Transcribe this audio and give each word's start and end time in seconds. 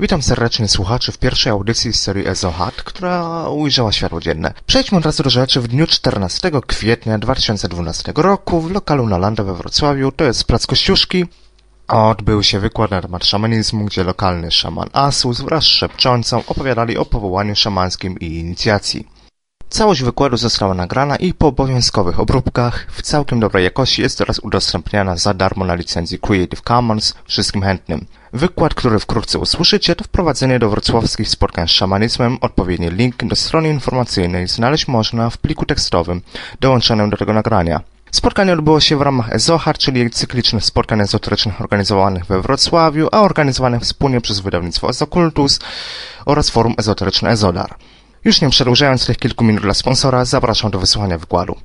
Witam 0.00 0.22
serdecznie 0.22 0.68
słuchaczy 0.68 1.12
w 1.12 1.18
pierwszej 1.18 1.52
audycji 1.52 1.92
z 1.92 2.02
serii 2.02 2.28
EzoHat, 2.28 2.74
która 2.74 3.48
ujrzała 3.48 3.92
światło 3.92 4.20
dzienne. 4.20 4.54
Przejdźmy 4.66 4.98
od 4.98 5.04
razu 5.04 5.22
do 5.22 5.30
rzeczy. 5.30 5.60
W 5.60 5.68
dniu 5.68 5.86
14 5.86 6.50
kwietnia 6.66 7.18
2012 7.18 8.12
roku 8.16 8.60
w 8.60 8.70
lokalu 8.70 9.06
na 9.06 9.18
Landa 9.18 9.44
we 9.44 9.54
Wrocławiu, 9.54 10.12
to 10.12 10.24
jest 10.24 10.44
Plac 10.44 10.66
Kościuszki, 10.66 11.24
odbył 11.88 12.42
się 12.42 12.60
wykład 12.60 12.90
na 12.90 13.02
temat 13.02 13.24
szamanizmu, 13.24 13.84
gdzie 13.84 14.04
lokalny 14.04 14.50
szaman 14.50 14.88
Asus 14.92 15.40
wraz 15.40 15.64
z 15.64 15.66
szepczącą 15.66 16.42
opowiadali 16.46 16.98
o 16.98 17.04
powołaniu 17.04 17.56
szamańskim 17.56 18.18
i 18.18 18.26
inicjacji. 18.26 19.13
Całość 19.74 20.02
wykładu 20.02 20.36
została 20.36 20.74
nagrana 20.74 21.16
i 21.16 21.34
po 21.34 21.46
obowiązkowych 21.46 22.20
obróbkach 22.20 22.86
w 22.90 23.02
całkiem 23.02 23.40
dobrej 23.40 23.64
jakości 23.64 24.02
jest 24.02 24.18
teraz 24.18 24.38
udostępniana 24.38 25.16
za 25.16 25.34
darmo 25.34 25.64
na 25.64 25.74
licencji 25.74 26.18
Creative 26.18 26.60
Commons 26.60 27.14
wszystkim 27.24 27.62
chętnym. 27.62 28.06
Wykład, 28.32 28.74
który 28.74 28.98
wkrótce 28.98 29.38
usłyszycie, 29.38 29.96
to 29.96 30.04
wprowadzenie 30.04 30.58
do 30.58 30.70
wrocławskich 30.70 31.28
spotkań 31.28 31.68
z 31.68 31.70
szamanizmem. 31.70 32.38
Odpowiedni 32.40 32.90
link 32.90 33.24
do 33.24 33.36
strony 33.36 33.68
informacyjnej 33.68 34.48
znaleźć 34.48 34.88
można 34.88 35.30
w 35.30 35.38
pliku 35.38 35.66
tekstowym 35.66 36.22
dołączonym 36.60 37.10
do 37.10 37.16
tego 37.16 37.32
nagrania. 37.32 37.80
Spotkanie 38.10 38.52
odbyło 38.52 38.80
się 38.80 38.96
w 38.96 39.02
ramach 39.02 39.32
EZOHAR, 39.32 39.78
czyli 39.78 40.10
cyklicznych 40.10 40.64
spotkań 40.64 41.00
ezoterycznych 41.00 41.60
organizowanych 41.60 42.24
we 42.26 42.42
Wrocławiu, 42.42 43.08
a 43.12 43.20
organizowanych 43.20 43.82
wspólnie 43.82 44.20
przez 44.20 44.40
wydawnictwo 44.40 44.88
Ezokultus 44.88 45.60
oraz 46.24 46.50
forum 46.50 46.74
ezoteryczne 46.78 47.30
Ezodar. 47.30 47.76
Już 48.24 48.40
nie 48.40 48.50
przedłużając 48.50 49.06
tych 49.06 49.18
kilku 49.18 49.44
minut 49.44 49.62
dla 49.62 49.74
sponsora, 49.74 50.24
zapraszam 50.24 50.70
do 50.70 50.78
wysłuchania 50.78 51.18
wykładu. 51.18 51.56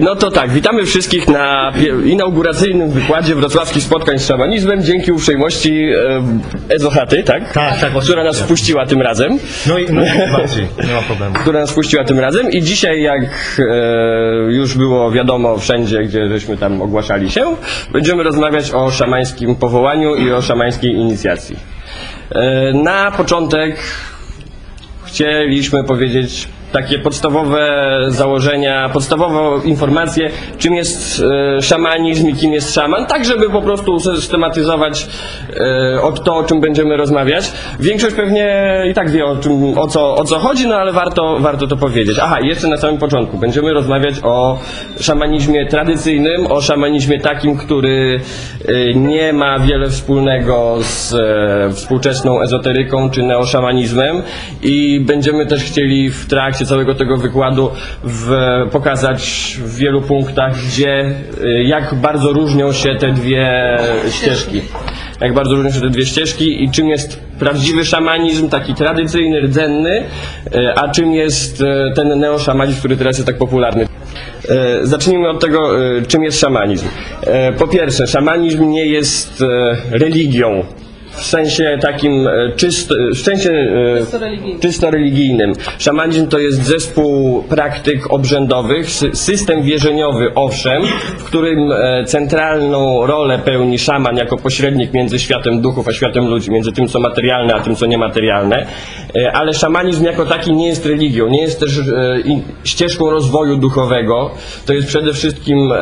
No 0.00 0.16
to 0.16 0.30
tak, 0.30 0.50
witamy 0.50 0.84
wszystkich 0.84 1.28
na 1.28 1.72
inauguracyjnym 2.04 2.90
wykładzie 2.90 3.34
wrocławskich 3.34 3.82
spotkań 3.82 4.18
z 4.18 4.26
szamanizmem 4.26 4.82
dzięki 4.82 5.12
uprzejmości 5.12 5.84
e, 6.68 6.74
Ezochaty, 6.74 7.22
tak? 7.22 7.52
Tak, 7.52 7.80
tak, 7.80 7.92
Która 7.92 8.24
nas 8.24 8.40
wpuściła 8.40 8.86
tym 8.86 9.02
razem. 9.02 9.38
No 9.66 9.78
i 9.78 9.86
no, 9.92 10.02
jak 10.02 10.18
najbardziej, 10.18 10.66
nie 10.86 10.94
ma 10.94 11.02
problemu. 11.02 11.34
Która 11.34 11.60
nas 11.60 11.70
wpuściła 11.70 12.04
tym 12.04 12.18
razem 12.18 12.50
i 12.50 12.62
dzisiaj 12.62 13.02
jak 13.02 13.22
e, 13.58 14.52
już 14.52 14.76
było 14.76 15.10
wiadomo 15.10 15.58
wszędzie, 15.58 16.02
gdzie 16.02 16.28
żeśmy 16.28 16.56
tam 16.56 16.82
ogłaszali 16.82 17.30
się, 17.30 17.56
będziemy 17.92 18.22
rozmawiać 18.22 18.70
o 18.70 18.90
szamańskim 18.90 19.56
powołaniu 19.56 20.14
i 20.14 20.32
o 20.32 20.42
szamańskiej 20.42 20.90
inicjacji. 20.90 21.56
E, 22.30 22.72
na 22.72 23.10
początek 23.10 23.76
chcieliśmy 25.04 25.84
powiedzieć 25.84 26.48
takie 26.74 26.98
podstawowe 26.98 27.98
założenia, 28.08 28.88
podstawowe 28.92 29.66
informacje, 29.66 30.30
czym 30.58 30.74
jest 30.74 31.22
e, 31.58 31.62
szamanizm 31.62 32.28
i 32.28 32.34
kim 32.34 32.52
jest 32.52 32.74
szaman, 32.74 33.06
tak 33.06 33.24
żeby 33.24 33.50
po 33.50 33.62
prostu 33.62 34.00
systematyzować 34.00 35.06
e, 35.96 36.02
o 36.02 36.12
to, 36.12 36.36
o 36.36 36.44
czym 36.44 36.60
będziemy 36.60 36.96
rozmawiać. 36.96 37.52
Większość 37.80 38.14
pewnie 38.16 38.82
i 38.90 38.94
tak 38.94 39.10
wie 39.10 39.24
o, 39.24 39.36
czym, 39.36 39.78
o, 39.78 39.86
co, 39.86 40.14
o 40.14 40.24
co 40.24 40.38
chodzi, 40.38 40.68
no 40.68 40.76
ale 40.76 40.92
warto, 40.92 41.36
warto 41.40 41.66
to 41.66 41.76
powiedzieć. 41.76 42.18
Aha, 42.22 42.40
jeszcze 42.40 42.68
na 42.68 42.76
samym 42.76 42.98
początku 42.98 43.38
będziemy 43.38 43.72
rozmawiać 43.72 44.14
o 44.22 44.58
szamanizmie 45.00 45.66
tradycyjnym, 45.66 46.46
o 46.46 46.60
szamanizmie 46.60 47.20
takim, 47.20 47.56
który 47.56 48.20
e, 48.68 48.94
nie 48.94 49.32
ma 49.32 49.58
wiele 49.58 49.88
wspólnego 49.88 50.78
z 50.80 51.14
współczesną 51.74 52.40
ezoteryką 52.40 53.10
czy 53.10 53.22
neoszamanizmem 53.22 54.22
i 54.62 55.00
będziemy 55.00 55.46
też 55.46 55.64
chcieli 55.64 56.10
w 56.10 56.26
trakcie 56.26 56.63
całego 56.64 56.94
tego 56.94 57.16
wykładu 57.16 57.70
w, 58.04 58.32
pokazać 58.72 59.56
w 59.64 59.76
wielu 59.76 60.02
punktach, 60.02 60.56
gdzie, 60.66 61.14
y, 61.44 61.64
jak 61.64 61.94
bardzo 61.94 62.32
różnią 62.32 62.72
się 62.72 62.96
te 62.98 63.12
dwie 63.12 63.76
ścieżki. 64.10 64.60
Jak 65.20 65.34
bardzo 65.34 65.54
różnią 65.54 65.70
się 65.70 65.80
te 65.80 65.90
dwie 65.90 66.06
ścieżki 66.06 66.64
i 66.64 66.70
czym 66.70 66.88
jest 66.88 67.20
prawdziwy 67.38 67.84
szamanizm, 67.84 68.48
taki 68.48 68.74
tradycyjny, 68.74 69.40
rdzenny, 69.40 70.02
y, 70.54 70.74
a 70.74 70.88
czym 70.88 71.12
jest 71.12 71.60
y, 71.60 71.64
ten 71.94 72.18
neoszamanizm, 72.20 72.78
który 72.78 72.96
teraz 72.96 73.16
jest 73.16 73.26
tak 73.26 73.38
popularny. 73.38 73.86
Zacznijmy 74.82 75.28
od 75.28 75.40
tego, 75.40 75.70
czym 76.08 76.22
jest 76.22 76.40
szamanizm. 76.40 76.88
Po 77.58 77.68
pierwsze, 77.68 78.06
szamanizm 78.06 78.70
nie 78.70 78.86
jest 78.86 79.44
religią 79.90 80.64
w 81.16 81.24
sensie 81.24 81.78
takim 81.82 82.28
e, 82.28 82.52
czysto, 82.56 82.94
w 83.14 83.18
sensie 83.18 83.50
e, 83.50 84.60
czysto 84.60 84.90
religijnym. 84.90 85.52
Szamanizm 85.78 86.28
to 86.28 86.38
jest 86.38 86.62
zespół 86.62 87.42
praktyk 87.42 88.12
obrzędowych, 88.12 88.86
sy- 88.86 89.14
system 89.14 89.62
wierzeniowy 89.62 90.34
owszem, 90.34 90.82
w 91.18 91.24
którym 91.24 91.72
e, 91.72 92.04
centralną 92.04 93.06
rolę 93.06 93.38
pełni 93.38 93.78
szaman 93.78 94.16
jako 94.16 94.36
pośrednik 94.36 94.92
między 94.92 95.18
światem 95.18 95.60
duchów 95.60 95.88
a 95.88 95.92
światem 95.92 96.28
ludzi, 96.28 96.50
między 96.50 96.72
tym 96.72 96.88
co 96.88 97.00
materialne 97.00 97.54
a 97.54 97.60
tym 97.60 97.74
co 97.76 97.86
niematerialne, 97.86 98.66
ale 99.32 99.54
szamanizm 99.54 100.04
jako 100.04 100.26
taki 100.26 100.52
nie 100.52 100.66
jest 100.68 100.86
religią, 100.86 101.28
nie 101.28 101.42
jest 101.42 101.60
też 101.60 101.80
ścieżką 102.64 103.10
rozwoju 103.10 103.56
duchowego. 103.56 104.30
To 104.66 104.72
jest 104.72 104.88
przede 104.88 105.12
wszystkim 105.12 105.72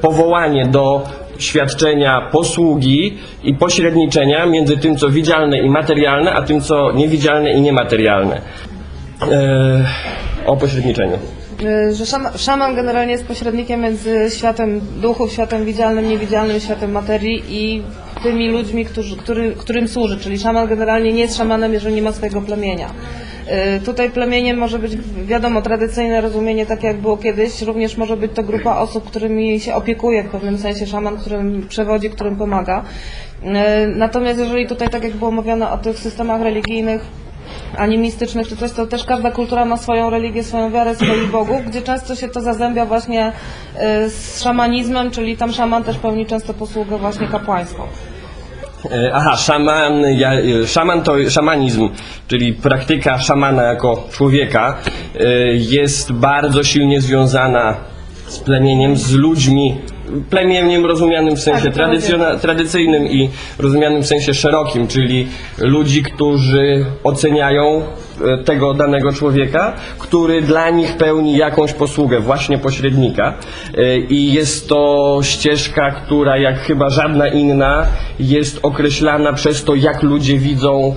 powołanie 0.00 0.66
do 0.66 1.02
świadczenia 1.40 2.28
posługi 2.32 3.18
i 3.44 3.54
pośredniczenia 3.54 4.46
między 4.46 4.76
tym, 4.76 4.96
co 4.96 5.10
widzialne 5.10 5.58
i 5.58 5.70
materialne, 5.70 6.32
a 6.32 6.42
tym, 6.42 6.60
co 6.60 6.92
niewidzialne 6.92 7.52
i 7.52 7.60
niematerialne. 7.60 8.40
E, 9.32 9.84
o 10.46 10.56
pośredniczeniu. 10.56 11.18
Y, 11.62 11.94
że 11.94 12.06
szama, 12.06 12.38
szaman 12.38 12.74
generalnie 12.74 13.12
jest 13.12 13.26
pośrednikiem 13.26 13.80
między 13.80 14.30
światem 14.36 14.80
duchów, 15.02 15.32
światem 15.32 15.64
widzialnym, 15.64 16.08
niewidzialnym, 16.08 16.60
światem 16.60 16.92
materii 16.92 17.42
i 17.48 17.82
tymi 18.22 18.48
ludźmi, 18.48 18.84
którzy, 18.84 19.16
który, 19.16 19.52
którym 19.52 19.88
służy. 19.88 20.20
Czyli 20.20 20.38
szaman 20.38 20.68
generalnie 20.68 21.12
nie 21.12 21.20
jest 21.20 21.36
szamanem, 21.36 21.72
jeżeli 21.72 21.94
nie 21.94 22.02
ma 22.02 22.12
swojego 22.12 22.42
plemienia. 22.42 22.90
Y, 23.76 23.80
Tutaj 23.80 24.10
plemieniem 24.10 24.58
może 24.58 24.78
być, 24.78 24.96
wiadomo, 25.26 25.62
tradycyjne 25.62 26.20
rozumienie, 26.20 26.66
tak 26.66 26.82
jak 26.82 26.96
było 26.96 27.16
kiedyś. 27.16 27.62
Również 27.62 27.96
może 27.96 28.16
być 28.16 28.32
to 28.34 28.42
grupa 28.42 28.76
osób, 28.76 29.10
którymi 29.10 29.60
się 29.60 29.74
opiekuje 29.74 30.22
w 30.22 30.30
pewnym 30.30 30.58
sensie 30.58 30.86
szaman, 30.86 31.16
którym 31.18 31.66
przewodzi, 31.68 32.10
którym 32.10 32.36
pomaga. 32.36 32.84
Y, 33.42 33.46
Natomiast 33.96 34.38
jeżeli 34.38 34.66
tutaj, 34.66 34.88
tak 34.88 35.04
jak 35.04 35.12
było 35.12 35.30
mówione 35.30 35.70
o 35.70 35.78
tych 35.78 35.98
systemach 35.98 36.42
religijnych, 36.42 37.02
animistycznych 37.76 38.48
czy 38.48 38.56
coś, 38.56 38.72
to 38.72 38.86
też 38.86 39.04
każda 39.04 39.30
kultura 39.30 39.64
ma 39.64 39.76
swoją 39.76 40.10
religię, 40.10 40.42
swoją 40.44 40.70
wiarę, 40.70 40.94
swoich 40.94 41.30
bogów, 41.30 41.62
gdzie 41.66 41.82
często 41.82 42.14
się 42.14 42.28
to 42.28 42.40
zazębia 42.40 42.86
właśnie 42.86 43.28
y, 43.28 44.10
z 44.10 44.42
szamanizmem, 44.42 45.10
czyli 45.10 45.36
tam 45.36 45.52
szaman 45.52 45.84
też 45.84 45.98
pełni 45.98 46.26
często 46.26 46.54
posługę 46.54 46.98
właśnie 46.98 47.26
kapłańską. 47.28 47.82
E, 48.84 49.10
Aha, 49.14 49.36
szaman, 49.36 50.02
ja, 50.16 50.32
e, 50.34 50.66
szaman 50.66 51.02
to 51.02 51.30
szamanizm, 51.30 51.88
czyli 52.28 52.52
praktyka 52.52 53.18
szamana 53.18 53.62
jako 53.62 54.08
człowieka 54.12 54.76
e, 55.20 55.24
jest 55.54 56.12
bardzo 56.12 56.64
silnie 56.64 57.00
związana 57.00 57.76
z 58.26 58.38
plemieniem, 58.38 58.96
z 58.96 59.12
ludźmi, 59.12 59.78
plemieniem 60.30 60.86
rozumianym 60.86 61.36
w 61.36 61.40
sensie 61.40 61.64
Tak, 61.64 61.74
tradycjona- 61.74 62.38
tradycyjnym 62.40 63.06
i 63.06 63.30
rozumianym 63.58 64.02
w 64.02 64.06
sensie 64.06 64.34
szerokim, 64.34 64.86
czyli 64.88 65.26
ludzi, 65.58 66.02
którzy 66.02 66.86
oceniają 67.04 67.82
tego 68.44 68.74
danego 68.74 69.12
człowieka, 69.12 69.72
który 69.98 70.42
dla 70.42 70.70
nich 70.70 70.96
pełni 70.96 71.36
jakąś 71.36 71.72
posługę, 71.72 72.20
właśnie 72.20 72.58
pośrednika. 72.58 73.34
E, 73.78 73.98
I 73.98 74.32
jest 74.32 74.68
to 74.68 75.18
ścieżka, 75.22 75.90
która 75.90 76.36
jak 76.36 76.58
chyba 76.58 76.90
żadna 76.90 77.28
inna 77.28 77.86
jest 78.20 78.60
określana 78.62 79.32
przez 79.32 79.64
to, 79.64 79.74
jak 79.74 80.02
ludzie 80.02 80.38
widzą 80.38 80.94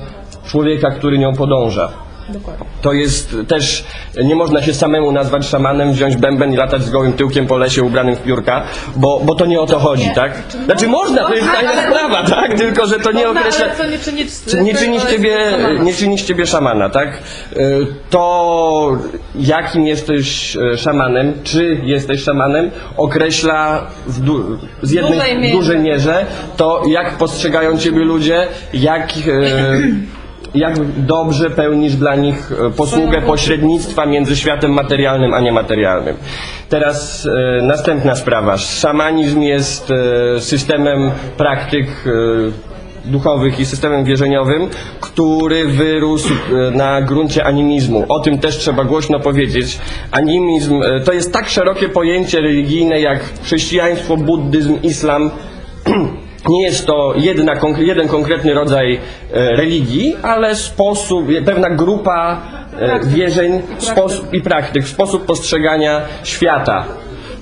człowieka, 0.48 0.92
który 0.92 1.18
nią 1.18 1.34
podąża. 1.34 2.03
Dokładnie. 2.30 2.66
To 2.82 2.94
jest 2.94 3.36
też, 3.48 3.84
nie 4.24 4.36
można 4.36 4.62
się 4.62 4.74
samemu 4.74 5.12
nazwać 5.12 5.46
szamanem, 5.46 5.92
wziąć 5.94 6.16
bęben 6.16 6.54
i 6.54 6.56
latać 6.58 6.84
z 6.84 6.90
gołym 6.90 7.14
tyłkiem 7.14 7.48
po 7.48 7.58
lesie 7.58 7.84
ubranym 7.84 8.16
w 8.16 8.20
piórka, 8.24 8.64
bo, 8.96 9.22
bo 9.24 9.36
to 9.36 9.46
nie 9.46 9.62
o 9.62 9.66
to 9.66 9.80
chodzi, 9.80 10.10
tak? 10.16 10.32
Znaczy 10.66 10.88
można, 10.88 11.24
to 11.24 11.34
jest 11.36 11.48
fajna 11.48 11.72
sprawa, 11.88 12.24
tak? 12.24 12.58
Tylko, 12.58 12.88
że 12.88 13.00
to 13.00 13.12
nie 13.12 13.30
określa... 13.30 13.66
To 13.70 13.88
nie 13.90 13.98
czyni, 14.00 14.26
Czy 14.50 14.62
nie 14.62 14.76
czyni 14.76 15.00
z 15.00 15.08
ciebie, 15.10 15.38
nie 15.84 15.94
czyni 15.94 16.18
z 16.20 16.26
ciebie 16.26 16.46
szamana, 16.48 16.90
tak? 16.90 17.20
Y, 17.58 17.88
To 18.10 18.98
jakim 19.36 19.88
jesteś 19.88 20.58
e, 20.58 20.78
szamanem, 20.78 21.34
czy 21.44 21.78
jesteś 21.84 22.24
szamanem, 22.24 22.72
określa 22.98 23.88
w 24.08 24.20
du- 24.20 24.58
z 24.82 24.92
jednej 24.92 25.14
Dużej 25.20 25.36
w 25.36 25.40
mierze. 25.40 25.54
dużej 25.58 25.80
mierze 25.80 26.26
to, 26.58 26.84
jak 26.88 27.18
postrzegają 27.18 27.78
ciebie 27.78 28.00
ludzie, 28.00 28.48
jak, 28.74 29.10
e, 29.10 29.12
jak 30.56 30.74
dobrze 30.98 31.50
pełnisz 31.50 31.96
dla 31.96 32.16
nich 32.16 32.52
e, 32.52 32.72
posługę 32.72 33.22
pośrednictwa 33.22 34.06
między 34.06 34.36
światem 34.36 34.72
materialnym 34.72 35.34
a 35.34 35.40
niematerialnym. 35.40 36.16
Teraz 36.70 37.26
e, 37.26 37.62
następna 37.62 38.16
sprawa. 38.16 38.58
Szamanizm 38.58 39.42
jest 39.42 39.92
e, 39.92 40.42
systemem 40.42 41.12
praktyk 41.38 41.88
e, 41.88 43.10
duchowych 43.12 43.60
i 43.60 43.66
systemem 43.66 44.04
wierzeniowym, 44.04 44.70
który 45.00 45.66
wyrósł 45.66 46.34
e, 46.34 46.72
na 46.72 47.02
gruncie 47.02 47.44
animizmu. 47.44 48.06
O 48.10 48.20
tym 48.20 48.40
też 48.40 48.58
trzeba 48.58 48.84
głośno 48.84 49.20
powiedzieć. 49.20 49.80
Animizm 50.12 50.82
to 51.06 51.14
jest 51.14 51.34
tak 51.34 51.50
szerokie 51.50 51.90
pojęcie 51.90 52.42
religijne 52.42 53.00
jak 53.00 53.20
chrześcijaństwo, 53.44 54.18
buddyzm, 54.18 54.82
islam. 54.84 55.32
Nie 56.50 56.64
jest 56.64 56.86
to 56.86 57.14
jedna, 57.18 57.54
jeden 57.78 58.08
konkretny 58.08 58.54
rodzaj 58.54 58.94
e, 58.94 59.00
religii, 59.56 60.16
ale 60.22 60.56
sposób, 60.56 61.26
pewna 61.46 61.70
grupa 61.70 62.42
e, 62.80 63.00
wierzeń 63.06 63.62
i 64.32 64.42
praktyk, 64.42 64.88
sposób 64.88 65.26
postrzegania 65.26 66.02
świata. 66.24 66.86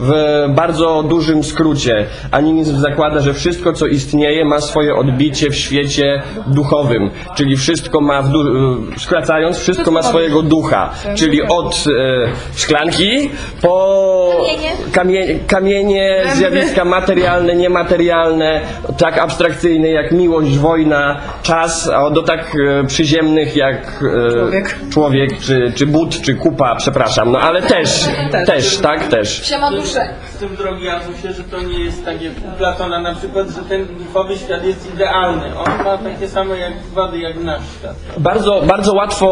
W 0.03 0.12
bardzo 0.50 1.03
dużym 1.03 1.44
skrócie. 1.44 2.06
Animizm 2.31 2.77
zakłada, 2.80 3.19
że 3.19 3.33
wszystko 3.33 3.74
co 3.74 3.88
istnieje 3.88 4.45
ma 4.45 4.62
swoje 4.62 4.95
odbicie 4.95 5.50
w 5.50 5.56
świecie 5.56 6.21
duchowym, 6.48 7.09
czyli 7.36 7.57
wszystko 7.57 8.01
ma, 8.01 8.21
w 8.21 8.27
e, 8.27 9.00
skracając, 9.00 9.57
wszystko 9.59 9.92
ma 9.92 10.03
swojego 10.03 10.42
ducha, 10.42 10.89
czyli 11.15 11.42
od 11.42 11.75
e, 11.75 12.59
szklanki 12.59 13.30
po 13.62 14.45
kamie- 14.92 15.39
kamienie, 15.48 16.24
zjawiska 16.36 16.86
materialne, 16.86 17.56
niematerialne, 17.56 18.62
tak 18.97 19.18
abstrakcyjne 19.18 19.89
jak 19.89 20.12
miłość, 20.12 20.57
wojna, 20.57 21.18
czas, 21.44 21.89
a 21.89 22.09
do 22.09 22.24
tak 22.24 22.56
e, 22.81 22.83
przyziemnych 22.88 23.56
jak 23.56 24.04
e, 24.27 24.31
Człowiek. 24.31 24.75
człowiek 24.94 25.39
czy, 25.39 25.71
czy 25.75 25.86
but, 25.88 26.21
czy 26.21 26.36
kupa, 26.36 26.75
przepraszam, 26.75 27.31
no 27.31 27.39
ale 27.39 27.62
też, 27.62 28.06
też, 28.45 28.77
tak, 28.77 29.07
też. 29.07 29.42
Z 30.36 30.38
tym 30.40 30.56
drogi 30.56 30.90
Azusie, 30.90 31.34
że 31.34 31.44
to 31.44 31.62
nie 31.62 31.80
jest 31.84 32.06
takie 32.06 32.32
u 32.32 32.58
Platona 32.58 33.02
na 33.02 33.16
przykład, 33.16 33.48
że 33.50 33.62
ten 33.70 33.86
duchowy 33.86 34.38
świat 34.38 34.66
jest 34.66 34.94
idealny. 34.94 35.60
On 35.60 35.86
ma 35.86 35.98
takie 35.98 36.28
same 36.28 36.58
jak 36.58 36.74
wady 36.94 37.20
jak 37.20 37.44
nasz 37.44 37.62
świat. 37.80 37.96
Bardzo, 38.18 38.62
bardzo 38.68 38.94
łatwo 38.94 39.28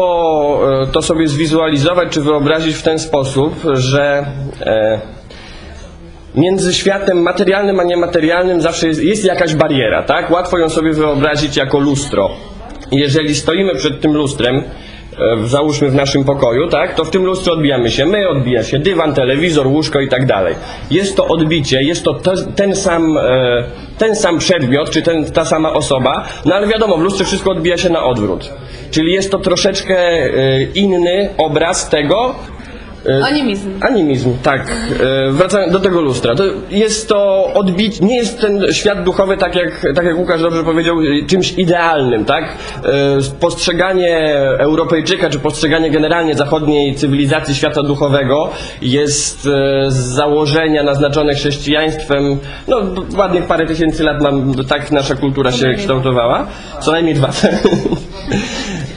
e, 0.82 0.86
to 0.86 1.02
sobie 1.02 1.28
zwizualizować 1.28 2.08
czy 2.10 2.20
wyobrazić 2.20 2.76
w 2.76 2.82
ten 2.82 2.98
sposób, 2.98 3.54
że 3.72 4.26
e, 4.60 5.00
między 6.34 6.74
światem 6.74 7.22
materialnym 7.22 7.80
a 7.80 7.84
niematerialnym 7.84 8.60
zawsze 8.60 8.86
jest, 8.86 9.02
jest 9.02 9.24
jakaś 9.24 9.54
bariera, 9.54 10.02
tak? 10.02 10.30
Łatwo 10.30 10.58
ją 10.58 10.68
sobie 10.68 10.92
wyobrazić 10.92 11.56
jako 11.56 11.78
lustro. 11.78 12.30
Jeżeli 12.92 13.34
stoimy 13.34 13.74
przed 13.74 14.00
tym 14.00 14.12
lustrem, 14.12 14.64
załóżmy 15.44 15.90
w 15.90 15.94
naszym 15.94 16.24
pokoju, 16.24 16.68
tak, 16.68 16.94
to 16.94 17.04
w 17.04 17.10
tym 17.10 17.24
lustrze 17.24 17.52
odbijamy 17.52 17.90
się 17.90 18.06
my, 18.06 18.28
odbija 18.28 18.62
się 18.62 18.78
dywan, 18.78 19.14
telewizor, 19.14 19.66
łóżko 19.66 20.00
i 20.00 20.08
tak 20.08 20.26
dalej. 20.26 20.54
Jest 20.90 21.16
to 21.16 21.26
odbicie, 21.26 21.82
jest 21.82 22.04
to 22.04 22.14
te, 22.14 22.32
ten, 22.56 22.76
sam, 22.76 23.18
e, 23.18 23.64
ten 23.98 24.16
sam 24.16 24.38
przedmiot, 24.38 24.90
czy 24.90 25.02
ten, 25.02 25.24
ta 25.24 25.44
sama 25.44 25.72
osoba, 25.72 26.24
no 26.44 26.54
ale 26.54 26.66
wiadomo, 26.66 26.96
w 26.96 27.00
lustrze 27.00 27.24
wszystko 27.24 27.50
odbija 27.50 27.78
się 27.78 27.90
na 27.90 28.04
odwrót. 28.04 28.52
Czyli 28.90 29.12
jest 29.12 29.30
to 29.30 29.38
troszeczkę 29.38 29.96
e, 29.96 30.62
inny 30.74 31.28
obraz 31.38 31.88
tego, 31.88 32.34
Animizm. 33.24 33.70
Animizm, 33.80 34.34
tak. 34.42 34.72
E, 35.00 35.30
Wracając 35.30 35.72
do 35.72 35.80
tego 35.80 36.00
lustra. 36.00 36.34
To 36.34 36.44
jest 36.70 37.08
to 37.08 37.50
odbić, 37.54 38.00
nie 38.00 38.16
jest 38.16 38.40
ten 38.40 38.72
świat 38.72 39.04
duchowy, 39.04 39.36
tak 39.36 39.54
jak, 39.54 39.86
tak 39.94 40.04
jak 40.04 40.18
Łukasz 40.18 40.42
dobrze 40.42 40.64
powiedział, 40.64 40.96
e, 41.00 41.26
czymś 41.26 41.52
idealnym, 41.58 42.24
tak? 42.24 42.44
E, 42.44 42.90
Postrzeganie 43.40 44.34
Europejczyka, 44.58 45.30
czy 45.30 45.38
postrzeganie 45.38 45.90
generalnie 45.90 46.34
zachodniej 46.34 46.94
cywilizacji 46.94 47.54
świata 47.54 47.82
duchowego 47.82 48.50
jest 48.82 49.46
e, 49.46 49.90
z 49.90 49.96
założenia 49.96 50.82
naznaczone 50.82 51.34
chrześcijaństwem, 51.34 52.38
no 52.68 52.76
ładnych 53.16 53.46
parę 53.46 53.66
tysięcy 53.66 54.04
lat 54.04 54.16
tak 54.68 54.92
nasza 54.92 55.14
kultura 55.14 55.52
się 55.52 55.74
kształtowała. 55.74 56.46
Co 56.80 56.92
najmniej 56.92 57.14
dwa. 57.14 57.30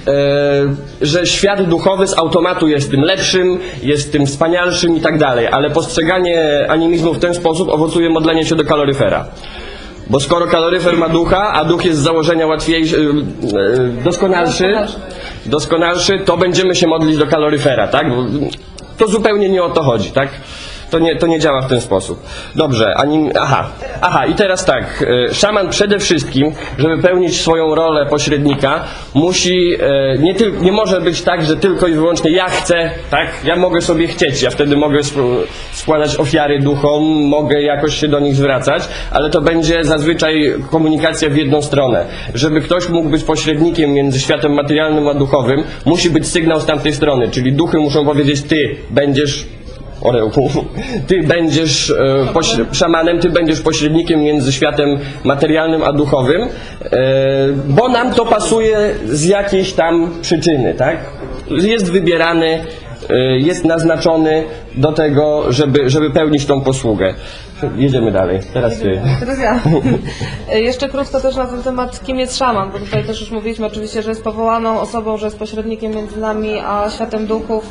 e, 0.07 0.15
że 1.01 1.27
świat 1.27 1.63
duchowy 1.63 2.07
z 2.07 2.17
automatu 2.17 2.67
jest 2.67 2.91
tym 2.91 3.01
lepszym, 3.01 3.59
jest 3.83 4.11
tym 4.11 4.25
wspanialszym 4.25 4.97
i 4.97 5.01
tak 5.01 5.17
dalej, 5.17 5.47
ale 5.47 5.69
postrzeganie 5.69 6.65
animizmu 6.69 7.13
w 7.13 7.19
ten 7.19 7.33
sposób 7.33 7.69
owocuje 7.69 8.09
modleniem 8.09 8.45
się 8.45 8.55
do 8.55 8.63
kaloryfera. 8.63 9.25
Bo 10.09 10.19
skoro 10.19 10.47
kaloryfer 10.47 10.97
ma 10.97 11.09
ducha, 11.09 11.53
a 11.53 11.65
duch 11.65 11.85
jest 11.85 11.99
z 11.99 12.03
założenia 12.03 12.47
łatwiejszy, 12.47 12.97
e, 12.97 14.03
doskonalszy, 14.03 14.75
doskonalszy, 15.45 16.19
to 16.25 16.37
będziemy 16.37 16.75
się 16.75 16.87
modlić 16.87 17.17
do 17.17 17.27
kaloryfera, 17.27 17.87
tak? 17.87 18.07
To 18.97 19.07
zupełnie 19.07 19.49
nie 19.49 19.63
o 19.63 19.69
to 19.69 19.83
chodzi, 19.83 20.11
tak? 20.11 20.29
To 20.93 20.99
nie, 20.99 21.15
to 21.15 21.27
nie 21.27 21.39
działa 21.39 21.61
w 21.61 21.67
ten 21.67 21.81
sposób. 21.81 22.25
Dobrze, 22.55 22.93
aha, 23.39 23.69
aha, 24.01 24.25
i 24.25 24.35
teraz 24.35 24.65
tak, 24.65 25.05
e, 25.29 25.33
szaman 25.33 25.69
przede 25.69 25.99
wszystkim, 25.99 26.51
żeby 26.77 26.97
pełnić 26.97 27.41
swoją 27.41 27.75
rolę 27.75 28.05
pośrednika, 28.05 28.83
musi, 29.13 29.73
e, 29.73 30.17
nie, 30.17 30.35
tyl, 30.35 30.61
nie 30.61 30.71
może 30.71 31.01
być 31.01 31.21
tak, 31.21 31.45
że 31.45 31.55
tylko 31.55 31.87
i 31.87 31.93
wyłącznie 31.93 32.31
ja 32.31 32.49
chcę, 32.49 32.91
tak, 33.09 33.27
ja 33.43 33.55
mogę 33.55 33.81
sobie 33.81 34.07
chcieć, 34.07 34.41
ja 34.41 34.49
wtedy 34.49 34.77
mogę 34.77 34.99
składać 35.71 36.15
ofiary 36.15 36.59
duchom, 36.59 37.03
mogę 37.27 37.61
jakoś 37.61 37.99
się 37.99 38.07
do 38.07 38.19
nich 38.19 38.35
zwracać, 38.35 38.83
ale 39.11 39.29
to 39.29 39.41
będzie 39.41 39.83
zazwyczaj 39.83 40.53
komunikacja 40.71 41.29
w 41.29 41.35
jedną 41.35 41.61
stronę. 41.61 42.05
Żeby 42.33 42.61
ktoś 42.61 42.89
mógł 42.89 43.09
być 43.09 43.23
pośrednikiem 43.23 43.93
między 43.93 44.19
światem 44.19 44.53
materialnym 44.53 45.07
a 45.07 45.13
duchowym, 45.13 45.63
musi 45.85 46.09
być 46.09 46.27
sygnał 46.27 46.59
z 46.59 46.65
tamtej 46.65 46.93
strony, 46.93 47.31
czyli 47.31 47.53
duchy 47.53 47.77
muszą 47.77 48.05
powiedzieć, 48.05 48.41
ty 48.41 48.75
będziesz 48.89 49.62
Orełku. 50.03 50.49
Ty 51.07 51.23
będziesz 51.23 51.89
e, 51.89 52.25
szamanem, 52.71 53.19
ty 53.19 53.29
będziesz 53.29 53.61
pośrednikiem 53.61 54.19
między 54.19 54.53
światem 54.53 54.99
materialnym 55.23 55.83
a 55.83 55.93
duchowym, 55.93 56.41
e, 56.41 56.47
bo 57.67 57.89
nam 57.89 58.13
to 58.13 58.25
pasuje 58.25 58.77
z 59.05 59.25
jakiejś 59.25 59.73
tam 59.73 60.11
przyczyny, 60.21 60.73
tak? 60.73 60.97
Jest 61.49 61.91
wybierany, 61.91 62.59
e, 63.09 63.37
jest 63.37 63.65
naznaczony 63.65 64.43
do 64.75 64.91
tego, 64.91 65.51
żeby, 65.51 65.89
żeby 65.89 66.09
pełnić 66.09 66.45
tą 66.45 66.61
posługę. 66.61 67.13
Jedziemy 67.75 68.11
dalej. 68.11 68.39
Teraz 68.53 68.79
ty. 68.79 69.01
Teraz 69.19 69.39
ja. 69.39 69.61
Jeszcze 70.69 70.89
krótko 70.89 71.19
też 71.19 71.35
na 71.35 71.45
ten 71.45 71.63
temat, 71.63 72.03
kim 72.03 72.19
jest 72.19 72.37
szaman, 72.37 72.71
bo 72.71 72.79
tutaj 72.79 73.05
też 73.05 73.21
już 73.21 73.31
mówiliśmy 73.31 73.65
oczywiście, 73.65 74.01
że 74.01 74.09
jest 74.09 74.23
powołaną 74.23 74.79
osobą, 74.79 75.17
że 75.17 75.25
jest 75.25 75.39
pośrednikiem 75.39 75.95
między 75.95 76.19
nami 76.19 76.59
a 76.59 76.89
światem 76.89 77.27
duchów. 77.27 77.69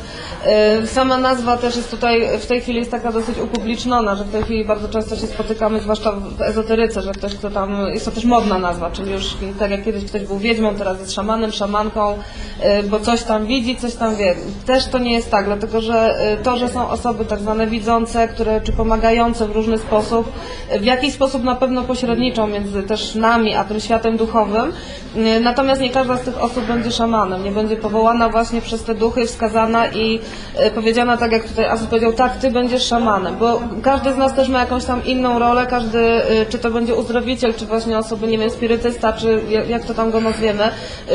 Yy, 0.79 0.87
Sama 0.87 1.17
nazwa 1.17 1.57
też 1.57 1.75
jest 1.75 1.91
tutaj, 1.91 2.39
w 2.39 2.45
tej 2.45 2.61
chwili 2.61 2.79
jest 2.79 2.91
taka 2.91 3.11
dosyć 3.11 3.37
upubliczniona, 3.37 4.15
że 4.15 4.23
w 4.23 4.31
tej 4.31 4.43
chwili 4.43 4.65
bardzo 4.65 4.89
często 4.89 5.15
się 5.15 5.27
spotykamy, 5.27 5.79
zwłaszcza 5.79 6.11
w 6.11 6.41
ezoteryce, 6.41 7.01
że 7.01 7.11
ktoś, 7.11 7.35
kto 7.35 7.49
tam, 7.49 7.87
jest 7.93 8.05
to 8.05 8.11
też 8.11 8.25
modna 8.25 8.59
nazwa, 8.59 8.91
czyli 8.91 9.11
już 9.11 9.37
tak 9.59 9.71
jak 9.71 9.83
kiedyś 9.83 10.05
ktoś 10.05 10.21
był 10.21 10.37
wiedźmą, 10.37 10.75
teraz 10.75 10.99
jest 10.99 11.11
szamanem, 11.11 11.51
szamanką, 11.51 12.17
yy, 12.63 12.83
bo 12.83 12.99
coś 12.99 13.23
tam 13.23 13.45
widzi, 13.45 13.75
coś 13.75 13.95
tam 13.95 14.15
wie. 14.15 14.35
Też 14.65 14.87
to 14.87 14.99
nie 14.99 15.13
jest 15.13 15.31
tak, 15.31 15.45
dlatego 15.45 15.81
że 15.81 16.15
yy, 16.37 16.43
to, 16.43 16.57
że 16.57 16.67
są 16.67 16.89
osoby 16.89 17.25
tak 17.25 17.39
zwane 17.39 17.67
widzące, 17.67 18.27
które, 18.27 18.61
czy 18.61 18.71
pomagające 18.71 19.47
w 19.47 19.51
różny 19.51 19.77
sposób, 19.87 20.31
w 20.79 20.83
jakiś 20.83 21.13
sposób 21.13 21.43
na 21.43 21.55
pewno 21.55 21.81
pośredniczą 21.83 22.47
między 22.47 22.83
też 22.83 23.15
nami 23.15 23.55
a 23.55 23.63
tym 23.63 23.79
światem 23.79 24.17
duchowym. 24.17 24.71
Yy, 25.15 25.39
Natomiast 25.39 25.81
nie 25.81 25.89
każda 25.89 26.17
z 26.17 26.21
tych 26.21 26.43
osób 26.43 26.63
będzie 26.65 26.91
szamanem, 26.91 27.43
nie 27.43 27.51
będzie 27.51 27.75
powołana 27.75 28.29
właśnie 28.29 28.61
przez 28.61 28.83
te 28.83 28.95
duchy, 28.95 29.25
wskazana 29.25 29.87
i 29.87 30.19
yy, 30.59 30.71
powiedziana 30.71 31.17
tak 31.17 31.31
jak 31.31 31.43
tutaj 31.47 31.65
Asus 31.65 31.87
powiedział, 31.87 32.13
tak, 32.13 32.37
ty 32.37 32.51
będziesz 32.51 32.83
szamanem, 32.87 33.35
bo 33.37 33.61
każdy 33.81 34.13
z 34.13 34.17
nas 34.17 34.33
też 34.35 34.49
ma 34.49 34.59
jakąś 34.59 34.85
tam 34.85 35.05
inną 35.05 35.39
rolę, 35.39 35.65
każdy, 35.65 35.99
yy, 35.99 36.45
czy 36.49 36.59
to 36.59 36.71
będzie 36.71 36.95
uzdrowiciel, 36.95 37.53
czy 37.53 37.65
właśnie 37.65 37.97
osoby, 37.97 38.27
nie 38.27 38.37
wiem, 38.37 38.49
spirytysta, 38.49 39.13
czy 39.13 39.41
jak- 39.69 39.83
to 39.85 39.93
tam 39.93 40.11
go 40.11 40.21
nazwiemy, 40.21 40.69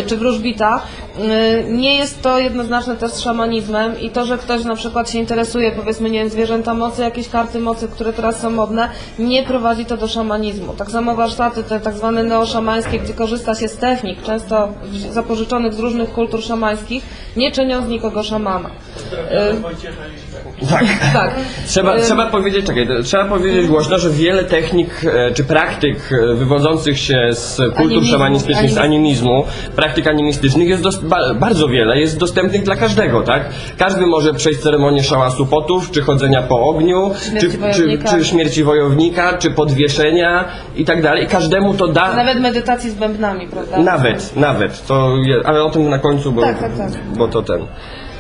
czy 0.07 0.17
wróżbita. 0.17 0.81
Nie 1.69 1.95
jest 1.97 2.23
to 2.23 2.39
jednoznaczne 2.39 2.97
też 2.97 3.13
z 3.13 3.21
szamanizmem 3.21 4.01
i 4.01 4.11
to, 4.11 4.25
że 4.25 4.39
ktoś 4.39 4.65
na 4.65 4.75
przykład 4.75 5.11
się 5.11 5.19
interesuje, 5.19 5.73
powiedzmy, 5.73 6.11
nie 6.11 6.19
wiem, 6.19 6.29
zwierzęta 6.29 6.75
mocy, 6.75 7.03
jakieś 7.03 7.29
karty 7.29 7.61
mocy, 7.61 7.89
które 7.89 8.13
teraz 8.13 8.41
są 8.41 8.51
modne, 8.59 8.89
nie 9.19 9.43
prowadzi 9.43 9.85
to 9.85 9.97
do 9.97 10.09
szamanizmu. 10.09 10.75
Tak 10.75 10.91
samo 10.91 11.15
warsztaty, 11.15 11.63
te 11.63 11.81
tak 11.81 11.95
zwane 11.95 12.23
neoszamańskie, 12.23 12.99
gdzie 12.99 13.15
korzysta 13.15 13.55
się 13.55 13.69
z 13.69 13.77
technik, 13.77 14.23
często 14.23 14.69
zapożyczonych 15.11 15.75
z 15.75 15.79
różnych 15.79 16.11
kultur 16.13 16.43
szamańskich, 16.43 17.03
nie 17.37 17.53
czynią 17.53 17.83
z 17.83 17.89
nikogo 17.89 18.23
szamana. 18.23 18.71
Tak. 20.71 20.85
tak. 21.13 21.35
Trzeba, 21.67 21.99
trzeba 21.99 22.27
powiedzieć, 22.27 22.67
czekaj, 22.67 22.89
trzeba 23.05 23.25
powiedzieć 23.25 23.67
głośno, 23.67 23.99
że 23.99 24.11
wiele 24.11 24.45
technik 24.45 24.91
e, 25.05 25.35
czy 25.35 25.45
praktyk 25.45 26.13
e, 26.13 26.35
wywodzących 26.35 26.99
się 26.99 27.29
z 27.33 27.61
kultur 27.77 28.05
szamanistycznych, 28.07 28.71
z 28.71 28.79
animizmu. 28.79 29.45
praktyk 29.77 30.07
animistycznych 30.07 30.69
jest 30.69 30.83
dos- 30.83 30.99
ba, 31.05 31.35
bardzo 31.35 31.69
wiele, 31.69 32.01
jest 32.01 32.19
dostępnych 32.19 32.63
dla 32.63 32.77
każdego, 32.77 33.23
tak? 33.23 33.49
Każdy 33.79 34.07
może 34.07 34.35
przejść 34.35 34.61
ceremonię 34.61 35.03
szałasu 35.05 35.47
potów, 35.47 35.91
czy 35.91 36.03
chodzenia 36.03 36.43
po 36.43 36.61
ogniu, 36.61 37.11
Śmierci 37.29 37.47
czy, 37.47 37.53
czy, 37.53 37.59
wojownika. 37.59 38.11
czy 38.11 38.25
śmierci 38.25 38.65
wojownika, 38.65 39.39
czy 39.39 39.51
podwieszenia 39.51 40.45
i 40.77 40.85
tak 40.85 41.03
dalej. 41.03 41.25
I 41.25 41.27
każdemu 41.27 41.75
to 41.75 41.89
da... 41.89 42.15
Nawet 42.15 42.41
medytacji 42.41 42.91
z 42.91 42.95
bębnami, 42.95 43.47
prawda? 43.49 43.79
Nawet, 43.79 44.37
nawet. 44.37 44.87
To 44.87 45.15
ale 45.45 45.63
o 45.63 45.71
tym 45.71 45.89
na 45.91 45.99
końcu, 45.99 46.33
bo, 46.33 46.43
Tak, 46.43 46.59
tak, 46.61 46.77
tak. 46.79 46.91
bo 47.17 47.29
to 47.29 47.43
ten. 47.43 47.61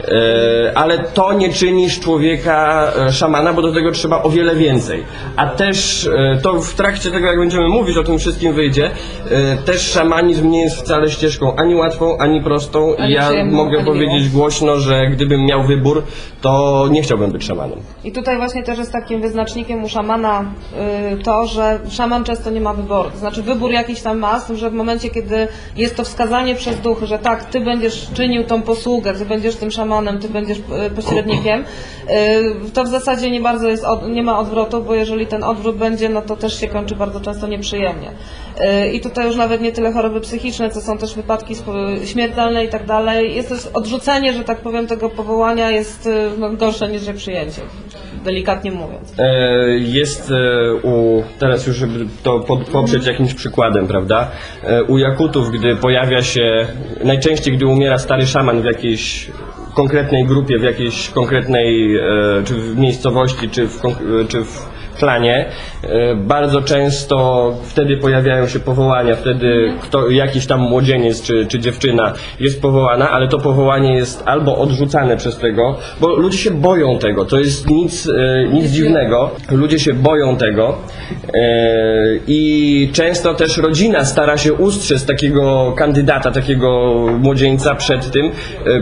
E, 0.04 0.72
ale 0.74 0.98
to 0.98 1.32
nie 1.32 1.52
czyni 1.52 1.90
z 1.90 2.00
człowieka 2.00 2.92
e, 2.96 3.12
szamana, 3.12 3.52
bo 3.52 3.62
do 3.62 3.72
tego 3.72 3.92
trzeba 3.92 4.22
o 4.22 4.30
wiele 4.30 4.56
więcej. 4.56 5.04
A 5.36 5.46
też 5.46 6.06
e, 6.06 6.38
to 6.42 6.60
w 6.60 6.74
trakcie 6.74 7.10
tego, 7.10 7.26
jak 7.26 7.38
będziemy 7.38 7.68
mówić, 7.68 7.96
o 7.96 8.04
tym 8.04 8.18
wszystkim 8.18 8.52
wyjdzie, 8.52 8.90
też 9.64 9.80
szamanizm 9.80 10.50
nie 10.50 10.62
jest 10.62 10.76
wcale 10.76 11.10
ścieżką 11.10 11.56
ani 11.56 11.74
łatwą, 11.74 12.18
ani 12.18 12.42
prostą. 12.42 12.94
I 12.94 13.12
ja 13.12 13.44
mogę 13.44 13.84
powiedzieć 13.84 14.28
głośno, 14.28 14.76
że 14.76 15.06
gdybym 15.06 15.44
miał 15.44 15.62
wybór, 15.62 16.02
to 16.40 16.84
nie 16.90 17.02
chciałbym 17.02 17.30
być 17.30 17.44
szamanem. 17.44 17.78
I 18.04 18.12
tutaj 18.12 18.36
właśnie 18.36 18.62
też 18.62 18.78
jest 18.78 18.92
takim 18.92 19.20
wyznacznikiem 19.20 19.84
u 19.84 19.88
szamana 19.88 20.44
y, 21.12 21.22
to, 21.22 21.46
że 21.46 21.78
szaman 21.90 22.24
często 22.24 22.50
nie 22.50 22.60
ma 22.60 22.74
wyboru. 22.74 23.10
To 23.10 23.18
znaczy 23.18 23.42
wybór 23.42 23.70
jakiś 23.70 24.00
tam 24.00 24.18
ma, 24.18 24.40
że 24.54 24.70
w 24.70 24.74
momencie, 24.74 25.10
kiedy 25.10 25.48
jest 25.76 25.96
to 25.96 26.04
wskazanie 26.04 26.54
przez 26.54 26.80
duchy, 26.80 27.06
że 27.06 27.18
tak, 27.18 27.44
ty 27.44 27.60
będziesz 27.60 28.10
czynił 28.14 28.44
tą 28.44 28.62
posługę, 28.62 29.14
ty 29.14 29.24
będziesz 29.24 29.56
tym 29.56 29.70
szamanem, 29.70 29.87
ty 30.20 30.28
będziesz 30.28 30.58
y, 30.58 30.90
pośrednikiem, 30.96 31.60
y, 31.60 32.70
to 32.74 32.84
w 32.84 32.88
zasadzie 32.88 33.30
nie 33.30 33.40
bardzo 33.40 33.68
jest, 33.68 33.84
nie 34.08 34.22
ma 34.22 34.38
odwrotu, 34.38 34.82
bo 34.82 34.94
jeżeli 34.94 35.26
ten 35.26 35.44
odwrót 35.44 35.76
będzie, 35.76 36.08
no 36.08 36.22
to 36.22 36.36
też 36.36 36.60
się 36.60 36.68
kończy 36.68 36.96
bardzo 36.96 37.20
często 37.20 37.46
nieprzyjemnie. 37.46 38.10
Y, 38.10 38.92
I 38.92 39.00
tutaj 39.00 39.26
już 39.26 39.36
nawet 39.36 39.60
nie 39.60 39.72
tyle 39.72 39.92
choroby 39.92 40.20
psychiczne, 40.20 40.70
co 40.70 40.80
są 40.80 40.98
też 40.98 41.14
wypadki 41.14 41.54
śmiertelne 42.04 42.64
i 42.64 42.68
tak 42.68 42.86
dalej. 42.86 43.34
Jest 43.34 43.48
też 43.48 43.66
odrzucenie, 43.74 44.32
że 44.32 44.44
tak 44.44 44.60
powiem, 44.60 44.86
tego 44.86 45.10
powołania 45.10 45.70
jest 45.70 46.08
no, 46.38 46.50
gorsze 46.50 46.88
niż 46.88 47.02
przyjęcie, 47.16 47.62
delikatnie 48.24 48.70
mówiąc. 48.72 49.14
E, 49.18 49.68
Jest 49.78 50.30
e, 50.30 50.74
u, 50.74 51.22
teraz 51.38 51.66
już 51.66 51.76
żeby 51.76 52.06
to 52.22 52.40
poprzeć 52.72 53.06
jakimś 53.06 53.34
przykładem, 53.34 53.86
prawda? 53.86 54.30
E, 54.64 54.82
U 54.84 54.98
Jakutów, 54.98 55.50
gdy 55.50 55.76
pojawia 55.76 56.22
się, 56.22 56.66
najczęściej 57.04 57.56
gdy 57.56 57.66
umiera 57.66 57.98
stary 57.98 58.26
szaman 58.26 58.62
w 58.62 58.64
jakiejś 58.64 59.30
konkretnej 59.78 60.26
grupie, 60.26 60.58
w 60.58 60.62
jakiejś 60.62 61.10
konkretnej, 61.10 61.96
e, 61.96 62.00
czy 62.44 62.54
w 62.54 62.76
miejscowości, 62.76 63.48
czy 63.48 63.68
w, 63.68 63.84
e, 63.84 64.24
czy 64.28 64.44
w 64.44 64.77
klanie, 64.98 65.46
e, 65.82 66.14
bardzo 66.14 66.62
często 66.62 67.54
wtedy 67.62 67.96
pojawiają 67.96 68.46
się 68.46 68.60
powołania, 68.60 69.16
wtedy 69.16 69.72
kto, 69.80 70.10
jakiś 70.10 70.46
tam 70.46 70.60
młodzieniec 70.60 71.22
czy, 71.22 71.46
czy 71.46 71.58
dziewczyna 71.58 72.12
jest 72.40 72.62
powołana, 72.62 73.10
ale 73.10 73.28
to 73.28 73.38
powołanie 73.38 73.94
jest 73.94 74.22
albo 74.26 74.58
odrzucane 74.58 75.16
przez 75.16 75.38
tego, 75.38 75.76
bo 76.00 76.16
ludzie 76.16 76.38
się 76.38 76.50
boją 76.50 76.98
tego, 76.98 77.24
to 77.24 77.38
jest 77.38 77.70
nic, 77.70 78.08
e, 78.08 78.48
nic 78.52 78.70
dziwnego, 78.70 79.30
ludzie 79.50 79.78
się 79.78 79.92
boją 79.94 80.36
tego. 80.36 80.78
E, 81.34 81.38
i 82.26 82.90
często 82.92 83.34
też 83.34 83.56
rodzina 83.58 84.04
stara 84.04 84.36
się 84.36 84.52
ustrzec 84.52 85.06
takiego 85.06 85.72
kandydata, 85.76 86.30
takiego 86.30 86.94
młodzieńca 87.18 87.74
przed 87.74 88.10
tym, 88.10 88.30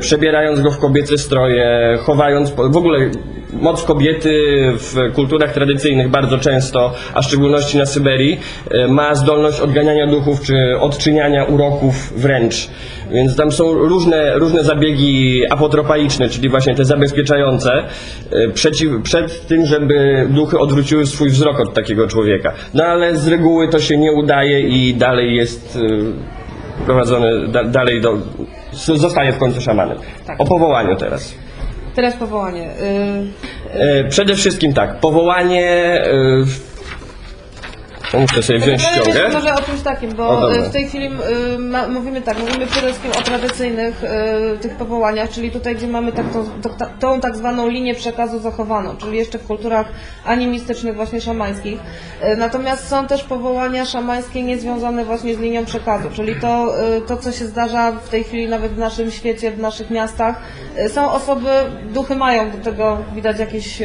przebierając 0.00 0.60
go 0.60 0.70
w 0.70 0.78
kobiece 0.78 1.18
stroje, 1.18 1.98
chowając, 2.02 2.50
w 2.50 2.76
ogóle 2.76 3.10
moc 3.52 3.84
kobiety 3.84 4.30
w 4.72 5.12
kulturach 5.14 5.52
tradycyjnych 5.52 6.08
bardzo 6.08 6.38
często, 6.38 6.94
a 7.14 7.22
w 7.22 7.24
szczególności 7.24 7.78
na 7.78 7.86
Syberii, 7.86 8.40
e, 8.70 8.88
ma 8.88 9.14
zdolność 9.14 9.60
odganiania 9.60 10.06
duchów 10.06 10.42
czy 10.42 10.56
odczyniania 10.80 11.44
uroków 11.44 12.12
wręcz. 12.16 12.68
Więc 13.10 13.36
tam 13.36 13.52
są 13.52 13.72
różne, 13.72 14.38
różne 14.38 14.64
zabiegi 14.64 15.42
apotropaiczne, 15.50 16.28
czyli 16.28 16.48
właśnie 16.48 16.74
te 16.74 16.84
zabezpieczające, 16.84 17.72
e, 18.30 18.48
przeciw, 18.48 19.02
przed 19.02 19.46
tym, 19.46 19.66
żeby 19.66 20.26
duchy 20.30 20.58
odwróciły 20.58 21.06
swój 21.06 21.28
wzrok 21.28 21.60
od 21.60 21.74
takiego 21.74 22.08
człowieka. 22.08 22.52
No 22.74 22.84
ale 22.84 23.16
z 23.16 23.28
reguły 23.28 23.68
to 23.68 23.80
się 23.80 23.96
nie 23.96 24.12
udaje 24.12 24.60
i 24.60 24.94
dalej 24.94 25.36
jest 25.36 25.78
e, 26.80 26.84
prowadzony, 26.84 27.48
da, 27.48 27.64
dalej 27.64 28.00
do, 28.00 28.18
zostaje 28.72 29.32
w 29.32 29.38
końcu 29.38 29.60
szamanem. 29.60 29.98
Tak. 30.26 30.40
O 30.40 30.44
powołaniu 30.44 30.96
teraz. 30.96 31.45
Teraz 31.96 32.16
powołanie. 32.16 32.70
Y, 32.70 33.76
E, 33.80 34.04
Przede 34.04 34.34
wszystkim 34.34 34.74
tak, 34.74 35.00
powołanie. 35.00 36.02
E, 38.14 38.18
Muszę 38.20 38.42
sobie 38.42 38.58
wziąć 38.58 38.82
Powiem 38.84 39.02
ściągę. 39.04 39.28
może 39.32 39.54
o 39.54 39.62
czymś 39.62 39.80
takim, 39.82 40.10
O, 40.10 40.14
bo 40.14 40.40
dobra. 40.40 40.56
y, 40.56 40.68
w 40.68 40.72
tej 40.72 40.86
chwili 40.88 41.06
y, 41.54 41.58
ma, 41.58 41.88
mówimy 41.88 42.22
tak, 42.22 42.38
mówimy 42.38 42.66
przede 42.66 42.86
wszystkim 42.86 43.10
o 43.10 43.22
tradycyjnych 43.22 44.04
y, 44.04 44.58
tych 44.58 44.74
powołaniach, 44.76 45.30
czyli 45.30 45.50
tutaj, 45.50 45.76
gdzie 45.76 45.86
mamy 45.86 46.12
tak, 46.12 46.26
tą, 46.32 46.44
tą, 46.62 46.86
tą 47.00 47.20
tak 47.20 47.36
zwaną 47.36 47.68
linię 47.68 47.94
przekazu 47.94 48.38
zachowaną, 48.38 48.96
czyli 48.96 49.18
jeszcze 49.18 49.38
w 49.38 49.46
kulturach 49.46 49.86
animistycznych, 50.24 50.96
właśnie 50.96 51.20
szamańskich. 51.20 51.78
Natomiast 52.36 52.88
są 52.88 53.06
też 53.06 53.24
powołania 53.24 53.84
szamańskie 53.84 54.42
niezwiązane 54.42 55.04
właśnie 55.04 55.34
z 55.34 55.38
linią 55.38 55.64
przekazu, 55.64 56.08
czyli 56.14 56.34
to, 56.40 56.74
y, 56.96 57.00
to 57.00 57.16
co 57.16 57.32
się 57.32 57.46
zdarza 57.46 57.92
w 57.92 58.08
tej 58.08 58.24
chwili 58.24 58.48
nawet 58.48 58.72
w 58.72 58.78
naszym 58.78 59.10
świecie, 59.10 59.50
w 59.50 59.58
naszych 59.58 59.90
miastach. 59.90 60.40
Są 60.88 61.12
osoby, 61.12 61.48
duchy 61.92 62.16
mają 62.16 62.50
do 62.50 62.58
tego, 62.58 62.98
widać 63.14 63.38
jakiś, 63.38 63.82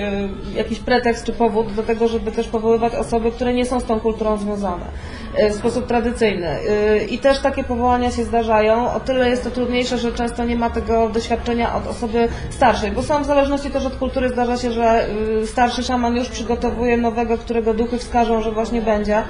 jakiś 0.55 0.79
pretekst 0.79 1.25
czy 1.25 1.33
powód 1.33 1.73
do 1.73 1.83
tego, 1.83 2.07
żeby 2.07 2.31
też 2.31 2.47
powoływać 2.47 2.95
osoby, 2.95 3.31
które 3.31 3.53
nie 3.53 3.65
są 3.65 3.79
z 3.79 3.85
tą 3.85 3.99
kulturą 3.99 4.10
związane 4.37 4.85
y, 5.39 5.49
w 5.49 5.55
sposób 5.55 5.87
tradycyjny. 5.87 6.59
Y, 6.59 7.05
I 7.09 7.19
też 7.19 7.39
takie 7.39 7.63
powołania 7.63 8.11
się 8.11 8.23
zdarzają. 8.23 8.93
O 8.93 8.99
tyle 8.99 9.29
jest 9.29 9.43
to 9.43 9.51
trudniejsze, 9.51 9.97
że 9.97 10.11
często 10.11 10.45
nie 10.45 10.55
ma 10.55 10.69
tego 10.69 11.09
doświadczenia 11.09 11.75
od 11.75 11.87
osoby 11.87 12.27
starszej, 12.49 12.91
bo 12.91 13.03
są 13.03 13.23
w 13.23 13.25
zależności 13.25 13.69
też 13.69 13.85
od 13.85 13.95
kultury 13.95 14.29
zdarza 14.29 14.57
się, 14.57 14.71
że 14.71 15.07
y, 15.43 15.47
starszy 15.47 15.83
szaman 15.83 16.15
już 16.15 16.29
przygotowuje 16.29 16.97
nowego, 16.97 17.37
którego 17.37 17.73
duchy 17.73 17.97
wskażą, 17.97 18.41
że 18.41 18.51
właśnie 18.51 18.81
będzie. 18.81 19.23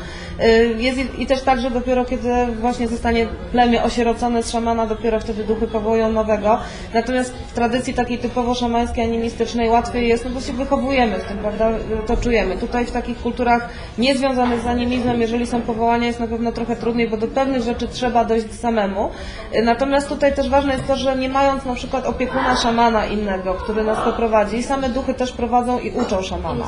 Jest 0.77 0.99
i- 1.17 1.27
też 1.27 1.41
tak, 1.41 1.61
że 1.61 1.71
dopiero 1.71 2.05
kiedy 2.05 2.29
właśnie 2.61 2.87
zostanie 2.87 3.27
plemię 3.51 3.83
osierocone 3.83 4.43
z 4.43 4.51
szamana, 4.51 4.85
dopiero 4.87 5.19
wtedy 5.19 5.43
duchy 5.43 5.67
powołują 5.67 6.11
nowego. 6.11 6.57
Natomiast 6.93 7.33
w 7.33 7.53
tradycji 7.53 7.93
takiej 7.93 8.17
typowo 8.17 8.53
szamańskiej, 8.55 9.03
animistycznej 9.03 9.69
łatwiej 9.69 10.07
jest, 10.07 10.25
no 10.25 10.31
bo 10.31 10.41
się 10.41 10.53
wychowujemy 10.53 11.19
z 11.19 11.23
tym, 11.23 11.37
prawda, 11.37 11.69
to 12.07 12.17
czujemy. 12.17 12.57
Tutaj 12.57 12.85
w 12.85 12.91
takich 12.91 13.17
kulturach 13.21 13.69
niezwiązanych 13.97 14.61
z 14.61 14.65
animizmem, 14.71 15.21
jeżeli 15.21 15.47
są 15.47 15.61
powołania, 15.61 16.07
jest 16.07 16.19
na 16.19 16.27
pewno 16.27 16.51
trochę 16.51 16.75
trudniej, 16.75 17.09
bo 17.09 17.17
do 17.17 17.27
pewnych 17.27 17.61
rzeczy 17.63 17.87
trzeba 17.87 18.25
dojść 18.25 18.53
samemu. 18.53 19.09
Y, 19.55 19.61
Natomiast 19.61 20.09
tutaj 20.09 20.33
też 20.35 20.49
ważne 20.49 20.73
jest 20.73 20.87
to, 20.87 20.95
że 20.95 21.15
nie 21.15 21.29
mając 21.29 21.65
na 21.65 21.75
przykład 21.75 22.05
opiekuna 22.05 22.55
szamana 22.55 23.05
innego, 23.05 23.53
który 23.53 23.83
nas 23.83 23.97
poprowadzi, 24.05 24.63
same 24.63 24.89
duchy 24.89 25.13
też 25.13 25.31
prowadzą 25.31 25.79
i 25.79 25.91
uczą 25.91 26.21
szamana. 26.21 26.65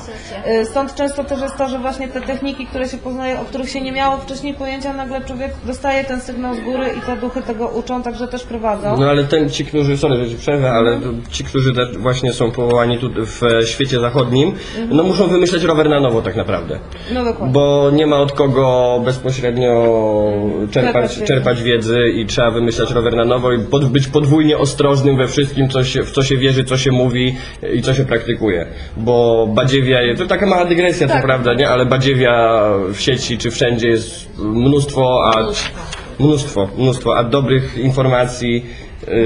Y, 0.61 0.65
Stąd 0.65 0.95
często 0.95 1.23
też 1.23 1.41
jest 1.41 1.57
to, 1.57 1.67
że 1.69 1.79
właśnie 1.79 2.07
te 2.07 2.21
techniki, 2.21 2.65
które 2.67 2.89
się 2.89 2.97
poznaje, 2.97 3.39
o 3.39 3.43
których 3.45 3.69
się 3.69 3.81
nie 3.81 3.91
miało 3.91 4.17
wcześniej 4.17 4.53
pojęcia, 4.53 4.93
nagle 4.93 5.21
człowiek 5.21 5.51
dostaje 5.65 6.03
ten 6.03 6.21
sygnał 6.21 6.55
z 6.55 6.59
góry 6.59 6.89
i 6.97 7.01
te 7.01 7.17
duchy 7.17 7.41
tego 7.41 7.67
uczą, 7.67 8.03
także 8.03 8.27
też 8.27 8.43
prowadzą. 8.43 8.97
No 8.97 9.09
ale 9.09 9.23
ten, 9.23 9.49
ci, 9.49 9.65
którzy, 9.65 9.97
sorry, 9.97 10.17
że 10.17 10.29
ci 10.29 10.35
przerwę, 10.35 10.71
ale 10.71 10.99
to 10.99 11.07
ci, 11.31 11.43
którzy 11.43 11.73
też 11.73 11.97
właśnie 11.97 12.33
są 12.33 12.51
powołani 12.51 12.99
tu 12.99 13.09
w 13.25 13.43
e, 13.43 13.65
świecie 13.67 13.99
zachodnim, 13.99 14.53
no 14.89 15.03
muszą 15.03 15.27
wymyśleć 15.27 15.63
rower 15.63 15.89
na 15.89 15.99
nowo 15.99 16.21
tak 16.21 16.35
naprawdę. 16.35 16.79
No 17.13 17.23
dokładnie. 17.23 17.53
Bo 17.53 17.91
nie 17.93 18.07
ma 18.07 18.17
od 18.17 18.31
kogo 18.31 19.01
bezpośrednio 19.05 19.93
czerpać, 20.71 21.23
Czerpać 21.27 21.63
wiedzy 21.63 21.99
i 22.15 22.25
trzeba 22.25 22.51
wymyślać 22.51 22.91
rower 22.91 23.15
na 23.15 23.25
nowo 23.25 23.53
i 23.53 23.59
pod, 23.59 23.85
być 23.85 24.07
podwójnie 24.07 24.57
ostrożnym 24.57 25.17
we 25.17 25.27
wszystkim, 25.27 25.69
co 25.69 25.83
się, 25.83 26.03
w 26.03 26.11
co 26.11 26.23
się 26.23 26.37
wierzy, 26.37 26.63
co 26.63 26.77
się 26.77 26.91
mówi 26.91 27.35
i 27.73 27.81
co 27.81 27.93
się 27.93 28.05
praktykuje. 28.05 28.65
Bo 28.97 29.47
badziewia, 29.47 30.01
jest- 30.01 30.21
to 30.21 30.27
taka 30.27 30.45
mała 30.45 30.65
dygresja, 30.65 31.07
Tak. 31.07 31.17
co 31.21 31.23
prawda, 31.27 31.53
nie? 31.53 31.69
ale 31.69 31.85
badziewia 31.85 32.63
w 32.93 32.99
sieci 33.01 33.37
czy 33.37 33.51
wszędzie 33.51 33.87
jest 33.87 34.29
mnóstwo, 34.39 35.21
a 35.25 35.47
mnóstwo, 36.19 36.69
mnóstwo, 36.77 37.17
a 37.17 37.23
dobrych 37.23 37.77
informacji 37.77 38.65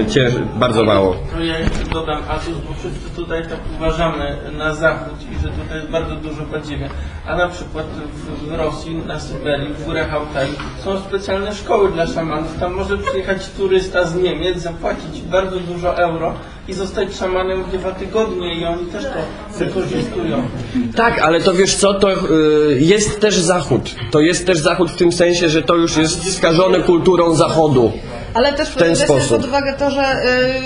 cięż, 0.10 0.34
bardzo 0.56 0.84
mało. 0.84 1.16
To 1.36 1.44
ja 1.44 1.60
jeszcze 1.60 1.84
dodam 1.94 2.22
atut, 2.30 2.54
bo 2.68 2.74
wszyscy 2.74 3.16
tutaj 3.16 3.44
tak 3.44 3.60
uważamy 3.78 4.38
na 4.58 4.74
zachód 4.74 5.14
i 5.32 5.44
że 5.44 5.50
tutaj 5.50 5.78
jest 5.78 5.90
bardzo 5.90 6.16
dużo 6.16 6.44
badziewia. 6.44 6.90
A 7.28 7.36
na 7.36 7.48
przykład 7.50 7.86
w, 8.14 8.48
w 8.48 8.54
Rosji, 8.54 8.96
na 8.96 9.20
Syberii, 9.20 9.74
w 9.74 9.86
górach 9.86 10.14
Altai 10.14 10.48
są 10.84 11.00
specjalne 11.00 11.56
szkoły 11.56 11.92
dla 11.92 12.08
szamanów. 12.08 12.60
Tam 12.60 12.74
może 12.74 12.98
przyjechać 12.98 13.50
turysta 13.50 14.06
z 14.06 14.16
Niemiec, 14.16 14.58
zapłacić 14.58 15.22
bardzo 15.22 15.60
dużo 15.60 15.98
euro 15.98 16.34
i 16.68 16.74
zostać 16.74 17.16
szamanem 17.16 17.64
dwa 17.74 17.92
tygodnie 17.92 18.56
i 18.56 18.66
oni 18.66 18.86
też 18.86 19.04
to 19.04 19.60
wykorzystują. 19.60 20.48
Tak, 20.96 21.20
ale 21.20 21.42
to 21.42 21.54
wiesz 21.54 21.76
co, 21.76 21.94
to 21.94 22.12
y, 22.12 22.78
jest 22.80 23.20
też 23.20 23.40
zachód. 23.40 23.96
To 24.12 24.20
jest 24.20 24.46
też 24.46 24.58
zachód 24.58 24.92
w 24.92 24.98
tym 24.98 25.12
sensie, 25.12 25.50
że 25.50 25.62
to 25.62 25.76
już 25.76 25.98
jest 25.98 26.38
skażone 26.38 26.80
kulturą 26.80 27.36
zachodu. 27.36 27.92
Ale 28.38 28.53
też 28.53 28.70
ten 28.70 28.96
sposób. 28.96 29.29
pod 29.38 29.46
uwagę 29.46 29.74
to, 29.74 29.91
że 29.91 30.15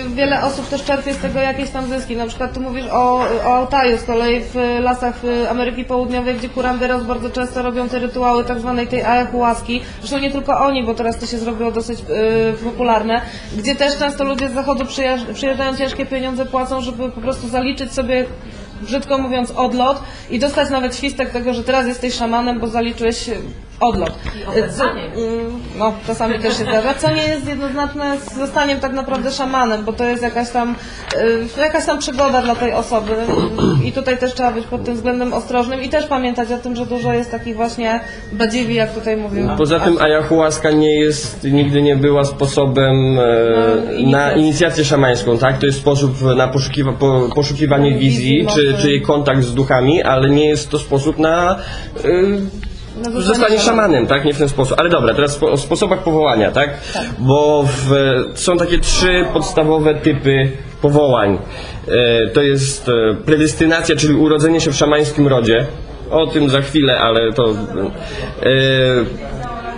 y, 0.08 0.16
wiele 0.16 0.42
osób 0.44 0.70
też 0.70 0.84
czerpie 0.84 1.14
z 1.14 1.18
tego 1.18 1.40
jakieś 1.40 1.70
tam 1.70 1.90
zyski. 1.90 2.16
Na 2.16 2.28
przykład 2.28 2.54
tu 2.54 2.62
mówisz 2.62 2.86
o, 2.92 3.26
o 3.46 3.56
Altaju, 3.56 3.98
z 3.98 4.04
kolei 4.04 4.42
w 4.54 4.56
lasach 4.80 5.26
y, 5.26 5.50
Ameryki 5.50 5.86
Południowej, 5.86 6.36
gdzie 6.36 6.50
kuranderos 6.50 7.04
bardzo 7.04 7.30
często 7.30 7.62
robią 7.62 7.90
te 7.90 8.00
rytuały 8.00 8.44
tak 8.44 8.60
zwanej 8.60 8.88
tej 8.88 9.04
ayahuaski. 9.04 9.82
Zresztą 10.00 10.18
nie 10.20 10.32
tylko 10.32 10.60
oni, 10.60 10.84
bo 10.84 10.94
teraz 10.94 11.18
to 11.20 11.26
się 11.26 11.38
zrobiło 11.38 11.72
dosyć 11.72 12.00
y, 12.00 12.04
popularne, 12.64 13.22
gdzie 13.58 13.76
też 13.76 13.98
często 13.98 14.24
ludzie 14.24 14.50
z 14.50 14.54
zachodu 14.54 14.86
przyjeżdż- 14.86 15.34
przyjeżdżają 15.34 15.78
ciężkie 15.78 16.06
pieniądze, 16.06 16.46
płacą, 16.46 16.82
żeby 16.82 17.10
po 17.10 17.22
prostu 17.22 17.48
zaliczyć 17.48 17.94
sobie 17.94 18.26
brzydko 18.82 19.18
mówiąc 19.18 19.52
odlot 19.52 20.00
i 20.30 20.40
dostać 20.40 20.70
nawet 20.70 20.96
świstek 20.96 21.30
tego, 21.30 21.54
że 21.54 21.64
teraz 21.64 21.88
jesteś 21.88 22.14
szamanem, 22.14 22.60
bo 22.60 22.68
zaliczyłeś 22.68 23.30
odlot. 23.82 24.12
Co, 24.78 24.84
mm, 24.84 25.60
no, 25.78 25.94
czasami 26.08 26.40
też 26.40 26.58
się 26.58 26.64
zdarza, 26.64 26.94
co 26.94 27.12
nie 27.12 27.24
jest 27.24 27.48
jednoznaczne 27.48 28.18
z 28.18 28.34
zostaniem 28.38 28.80
tak 28.80 28.94
naprawdę 28.94 29.32
szamanem, 29.32 29.86
bo 29.86 29.94
to 29.94 30.06
jest 30.06 30.24
jakaś 30.24 30.50
tam, 30.50 30.76
y, 31.58 31.62
jakaś 31.62 31.86
tam 31.86 32.00
przygoda 32.00 32.42
dla 32.42 32.56
tej 32.56 32.74
osoby 32.74 33.12
i 33.86 33.92
tutaj 33.92 34.18
też 34.18 34.34
trzeba 34.34 34.52
być 34.52 34.66
pod 34.66 34.84
tym 34.84 34.96
względem 34.96 35.34
ostrożnym 35.34 35.82
i 35.82 35.90
też 35.90 36.06
pamiętać 36.06 36.52
o 36.52 36.58
tym, 36.58 36.76
że 36.76 36.86
dużo 36.86 37.14
jest 37.14 37.32
takich 37.32 37.56
właśnie 37.56 38.00
badziwi, 38.32 38.76
jak 38.76 38.94
tutaj 38.94 39.18
mówił. 39.18 39.48
Poza 39.58 39.80
tym 39.80 39.98
ayahuasca 39.98 40.72
nie 40.72 41.00
jest, 41.00 41.44
nigdy 41.44 41.82
nie 41.82 41.96
była 41.96 42.24
sposobem 42.24 43.20
e, 43.20 43.94
inicjację. 43.94 44.12
na 44.12 44.32
inicjację 44.32 44.86
szamańską, 44.86 45.38
tak? 45.38 45.58
To 45.58 45.66
jest 45.66 45.78
sposób 45.78 46.22
na 46.38 46.48
poszukiwa, 46.48 46.92
po, 46.94 47.30
poszukiwanie 47.36 47.92
wizji, 47.92 48.12
Wizji, 48.12 48.48
czy, 48.56 48.74
czy 48.82 49.00
kontakt 49.00 49.44
z 49.44 49.54
duchami, 49.54 50.04
ale 50.04 50.30
nie 50.30 50.50
jest 50.50 50.70
to 50.70 50.80
sposób 50.80 51.20
na 51.20 51.60
E, 53.18 53.22
zostanie 53.22 53.60
szamanem. 53.60 54.08
tak? 54.08 54.26
Nie 54.26 54.34
w 54.34 54.38
ten 54.38 54.50
sposób. 54.50 54.80
Ale 54.80 54.90
dobra, 54.90 55.14
teraz 55.14 55.44
o 55.44 55.58
sposobach 55.58 56.00
powołania, 56.00 56.52
tak? 56.52 56.70
Bo 57.20 57.64
w, 57.68 57.90
są 58.36 58.58
takie 58.58 58.80
trzy 58.80 59.26
podstawowe 59.34 59.96
typy 59.96 60.52
powołań. 60.82 61.38
E, 61.88 62.28
to 62.28 62.42
jest 62.42 62.90
e, 62.90 63.16
predestynacja, 63.26 63.96
czyli 63.96 64.14
urodzenie 64.14 64.62
się 64.62 64.72
w 64.72 64.76
szamańskim 64.76 65.28
rodzie. 65.28 65.66
O 66.12 66.28
tym 66.28 66.50
za 66.50 66.62
chwilę, 66.62 67.00
ale 67.00 67.34
to... 67.34 67.50
E, 67.50 69.32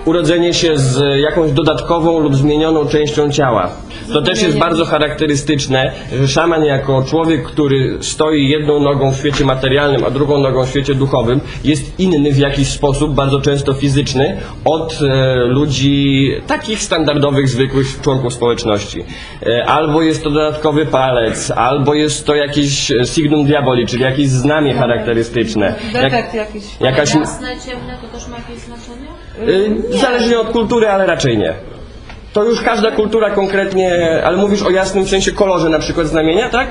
urodzenie 0.05 0.53
się 0.53 0.77
z 0.77 1.19
jakąś 1.19 1.51
dodatkową 1.51 2.19
lub 2.19 2.35
zmienioną 2.35 2.85
częścią 2.85 3.31
ciała. 3.31 3.69
To 4.13 4.21
też 4.21 4.41
jest 4.41 4.57
bardzo 4.57 4.85
charakterystyczne, 4.85 5.91
że 6.21 6.27
szaman 6.27 6.65
jako 6.65 7.03
człowiek, 7.03 7.43
który 7.43 7.97
stoi 8.01 8.49
jedną 8.49 8.79
nogą 8.79 9.11
w 9.11 9.17
świecie 9.17 9.45
materialnym, 9.45 10.03
a 10.05 10.09
drugą 10.09 10.37
nogą 10.37 10.65
w 10.65 10.69
świecie 10.69 10.95
duchowym, 10.95 11.41
jest 11.63 11.99
inny 11.99 12.31
w 12.31 12.37
jakiś 12.37 12.67
sposób, 12.67 13.13
bardzo 13.13 13.41
często 13.41 13.73
fizyczny, 13.73 14.37
od 14.65 14.99
e, 15.01 15.35
ludzi 15.35 16.29
takich 16.47 16.79
standardowych, 16.79 17.49
zwykłych 17.49 18.01
członków 18.01 18.33
społeczności. 18.33 19.03
E, 19.45 19.65
albo 19.65 20.01
jest 20.01 20.23
to 20.23 20.29
dodatkowy 20.29 20.85
palec, 20.85 21.51
albo 21.51 21.93
jest 21.93 22.25
to 22.25 22.35
jakieś 22.35 22.91
e, 22.91 23.05
signum 23.05 23.45
diaboli, 23.45 23.87
czyli 23.87 24.03
jakieś 24.03 24.27
znamie 24.27 24.73
charakterystyczne. 24.73 25.75
Defekt 25.93 26.33
jakiś. 26.33 26.63
jakaś, 26.79 27.15
Jasne, 27.15 27.55
ciemne 27.65 27.97
to 28.01 28.17
też 28.17 28.27
ma 28.27 28.37
jakieś 28.37 28.57
znaczenie? 28.57 29.07
Zależnie 29.93 30.39
od 30.39 30.49
kultury, 30.49 30.89
ale 30.89 31.05
raczej 31.05 31.37
nie. 31.37 31.53
To 32.33 32.43
już 32.43 32.61
każda 32.61 32.91
kultura 32.91 33.29
konkretnie, 33.29 34.21
ale 34.25 34.37
mówisz 34.37 34.61
o 34.61 34.69
jasnym 34.69 35.07
sensie 35.07 35.31
kolorze 35.31 35.69
na 35.69 35.79
przykład 35.79 36.07
znamienia, 36.07 36.49
tak? 36.49 36.67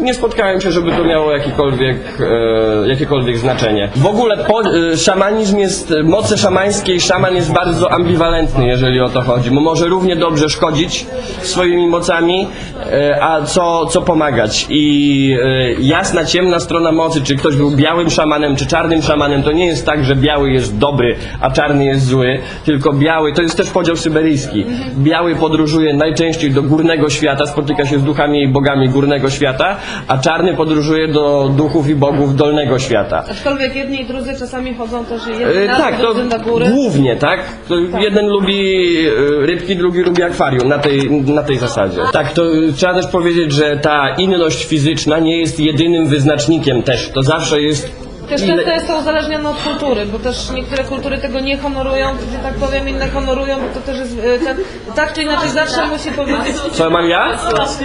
Nie 0.00 0.14
spotkałem 0.14 0.60
się, 0.60 0.72
żeby 0.72 0.92
to 0.92 1.04
miało 1.04 1.32
jakiekolwiek, 1.32 1.96
e, 2.20 2.88
jakiekolwiek 2.88 3.38
znaczenie. 3.38 3.88
W 3.96 4.06
ogóle 4.06 4.36
po, 4.36 4.62
e, 4.62 4.96
szamanizm 4.96 5.58
jest, 5.58 5.94
moce 6.04 6.38
szamańskie 6.38 7.00
szaman 7.00 7.36
jest 7.36 7.52
bardzo 7.52 7.92
ambiwalentny, 7.92 8.66
jeżeli 8.66 9.00
o 9.00 9.08
to 9.08 9.20
chodzi. 9.20 9.50
Bo 9.50 9.60
może 9.60 9.86
równie 9.86 10.16
dobrze 10.16 10.48
szkodzić 10.48 11.06
swoimi 11.42 11.88
mocami, 11.88 12.48
e, 12.92 13.22
a 13.22 13.42
co, 13.42 13.86
co 13.86 14.02
pomagać. 14.02 14.66
I 14.70 15.36
e, 15.42 15.72
jasna, 15.72 16.24
ciemna 16.24 16.60
strona 16.60 16.92
mocy, 16.92 17.20
czy 17.22 17.36
ktoś 17.36 17.56
był 17.56 17.70
białym 17.70 18.10
szamanem, 18.10 18.56
czy 18.56 18.66
czarnym 18.66 19.02
szamanem, 19.02 19.42
to 19.42 19.52
nie 19.52 19.66
jest 19.66 19.86
tak, 19.86 20.04
że 20.04 20.16
biały 20.16 20.52
jest 20.52 20.78
dobry, 20.78 21.16
a 21.40 21.50
czarny 21.50 21.84
jest 21.84 22.06
zły, 22.06 22.38
tylko 22.64 22.92
biały, 22.92 23.32
to 23.32 23.42
jest 23.42 23.56
też 23.56 23.70
podział 23.70 23.96
syberyjski. 23.96 24.64
Biały 24.98 25.36
podróżuje 25.36 25.94
najczęściej 25.94 26.50
do 26.50 26.62
górnego 26.62 27.10
świata, 27.10 27.46
spotyka 27.46 27.86
się 27.86 27.98
z 27.98 28.02
duchami 28.02 28.42
i 28.42 28.48
bogami 28.48 28.88
górnego 28.88 29.30
świata, 29.30 29.76
a 30.08 30.18
czarny 30.18 30.54
podróżuje 30.56 31.08
do 31.08 31.50
duchów 31.56 31.88
i 31.88 31.94
bogów 31.94 32.36
dolnego 32.36 32.78
świata. 32.78 33.24
Aczkolwiek 33.30 33.76
jedni 33.76 34.00
i 34.02 34.06
drudzy 34.06 34.38
czasami 34.38 34.74
chodzą 34.74 35.04
też 35.04 35.20
E, 35.26 35.30
jeden 35.40 35.66
na 35.66 35.76
tak, 35.76 36.00
to 36.00 36.14
na 36.14 36.38
góry. 36.38 36.66
głównie, 36.70 37.16
tak? 37.16 37.40
To 37.68 37.74
Jeden 38.00 38.26
lubi 38.26 38.60
e, 39.06 39.46
rybki, 39.46 39.76
drugi 39.76 40.00
lubi 40.02 40.22
akwarium, 40.22 40.68
na 40.68 40.78
tej, 40.78 41.10
na 41.10 41.42
tej 41.42 41.58
zasadzie. 41.58 42.00
Tak, 42.12 42.32
to 42.32 42.42
e, 42.42 42.72
trzeba 42.76 42.94
też 42.94 43.06
powiedzieć, 43.06 43.52
że 43.52 43.76
ta 43.76 44.14
inność 44.18 44.64
fizyczna 44.66 45.18
nie 45.18 45.38
jest 45.40 45.60
jedynym 45.60 46.06
wyznacznikiem 46.06 46.82
też. 46.82 47.10
To 47.14 47.22
zawsze 47.22 47.60
jest 47.60 48.09
Też 48.30 48.42
ile- 48.42 48.54
często 48.56 48.70
jest 48.72 48.86
to 48.86 48.98
uzależnione 48.98 49.48
od 49.48 49.56
kultury, 49.62 50.06
bo 50.06 50.18
też 50.18 50.50
niektóre 50.50 50.84
kultury 50.84 51.18
tego 51.18 51.40
nie 51.40 51.58
honorują, 51.58 52.06
że 52.32 52.38
tak 52.38 52.54
powiem, 52.54 52.88
inne 52.88 53.08
honorują, 53.08 53.56
bo 53.56 53.80
to 53.80 53.86
też 53.86 53.98
jest, 53.98 54.18
e, 54.24 54.38
tak, 54.38 54.56
tak 54.96 55.12
czy 55.12 55.22
inaczej 55.22 55.50
zawsze 55.50 55.86
musi 55.86 56.10
powiedzieć, 56.10 56.56
Co 56.72 56.90
mam 56.90 57.08
ja? 57.08 57.32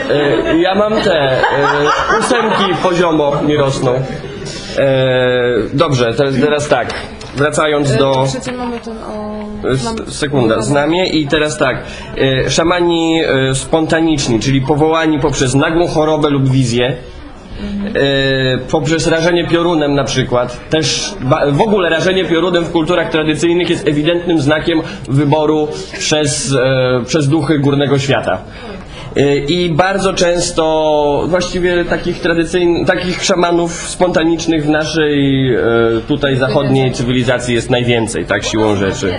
E, 0.10 0.58
ja 0.58 0.76
mam 0.76 0.94
te 1.02 1.20
e, 1.32 1.42
ósemki 2.20 2.74
poziomo 2.84 3.42
mi 3.42 3.58
rosną. 3.58 3.92
E, 3.92 4.04
dobrze, 5.74 6.14
teraz, 6.14 6.34
teraz 6.42 6.68
tak. 6.68 6.94
Wracając 7.36 7.96
do. 7.96 8.26
Trzecie 8.28 8.52
mamy 8.52 8.80
ten 8.80 8.98
o... 9.04 9.36
S- 10.08 10.16
Sekunda, 10.20 10.62
znamie 10.62 11.08
i 11.08 11.28
teraz 11.28 11.58
tak. 11.58 11.78
E, 12.46 12.50
szamani 12.50 13.22
e, 13.24 13.56
spontaniczni, 13.56 14.40
czyli 14.40 14.62
powołani 14.62 15.20
poprzez 15.20 15.56
nagłą 15.56 15.88
chorobę 15.88 16.30
lub 16.30 16.50
wizję. 16.50 16.98
E, 17.96 18.58
poprzez 18.58 19.08
rażenie 19.08 19.48
piorunem 19.48 19.96
na 19.96 20.04
przykład. 20.04 20.70
Też 20.70 21.14
w 21.52 21.62
ogóle 21.62 21.90
rażenie 21.90 22.26
piorunem 22.26 22.64
w 22.64 22.72
kulturach 22.72 23.10
tradycyjnych 23.10 23.70
jest 23.70 23.88
ewidentnym 23.88 24.42
znakiem 24.42 24.82
wyboru 25.10 25.68
przez, 26.00 26.56
e, 26.56 27.04
przez 27.06 27.30
duchy 27.30 27.60
górnego 27.60 28.00
świata. 28.00 28.38
E, 29.16 29.38
I 29.38 29.70
bardzo 29.70 30.14
często 30.14 31.24
właściwie 31.28 31.86
takich 31.86 32.20
tradycyjnych, 32.20 32.88
takich 32.88 33.24
szamanów 33.24 33.72
spontanicznych 33.90 34.66
w 34.66 34.70
naszej 34.70 35.46
tutaj 36.08 36.38
zachodniej 36.38 36.92
cywilizacji 36.92 37.56
jest 37.56 37.70
najwięcej, 37.70 38.26
tak 38.26 38.44
siłą 38.44 38.76
rzeczy. 38.76 39.14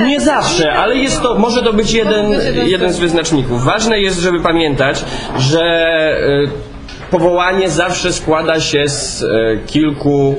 Nie 0.00 0.20
zawsze, 0.20 0.72
ale 0.72 0.96
jest 0.96 1.22
to, 1.22 1.34
może 1.34 1.62
to 1.62 1.72
być 1.72 1.92
jeden, 1.92 2.32
jeden 2.64 2.92
z 2.92 2.98
wyznaczników. 2.98 3.64
Ważne 3.64 4.00
jest, 4.00 4.18
żeby 4.18 4.40
pamiętać, 4.40 5.04
że 5.38 5.62
e, 5.62 7.10
powołanie 7.10 7.70
zawsze 7.70 8.12
składa 8.12 8.60
się 8.60 8.88
z 8.88 9.22
e, 9.22 9.26
kilku, 9.66 10.36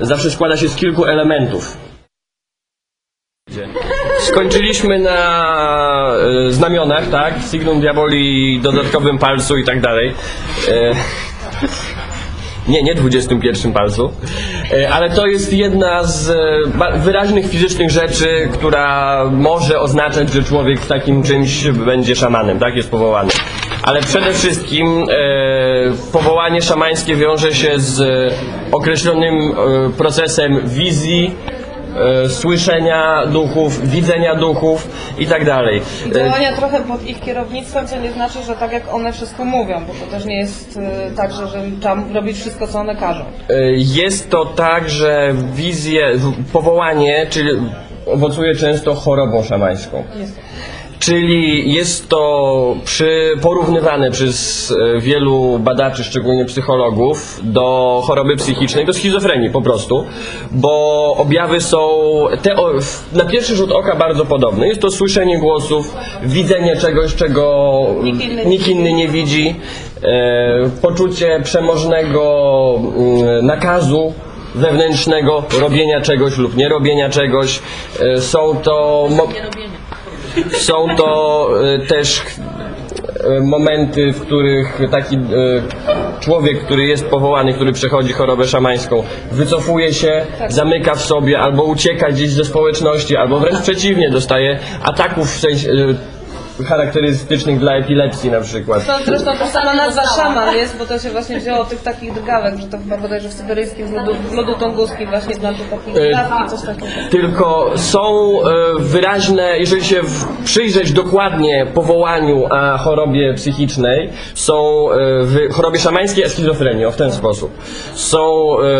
zawsze 0.00 0.30
składa 0.30 0.56
się 0.56 0.68
z 0.68 0.76
kilku 0.76 1.04
elementów. 1.04 1.76
Skończyliśmy 4.18 4.98
na 4.98 6.12
e, 6.48 6.52
znamionach, 6.52 7.10
tak? 7.10 7.34
Signum 7.50 7.80
Diaboli, 7.80 8.60
dodatkowym 8.62 9.18
palcu 9.18 9.56
i 9.56 9.64
tak 9.64 9.80
dalej. 9.80 10.14
Nie, 12.68 12.82
nie 12.82 12.94
21 12.94 13.72
palcu. 13.72 14.12
E, 14.72 14.90
Ale 14.90 15.10
to 15.10 15.26
jest 15.26 15.52
jedna 15.52 16.04
z 16.04 16.30
e, 16.30 16.98
wyraźnych 16.98 17.50
fizycznych 17.50 17.90
rzeczy, 17.90 18.48
która 18.52 19.24
może 19.30 19.80
oznaczać, 19.80 20.32
że 20.32 20.42
człowiek 20.42 20.80
w 20.80 20.86
takim 20.86 21.22
czymś 21.22 21.64
będzie 21.66 22.16
szamanem, 22.16 22.58
tak? 22.58 22.76
Jest 22.76 22.90
powołany. 22.90 23.30
Ale 23.82 24.00
przede 24.00 24.32
wszystkim 24.32 25.06
e, 25.10 25.14
powołanie 26.12 26.62
szamańskie 26.62 27.16
wiąże 27.16 27.54
się 27.54 27.72
z 27.76 28.32
określonym 28.72 29.54
procesem 29.96 30.68
wizji, 30.68 31.34
e, 32.24 32.28
słyszenia 32.28 33.26
duchów, 33.26 33.88
widzenia 33.90 34.34
duchów 34.34 34.88
i 35.18 35.26
tak 35.26 35.44
dalej. 35.44 35.82
E, 36.10 36.14
działania 36.14 36.52
trochę 36.52 36.80
pod 36.80 37.06
ich 37.06 37.20
kierownictwem, 37.20 37.86
co 37.86 37.96
nie 38.00 38.12
znaczy, 38.12 38.38
że 38.46 38.54
tak 38.56 38.72
jak 38.72 38.94
one 38.94 39.12
wszystko 39.12 39.44
mówią, 39.44 39.80
bo 39.86 39.92
to 40.06 40.10
też 40.10 40.24
nie 40.24 40.38
jest 40.38 40.76
e, 40.78 41.10
tak, 41.16 41.32
że, 41.32 41.46
że 41.48 41.62
trzeba 41.80 41.96
robić 42.14 42.36
wszystko, 42.38 42.66
co 42.66 42.78
one 42.78 42.96
każą. 42.96 43.20
E, 43.50 43.54
Jest 43.76 44.30
to 44.30 44.44
tak, 44.44 44.90
że 44.90 45.34
wizje, 45.54 46.12
w- 46.16 46.52
powołanie, 46.52 47.26
czyli 47.30 47.50
owocuje 48.06 48.54
często 48.54 48.94
chorobą 48.94 49.42
szamańską. 49.42 50.04
Czyli 51.08 51.72
jest 51.72 52.08
to 52.08 52.76
przy, 52.84 53.32
porównywane 53.42 54.10
przez 54.10 54.70
e, 54.96 55.00
wielu 55.00 55.58
badaczy, 55.58 56.04
szczególnie 56.04 56.44
psychologów, 56.44 57.40
do 57.42 58.02
choroby 58.06 58.36
psychicznej, 58.36 58.86
do 58.86 58.94
schizofrenii 58.94 59.50
po 59.50 59.62
prostu, 59.62 60.04
bo 60.50 61.14
objawy 61.18 61.60
są 61.60 61.88
na 63.12 63.24
pierwszy 63.24 63.56
rzut 63.56 63.72
oka 63.72 63.96
bardzo 63.96 64.24
podobne. 64.24 64.68
Jest 64.68 64.80
to 64.80 64.90
słyszenie 64.90 65.38
głosów, 65.38 65.94
widzenie 66.22 66.76
czegoś, 66.76 67.14
czego 67.14 67.86
Nikt 68.02 68.20
inny 68.20 68.46
nikt 68.46 68.68
inny 68.68 68.92
nie 68.92 69.08
widzi, 69.08 69.54
e, 70.02 70.70
poczucie 70.82 71.40
przemożnego 71.44 72.74
mm, 72.96 73.46
nakazu 73.46 74.12
wewnętrznego 74.54 75.42
robienia 75.60 76.00
czegoś 76.00 76.36
lub 76.36 76.56
nie 76.56 76.68
robienia 76.68 77.08
czegoś. 77.08 77.60
E, 78.00 78.20
są 78.20 78.56
to 78.62 79.06
mo- 79.10 79.28
są 80.52 80.86
to 80.96 81.48
e, 81.74 81.78
też 81.78 82.22
e, 83.24 83.40
momenty, 83.40 84.12
w 84.12 84.20
których 84.20 84.80
taki 84.90 85.16
e, 85.16 85.20
człowiek, 86.20 86.64
który 86.64 86.84
jest 86.84 87.06
powołany, 87.06 87.54
który 87.54 87.72
przechodzi 87.72 88.12
chorobę 88.12 88.46
szamańską, 88.46 89.02
wycofuje 89.32 89.94
się, 89.94 90.26
zamyka 90.48 90.94
w 90.94 91.00
sobie, 91.00 91.38
albo 91.38 91.64
ucieka 91.64 92.10
gdzieś 92.10 92.30
ze 92.30 92.44
społeczności, 92.44 93.16
albo 93.16 93.38
wręcz 93.38 93.60
przeciwnie, 93.60 94.10
dostaje 94.10 94.58
ataków 94.82 95.28
w 95.28 95.40
sensie, 95.40 95.68
charakterystycznych 96.66 97.58
dla 97.58 97.72
epilepsji 97.72 98.30
na 98.30 98.40
przykład. 98.40 98.86
To 98.86 98.98
zresztą 99.04 99.30
to 99.38 99.46
sama 99.46 99.74
nazwa 99.74 100.02
szaman 100.16 100.54
jest, 100.54 100.78
bo 100.78 100.86
to 100.86 100.98
się 100.98 101.10
właśnie 101.10 101.40
wzięło 101.40 101.58
od 101.58 101.68
tych 101.68 101.82
takich 101.82 102.14
drgawek, 102.14 102.58
że 102.58 102.66
to 102.66 102.78
chyba 102.78 102.96
bodajże 102.96 103.28
w 103.28 103.32
syberyjskim 103.32 103.86
w 103.86 103.92
lodu, 103.92 104.14
w 104.14 104.34
lodu 104.34 104.54
właśnie 105.10 105.34
znam 105.34 105.54
tu 105.54 105.60
takie 105.70 106.00
E, 106.00 106.08
drgawki, 106.08 106.56
coś 106.56 106.66
takiego. 106.66 106.86
Tylko 107.10 107.70
są 107.76 108.00
e, 108.40 108.78
wyraźne, 108.78 109.58
jeżeli 109.58 109.84
się 109.84 110.00
przyjrzeć 110.44 110.92
dokładnie 110.92 111.66
powołaniu 111.74 112.46
a 112.50 112.78
chorobie 112.78 113.34
psychicznej, 113.34 114.10
są 114.34 114.54
e, 114.90 114.94
w 115.22 115.54
chorobie 115.54 115.78
szamańskiej 115.78 116.24
a 116.24 116.28
schizofrenii, 116.28 116.86
w 116.92 116.96
ten 116.96 117.12
sposób. 117.12 117.50
Są 117.94 118.18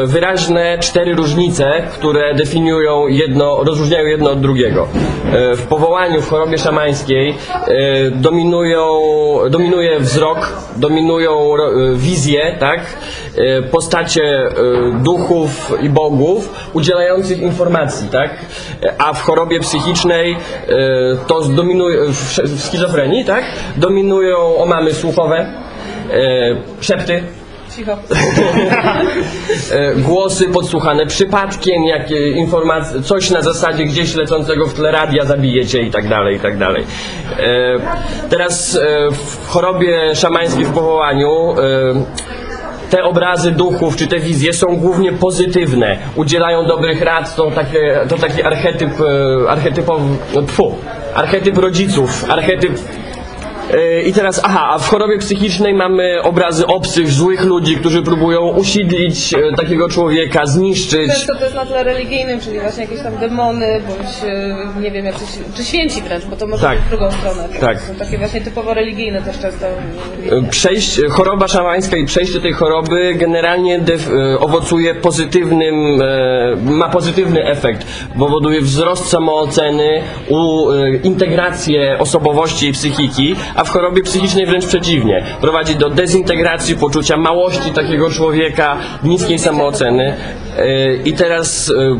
wyraźne 0.05 0.79
cztery 0.79 1.15
różnice, 1.15 1.83
które 1.93 2.35
definiują 2.35 3.07
jedno, 3.07 3.65
rozróżniają 3.65 4.07
jedno 4.07 4.31
od 4.31 4.41
drugiego. 4.41 4.89
W 5.57 5.67
powołaniu 5.69 6.23
w 6.23 6.31
chorobie 6.31 6.59
szamańskiej 6.59 7.35
dominują, 8.11 9.01
dominuje 9.51 10.01
wzrok, 10.01 10.53
dominują 10.77 11.55
e, 11.55 11.95
wizje, 11.95 12.57
tak? 12.61 12.81
E, 13.37 13.63
postacie 13.63 14.49
duchów 15.03 15.73
i 15.83 15.89
bogów 15.89 16.71
udzielających 16.73 17.41
informacji, 17.41 18.09
tak? 18.09 18.31
A 18.99 19.13
w 19.13 19.23
chorobie 19.23 19.61
psychicznej 19.61 20.37
to 21.27 21.41
dominuje, 21.41 22.07
w 22.43 22.61
schizofrenii, 22.61 23.25
tak? 23.25 23.45
Dominują 23.77 24.57
omamy 24.57 24.95
słuchowe, 24.95 25.53
szepty, 26.81 27.23
Cicho. 27.79 27.99
e, 29.71 29.95
głosy 29.95 30.49
podsłuchane 30.49 31.07
przypadkiem, 31.07 31.85
jakie 31.85 32.31
informacje, 32.31 33.03
coś 33.03 33.31
na 33.31 33.43
zasadzie 33.43 33.85
gdzieś 33.85 34.15
lecącego 34.15 34.67
w 34.67 34.75
tle 34.75 34.93
radia 34.93 35.25
zabijecie 35.25 35.83
i 35.83 35.91
tak 35.91 36.09
dalej, 36.09 36.37
i 36.37 36.41
tak 36.41 36.59
dalej. 36.59 36.85
E, 37.39 37.75
teraz 38.29 38.77
e, 38.77 39.09
w 39.11 39.49
chorobie 39.49 40.15
szamańskiej 40.15 40.65
w 40.65 40.73
powołaniu 40.73 41.55
te 42.91 43.05
obrazy 43.05 43.51
duchów 43.53 43.97
czy 43.97 44.07
te 44.07 44.19
wizje 44.19 44.53
są 44.53 44.67
głównie 44.77 45.13
pozytywne, 45.13 45.99
udzielają 46.17 46.67
dobrych 46.67 47.03
rad, 47.03 47.29
są 47.29 47.51
takie, 47.51 48.01
to 48.09 48.17
taki 48.17 48.43
archetyp, 48.43 48.91
archetypowy, 49.49 50.05
no, 50.35 50.43
archetyp 51.15 51.59
rodziców, 51.59 52.25
archetyp 52.31 52.73
I 54.07 54.13
teraz, 54.13 54.41
aha, 54.45 54.69
a 54.71 54.79
w 54.79 54.89
chorobie 54.89 55.19
psychicznej 55.19 55.75
mamy 55.75 56.23
obrazy 56.23 56.67
obcych, 56.67 57.11
złych 57.11 57.45
ludzi, 57.45 57.77
którzy 57.77 58.03
próbują 58.03 58.49
usidlić 58.49 59.35
e, 59.35 59.57
takiego 59.57 59.89
człowieka, 59.89 60.47
zniszczyć. 60.47 61.11
Często 61.13 61.35
to 61.35 61.45
jest 61.45 61.55
na 61.55 61.67
tle 61.67 61.85
religijnym, 61.85 62.41
czyli 62.41 62.61
właśnie 62.61 62.83
jakieś 62.85 63.01
tam 63.03 63.17
demony, 63.17 63.81
bądź 63.89 64.33
e, 64.77 64.81
nie 64.81 64.91
wiem, 64.91 65.05
jacyś, 65.07 65.29
czy 65.57 65.65
święci 65.65 66.03
wręcz, 66.03 66.25
bo 66.25 66.37
to 66.37 66.47
może 66.47 66.63
Tak. 66.63 66.77
być 66.79 66.87
w 66.87 66.89
drugą 66.91 67.11
stronę. 67.13 67.49
Tak. 67.61 67.81
Są 67.81 67.95
takie 67.95 68.19
właśnie 68.19 68.41
typowo 68.41 68.75
religijne 68.75 69.23
też 69.23 69.39
często. 69.39 69.67
E, 69.67 70.43
Przejść, 70.51 71.01
choroba 71.11 71.49
szamańska 71.49 71.97
i 71.97 72.05
przejście 72.07 72.41
tej 72.41 72.53
choroby 72.53 73.15
generalnie 73.15 73.77
e, 73.77 74.39
owocuje 74.39 74.95
pozytywnym, 74.95 76.03
e, 76.03 76.57
ma 76.65 76.89
pozytywny 76.89 77.45
efekt. 77.45 77.87
Powoduje 78.19 78.61
wzrost 78.61 79.07
samooceny, 79.09 80.03
u, 80.29 80.71
e, 80.71 80.91
integrację 80.97 81.97
osobowości 81.99 82.67
i 82.69 82.73
psychiki, 82.73 83.35
a 83.59 83.65
w 83.65 83.71
chorobie 83.71 84.03
psychicznej 84.03 84.47
wręcz 84.47 84.67
przeciwnie. 84.67 85.25
Prowadzi 85.41 85.77
do 85.77 85.91
dezintegracji, 85.91 86.77
poczucia 86.77 87.17
małości 87.17 87.71
takiego 87.71 88.11
człowieka, 88.11 88.77
niskiej 89.05 89.39
samooceny. 89.39 90.15
E, 90.59 90.95
I 90.95 91.13
teraz 91.13 91.71
e, 91.71 91.99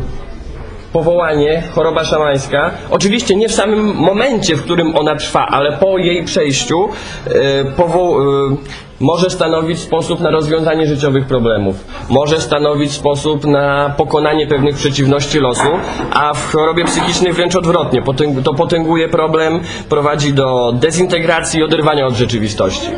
powołanie, 0.93 1.63
choroba 1.75 2.03
szamańska, 2.03 2.71
oczywiście 2.89 3.35
nie 3.35 3.49
w 3.49 3.51
samym 3.53 3.85
momencie, 3.85 4.55
w 4.55 4.63
którym 4.63 4.95
ona 4.95 5.15
trwa, 5.15 5.45
ale 5.45 5.77
po 5.77 5.97
jej 5.97 6.23
przejściu 6.23 6.89
e, 7.27 7.31
powo- 7.65 8.57
może 8.99 9.29
stanowić 9.29 9.79
sposób 9.79 10.19
na 10.19 10.31
rozwiązanie 10.31 10.87
życiowych 10.87 11.25
problemów, 11.25 11.75
może 12.09 12.41
stanowić 12.41 12.91
sposób 12.91 13.45
na 13.45 13.93
pokonanie 13.97 14.47
pewnych 14.47 14.75
przeciwności 14.75 15.39
losu, 15.39 15.69
a 16.13 16.33
w 16.33 16.51
chorobie 16.51 16.85
psychicznej 16.85 17.33
wręcz 17.33 17.55
odwrotnie, 17.55 18.03
to 18.43 18.53
potęguje 18.53 19.09
problem, 19.09 19.59
prowadzi 19.89 20.33
do 20.33 20.73
dezintegracji 20.75 21.59
i 21.59 21.63
oderwania 21.63 22.05
od 22.05 22.13
rzeczywistości. 22.13 22.89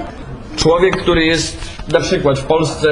Człowiek, 0.62 0.98
który 0.98 1.26
jest 1.26 1.58
na 1.92 2.00
przykład 2.00 2.40
w 2.40 2.44
Polsce 2.44 2.88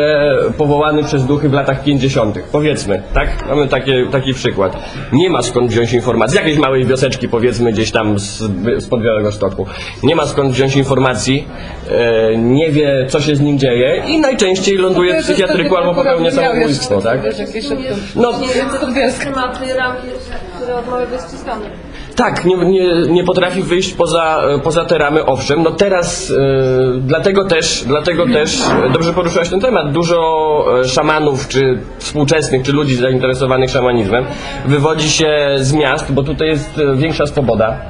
powołany 0.58 1.04
przez 1.04 1.26
duchy 1.26 1.50
w 1.50 1.54
latach 1.54 1.84
50., 1.84 2.40
powiedzmy, 2.52 3.04
tak? 3.14 3.48
Mamy 3.50 3.68
takie, 3.68 4.06
taki 4.12 4.34
przykład. 4.34 4.78
Nie 5.12 5.30
ma 5.30 5.42
skąd 5.42 5.72
wziąć 5.72 5.94
informacji, 5.94 6.34
z 6.34 6.40
jakiejś 6.40 6.58
małej 6.58 6.86
wioseczki, 6.86 7.30
powiedzmy, 7.30 7.72
gdzieś 7.72 7.92
tam 7.92 8.20
z, 8.20 8.38
z 8.78 8.90
Białego 9.04 9.32
Stoku. 9.32 9.66
Nie 10.04 10.16
ma 10.16 10.26
skąd 10.26 10.52
wziąć 10.54 10.76
informacji, 10.76 11.48
e, 11.90 12.38
nie 12.38 12.72
wie, 12.72 13.06
co 13.10 13.22
się 13.22 13.36
z 13.36 13.40
nim 13.40 13.60
dzieje 13.60 14.04
i 14.08 14.20
najczęściej 14.20 14.78
ląduje 14.78 15.22
w 15.22 15.24
psychiatryku 15.24 15.78
albo 15.78 15.94
popełnia 15.96 16.32
samobójstwo, 16.32 17.02
tak? 17.02 17.24
Jakieś 17.24 17.68
szepty. 17.68 17.96
No, 18.16 18.32
Tematy, 19.24 19.74
ramki, 19.74 20.08
które 20.56 20.76
odmawiają 20.76 21.12
jest 21.12 21.28
ściskane. 21.28 21.66
Tak, 22.20 22.46
nie, 22.46 22.56
nie, 22.56 22.94
nie 23.10 23.24
potrafi 23.24 23.64
wyjść 23.64 23.94
poza, 23.94 24.42
poza 24.64 24.86
te 24.86 24.98
ramy, 24.98 25.26
owszem. 25.26 25.64
No 25.64 25.72
teraz, 25.72 26.32
e, 26.32 26.36
dlatego 27.02 27.46
też, 27.46 27.84
dlatego 27.88 28.26
też 28.26 28.62
e, 28.86 28.90
dobrze 28.90 29.14
poruszyłaś 29.14 29.50
ten 29.50 29.60
temat. 29.60 29.92
Dużo 29.92 30.20
e, 30.80 30.88
szamanów, 30.88 31.48
czy 31.48 31.80
współczesnych, 31.98 32.64
czy 32.64 32.74
ludzi 32.74 32.96
zainteresowanych 32.96 33.70
szamanizmem 33.70 34.26
wywodzi 34.66 35.10
się 35.10 35.56
z 35.58 35.74
miast, 35.74 36.12
bo 36.12 36.24
tutaj 36.24 36.48
jest 36.48 36.80
e, 36.80 36.96
większa 36.96 37.28
swoboda 37.28 37.82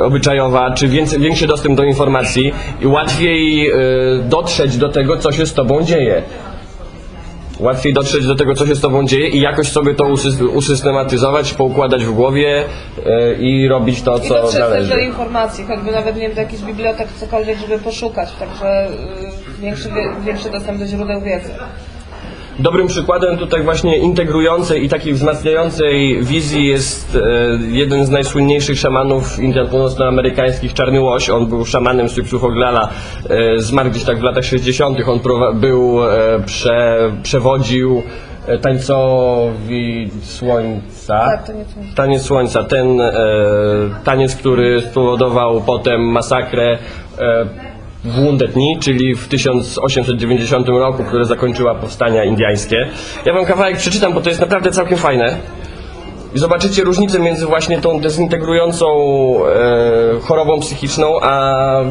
obyczajowa, 0.00 0.70
czy 0.70 0.88
więcej, 0.88 1.20
większy 1.20 1.46
dostęp 1.46 1.76
do 1.76 1.84
informacji 1.84 2.52
i 2.80 2.86
łatwiej 2.86 3.70
e, 3.70 3.74
dotrzeć 4.28 4.76
do 4.76 4.88
tego, 4.88 5.16
co 5.16 5.32
się 5.32 5.46
z 5.46 5.54
tobą 5.54 5.82
dzieje. 5.82 6.22
Łatwiej 7.60 7.92
dotrzeć 7.92 8.26
do 8.26 8.34
tego, 8.34 8.54
co 8.54 8.66
się 8.66 8.74
z 8.74 8.80
tobą 8.80 9.06
dzieje 9.06 9.28
i 9.28 9.40
jakoś 9.40 9.68
sobie 9.68 9.94
to 9.94 10.04
usys- 10.04 10.48
usystematyzować, 10.54 11.54
poukładać 11.54 12.04
w 12.04 12.12
głowie 12.12 12.64
e, 13.06 13.34
i 13.34 13.68
robić 13.68 14.02
to, 14.02 14.18
I 14.18 14.20
co 14.28 14.42
też 14.42 14.60
należy. 14.60 14.88
do 14.90 14.98
informacji, 14.98 15.64
choćby 15.64 15.90
nawet 15.92 16.16
nie 16.16 16.22
wiem, 16.22 16.34
do 16.34 16.40
jakichś 16.40 16.62
bibliotek, 16.62 17.08
cokolwiek, 17.20 17.58
żeby 17.58 17.78
poszukać, 17.78 18.28
także 18.32 18.88
y, 18.88 19.60
większy, 19.60 19.88
większy 20.24 20.50
dostęp 20.50 20.78
do 20.78 20.86
źródeł 20.86 21.20
wiedzy. 21.20 21.50
Dobrym 22.58 22.86
przykładem 22.86 23.38
tutaj 23.38 23.62
właśnie 23.62 23.98
integrującej 23.98 24.84
i 24.84 24.88
takiej 24.88 25.12
wzmacniającej 25.12 26.24
wizji 26.24 26.66
jest 26.66 27.16
e, 27.16 27.20
jeden 27.68 28.06
z 28.06 28.10
najsłynniejszych 28.10 28.78
szamanów 28.78 29.38
Indian 29.38 29.68
północnoamerykańskich, 29.68 30.74
Czarny 30.74 31.00
Łoś. 31.00 31.30
On 31.30 31.46
był 31.46 31.64
szamanem 31.64 32.08
z 32.08 32.14
Typsuchoglala, 32.14 32.88
e, 33.30 33.58
zmarł 33.58 33.90
gdzieś 33.90 34.04
tak 34.04 34.18
w 34.18 34.22
latach 34.22 34.44
60. 34.44 34.98
On 35.06 35.20
był, 35.60 36.04
e, 36.04 36.40
prze, 36.46 37.10
przewodził 37.22 38.02
tańcowi 38.62 40.10
słońca. 40.22 41.18
Tak, 41.18 41.46
słońce. 41.46 41.94
Taniec 41.96 42.22
Słońca, 42.22 42.64
ten 42.64 43.00
e, 43.00 43.12
taniec, 44.04 44.36
który 44.36 44.82
spowodował 44.82 45.60
potem 45.60 46.00
masakrę 46.00 46.78
e, 47.18 47.69
w 48.04 48.16
Wounded 48.16 48.52
Knee, 48.52 48.78
czyli 48.80 49.14
w 49.14 49.28
1890 49.28 50.68
roku, 50.68 51.04
które 51.04 51.24
zakończyła 51.24 51.74
powstania 51.74 52.24
indiańskie. 52.24 52.88
Ja 53.26 53.32
wam 53.32 53.44
kawałek 53.44 53.76
przeczytam, 53.76 54.12
bo 54.12 54.20
to 54.20 54.28
jest 54.28 54.40
naprawdę 54.40 54.70
całkiem 54.70 54.98
fajne. 54.98 55.36
I 56.34 56.38
zobaczycie 56.38 56.84
różnicę 56.84 57.20
między 57.20 57.46
właśnie 57.46 57.80
tą 57.80 58.00
dezintegrującą 58.00 58.86
e, 59.46 60.20
chorobą 60.20 60.60
psychiczną, 60.60 61.20
a 61.20 61.52
e, 61.82 61.84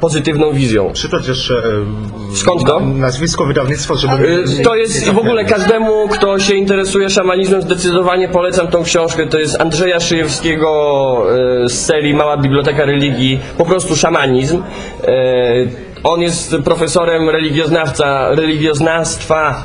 pozytywną 0.00 0.52
wizją. 0.52 0.90
Przytoć 0.92 1.28
jeszcze 1.28 1.54
e, 1.54 2.36
Skąd 2.36 2.64
to? 2.66 2.80
nazwisko 2.80 3.44
wydawnictwa, 3.44 3.94
żeby... 3.94 4.44
Y, 4.60 4.62
To 4.64 4.76
jest 4.76 5.06
i 5.06 5.10
w 5.10 5.18
ogóle 5.18 5.44
każdemu, 5.44 6.08
kto 6.08 6.38
się 6.38 6.54
interesuje 6.54 7.10
szamanizmem, 7.10 7.62
zdecydowanie 7.62 8.28
polecam 8.28 8.68
tą 8.68 8.82
książkę. 8.82 9.26
To 9.26 9.38
jest 9.38 9.60
Andrzeja 9.60 10.00
Szyjewskiego 10.00 11.22
y, 11.64 11.68
z 11.68 11.86
serii 11.86 12.14
Mała 12.14 12.36
Biblioteka 12.36 12.84
Religii, 12.84 13.40
po 13.58 13.64
prostu 13.64 13.96
szamanizm. 13.96 14.62
Y, 15.08 15.90
On 16.02 16.20
jest 16.20 16.56
profesorem 16.64 17.30
religioznawca, 17.30 18.34
religioznawstwa 18.34 19.64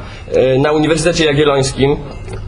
na 0.59 0.71
Uniwersytecie 0.71 1.25
Jagiellońskim 1.25 1.95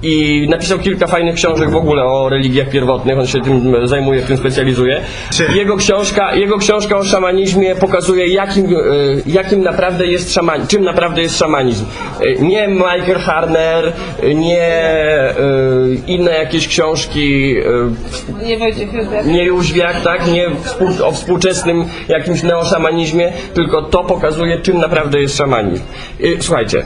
i 0.04 0.48
napisał 0.50 0.80
kilka 0.80 1.08
fajnych 1.08 1.36
książek 1.36 1.70
w 1.70 1.76
ogóle 1.76 2.04
o 2.04 2.30
religiach 2.30 2.70
pierwotnych, 2.70 3.20
on 3.20 3.28
się 3.28 3.42
tym 3.42 3.88
zajmuje, 3.88 4.22
w 4.22 4.28
tym 4.28 4.38
specjalizuje. 4.38 5.02
Jego 5.56 5.78
książka, 5.78 6.36
jego 6.36 6.58
książka 6.58 6.98
o 6.98 7.04
szamanizmie 7.04 7.76
pokazuje, 7.76 8.28
jakim, 8.28 8.66
e, 8.66 8.70
jakim 9.26 9.64
naprawdę 9.64 10.06
jest 10.06 10.34
szaman, 10.34 10.68
czym 10.68 10.84
naprawdę 10.84 11.22
jest 11.22 11.38
szamanizm. 11.40 11.86
E, 12.22 12.42
Nie 12.42 12.68
Michael 12.68 13.20
Harner, 13.20 13.94
e, 14.24 14.34
nie 14.34 14.68
inne 16.08 16.32
jakieś 16.32 16.68
książki, 16.68 17.56
Nie 18.46 18.58
Wojciech 18.58 18.94
Józef. 18.94 19.26
nie 19.26 19.44
Jóźwiak, 19.44 20.02
tak, 20.02 20.28
nie 20.28 20.48
współ, 20.64 20.88
o 21.04 21.12
współczesnym 21.12 21.86
jakimś 22.08 22.44
neoszamanizmie, 22.44 23.34
tylko 23.54 23.82
to 23.82 24.04
pokazuje, 24.04 24.62
czym 24.62 24.78
naprawdę 24.78 25.22
jest 25.22 25.38
szamanizm. 25.38 25.84
Słuchajcie, 26.40 26.84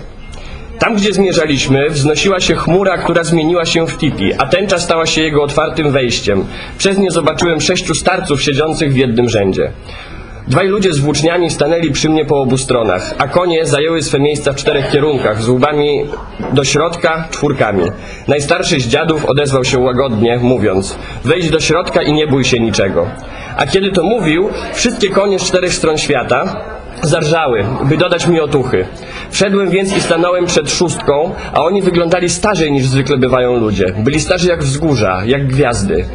Tam, 0.81 0.95
gdzie 0.95 1.13
zmierzaliśmy, 1.13 1.89
wznosiła 1.89 2.39
się 2.39 2.55
chmura, 2.55 2.97
która 2.97 3.23
zmieniła 3.23 3.65
się 3.65 3.87
w 3.87 3.97
tipi, 3.97 4.33
a 4.37 4.47
tęcza 4.47 4.79
stała 4.79 5.05
się 5.05 5.21
jego 5.21 5.43
otwartym 5.43 5.91
wejściem. 5.91 6.45
Przez 6.77 6.97
nie 6.97 7.11
zobaczyłem 7.11 7.61
sześciu 7.61 7.95
starców 7.95 8.41
siedzących 8.41 8.93
w 8.93 8.97
jednym 8.97 9.29
rzędzie. 9.29 9.71
Dwaj 10.47 10.67
ludzie 10.67 10.93
z 10.93 10.99
włóczniami 10.99 11.49
stanęli 11.49 11.91
przy 11.91 12.09
mnie 12.09 12.25
po 12.25 12.41
obu 12.41 12.57
stronach, 12.57 13.13
a 13.17 13.27
konie 13.27 13.65
zajęły 13.65 14.01
swe 14.03 14.19
miejsca 14.19 14.53
w 14.53 14.55
czterech 14.55 14.91
kierunkach, 14.91 15.43
z 15.43 15.49
łbami 15.49 16.05
do 16.53 16.63
środka, 16.63 17.27
czwórkami. 17.31 17.83
Najstarszy 18.27 18.79
z 18.79 18.87
dziadów 18.87 19.25
odezwał 19.25 19.63
się 19.63 19.79
łagodnie, 19.79 20.37
mówiąc 20.37 20.97
Wejdź 21.23 21.49
do 21.49 21.59
środka 21.59 22.01
i 22.01 22.13
nie 22.13 22.27
bój 22.27 22.43
się 22.43 22.59
niczego. 22.59 23.07
A 23.57 23.65
kiedy 23.65 23.91
to 23.91 24.03
mówił, 24.03 24.49
wszystkie 24.73 25.09
konie 25.09 25.39
z 25.39 25.43
czterech 25.43 25.73
stron 25.73 25.97
świata 25.97 26.65
zarżały, 27.01 27.65
by 27.85 27.97
dodać 27.97 28.27
mi 28.27 28.39
otuchy. 28.39 28.85
Wszedłem 29.31 29.69
więc 29.69 29.97
i 29.97 30.01
stanąłem 30.01 30.45
przed 30.45 30.71
szóstką, 30.71 31.31
a 31.53 31.63
oni 31.63 31.81
wyglądali 31.81 32.29
starzej 32.29 32.71
niż 32.71 32.87
zwykle 32.87 33.17
bywają 33.17 33.57
ludzie. 33.57 33.85
Byli 33.97 34.19
starzy 34.19 34.49
jak 34.49 34.63
wzgórza, 34.63 35.21
jak 35.25 35.47
gwiazdy. 35.47 36.05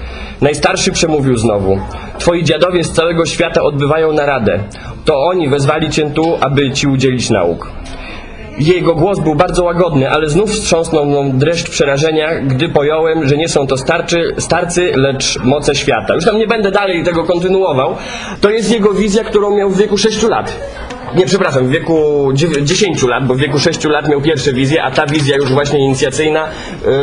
Najstarszy 0.40 0.92
przemówił 0.92 1.36
znowu. 1.36 1.78
Twoi 2.18 2.44
dziadowie 2.44 2.84
z 2.84 2.92
całego 2.92 3.26
świata 3.26 3.62
odbywają 3.62 4.12
naradę. 4.12 4.58
To 5.04 5.24
oni 5.24 5.48
wezwali 5.48 5.90
cię 5.90 6.10
tu, 6.10 6.38
aby 6.40 6.70
ci 6.70 6.86
udzielić 6.86 7.30
nauk. 7.30 7.70
Jego 8.58 8.94
głos 8.94 9.20
był 9.20 9.34
bardzo 9.34 9.64
łagodny, 9.64 10.10
ale 10.10 10.28
znów 10.28 10.50
wstrząsnął 10.50 11.06
mną 11.06 11.38
dreszcz 11.38 11.70
przerażenia, 11.70 12.40
gdy 12.40 12.68
pojąłem, 12.68 13.28
że 13.28 13.36
nie 13.36 13.48
są 13.48 13.66
to 13.66 13.76
starczy, 13.76 14.34
starcy, 14.38 14.92
lecz 14.94 15.38
moce 15.44 15.74
świata. 15.74 16.14
Już 16.14 16.24
tam 16.24 16.38
nie 16.38 16.46
będę 16.46 16.70
dalej 16.70 17.04
tego 17.04 17.24
kontynuował. 17.24 17.96
To 18.40 18.50
jest 18.50 18.72
jego 18.72 18.92
wizja, 18.92 19.24
którą 19.24 19.56
miał 19.56 19.70
w 19.70 19.78
wieku 19.78 19.98
6 19.98 20.22
lat. 20.22 20.56
Nie, 21.16 21.26
przepraszam, 21.26 21.66
w 21.66 21.70
wieku 21.70 22.28
dziewię- 22.32 22.62
10 22.64 23.02
lat, 23.02 23.26
bo 23.26 23.34
w 23.34 23.38
wieku 23.38 23.58
6 23.58 23.88
lat 23.88 24.08
miał 24.08 24.20
pierwsze 24.20 24.52
wizje, 24.52 24.82
a 24.82 24.90
ta 24.90 25.06
wizja 25.06 25.36
już 25.36 25.52
właśnie 25.52 25.78
inicjacyjna, 25.78 26.44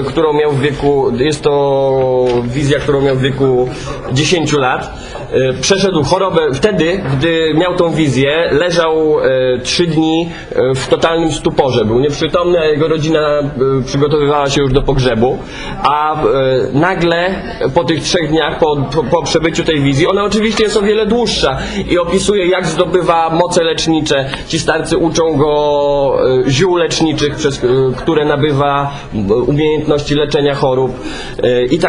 y, 0.02 0.04
którą 0.04 0.34
miał 0.34 0.52
w 0.52 0.60
wieku, 0.60 1.12
jest 1.18 1.42
to 1.42 2.26
wizja, 2.44 2.80
którą 2.80 3.02
miał 3.02 3.16
w 3.16 3.22
wieku 3.22 3.70
10 4.12 4.54
lat. 4.54 4.94
Y, 5.36 5.54
Przeszedł 5.62 6.04
chorobę 6.04 6.42
wtedy, 6.54 7.02
gdy 7.18 7.54
miał 7.54 7.76
tą 7.76 7.92
wizję, 7.92 8.50
leżał 8.52 9.20
y, 9.20 9.60
trzy 9.64 9.88
dni 9.88 10.30
y, 10.52 10.76
w 10.76 10.88
totalnym 10.88 11.32
stuporze. 11.32 11.86
Był 11.86 12.00
nieprzytomny, 12.00 12.60
a 12.60 12.66
jego 12.66 12.88
rodzina 12.88 13.40
y, 13.82 13.84
przygotowywała 13.86 14.50
się 14.50 14.62
już 14.62 14.74
do 14.74 14.82
pogrzebu. 14.82 15.38
A 15.84 16.24
y, 16.24 16.26
nagle 16.74 17.36
po 17.74 17.84
tych 17.84 18.02
trzech 18.04 18.30
dniach, 18.30 18.60
po, 18.60 18.76
po, 18.96 19.04
po 19.04 19.24
przebyciu 19.24 19.64
tej 19.64 19.82
wizji, 19.82 20.08
ona 20.08 20.24
oczywiście 20.24 20.64
jest 20.64 20.78
o 20.78 20.82
wiele 20.82 21.06
dłuższa 21.06 21.58
i 21.90 21.98
opisuje, 21.98 22.46
jak 22.48 22.66
zdobywa 22.66 23.30
moce 23.30 23.64
lecznicze. 23.64 24.03
Ci 24.48 24.60
starcy 24.60 24.98
uczą 24.98 25.38
go 25.38 26.18
y, 26.48 26.52
ziół 26.52 26.76
leczniczych, 26.76 27.36
przez 27.36 27.64
y, 27.64 27.68
które 27.98 28.26
nabywa 28.26 28.92
y, 29.16 29.34
umiejętności 29.34 30.16
leczenia 30.16 30.56
chorób 30.56 31.00
y, 31.44 31.66
i 31.66 31.80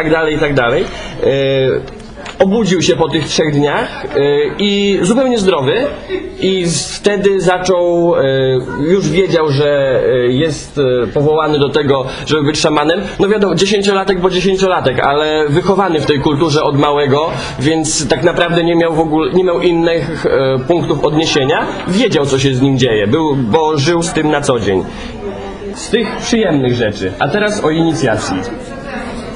Obudził 2.39 2.81
się 2.81 2.95
po 2.95 3.09
tych 3.09 3.27
trzech 3.27 3.53
dniach 3.53 4.05
y, 4.05 4.51
i 4.59 4.99
zupełnie 5.01 5.39
zdrowy 5.39 5.85
i 6.39 6.65
wtedy 6.93 7.41
zaczął, 7.41 8.15
y, 8.15 8.21
już 8.79 9.09
wiedział, 9.09 9.49
że 9.49 10.01
y, 10.27 10.33
jest 10.33 10.79
powołany 11.13 11.59
do 11.59 11.69
tego, 11.69 12.05
żeby 12.25 12.43
być 12.43 12.59
szamanem. 12.59 13.01
No 13.19 13.27
wiadomo, 13.27 13.55
dziesięciolatek, 13.55 14.19
bo 14.19 14.29
dziesięciolatek, 14.29 14.99
ale 14.99 15.45
wychowany 15.49 16.01
w 16.01 16.05
tej 16.05 16.19
kulturze 16.19 16.63
od 16.63 16.79
małego, 16.79 17.29
więc 17.59 18.07
tak 18.07 18.23
naprawdę 18.23 18.63
nie 18.63 18.75
miał 18.75 18.93
w 18.93 18.99
ogóle, 18.99 19.33
nie 19.33 19.43
miał 19.43 19.61
innych 19.61 20.25
punktów 20.67 21.05
odniesienia. 21.05 21.67
Wiedział, 21.87 22.25
co 22.25 22.39
się 22.39 22.53
z 22.53 22.61
nim 22.61 22.77
dzieje, 22.77 23.07
był, 23.07 23.35
bo 23.35 23.77
żył 23.77 24.03
z 24.03 24.13
tym 24.13 24.31
na 24.31 24.41
co 24.41 24.59
dzień. 24.59 24.83
Z 25.75 25.89
tych 25.89 26.17
przyjemnych 26.17 26.73
rzeczy. 26.73 27.13
A 27.19 27.27
teraz 27.27 27.63
o 27.63 27.69
inicjacji. 27.69 28.37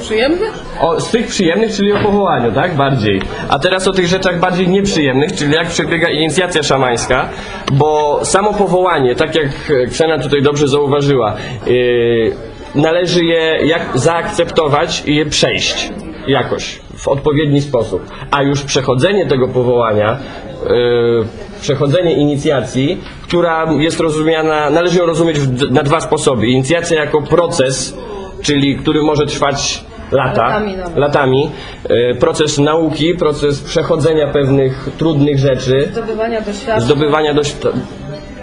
Przyjemny? 0.02 0.46
O, 0.82 1.02
z 1.02 1.12
tych 1.12 1.28
przyjemnych, 1.28 1.72
czyli 1.72 1.94
o 1.94 1.98
powołaniu, 1.98 2.52
tak? 2.52 2.76
Bardziej. 2.76 3.22
A 3.50 3.60
teraz 3.60 3.88
o 3.88 3.92
tych 3.92 4.08
rzeczach 4.08 4.40
bardziej 4.40 4.68
nieprzyjemnych, 4.68 5.36
czyli 5.36 5.54
jak 5.54 5.68
przebiega 5.68 6.10
inicjacja 6.10 6.64
szamańska, 6.64 7.30
bo 7.74 8.20
samo 8.24 8.54
powołanie, 8.54 9.16
tak 9.16 9.36
jak 9.36 9.48
Ksena 9.90 10.20
tutaj 10.20 10.42
dobrze 10.42 10.68
zauważyła, 10.68 11.36
yy, 11.68 12.36
należy 12.76 13.26
je 13.26 13.60
jak 13.66 13.82
zaakceptować 13.96 15.04
i 15.06 15.16
je 15.16 15.26
przejść 15.26 15.92
jakoś, 16.28 16.80
w 16.98 17.08
odpowiedni 17.08 17.62
sposób. 17.62 18.02
A 18.32 18.44
już 18.44 18.62
przechodzenie 18.64 19.26
tego 19.28 19.48
powołania, 19.48 20.18
yy, 20.64 21.26
przechodzenie 21.62 22.14
inicjacji, 22.14 22.98
która 23.24 23.68
jest 23.80 24.00
rozumiana, 24.00 24.70
należy 24.70 25.00
ją 25.00 25.06
rozumieć 25.06 25.40
w, 25.40 25.72
na 25.72 25.84
dwa 25.84 26.02
sposoby. 26.02 26.48
Inicjacja 26.48 27.00
jako 27.00 27.22
proces, 27.22 27.98
czyli 28.42 28.78
który 28.78 29.04
może 29.04 29.26
trwać 29.26 29.84
lata, 30.12 30.44
Latami 30.44 30.78
nawet. 30.78 30.98
latami. 30.98 31.52
E, 31.90 32.16
Proces 32.16 32.58
nauki, 32.58 33.16
proces 33.16 33.62
przechodzenia 33.62 34.28
pewnych 34.28 34.90
trudnych 34.98 35.40
rzeczy, 35.40 35.90
Zdobywania 35.92 36.42
doświadczeń. 36.42 36.82
zdobywania 36.86 37.34
dość... 37.34 37.56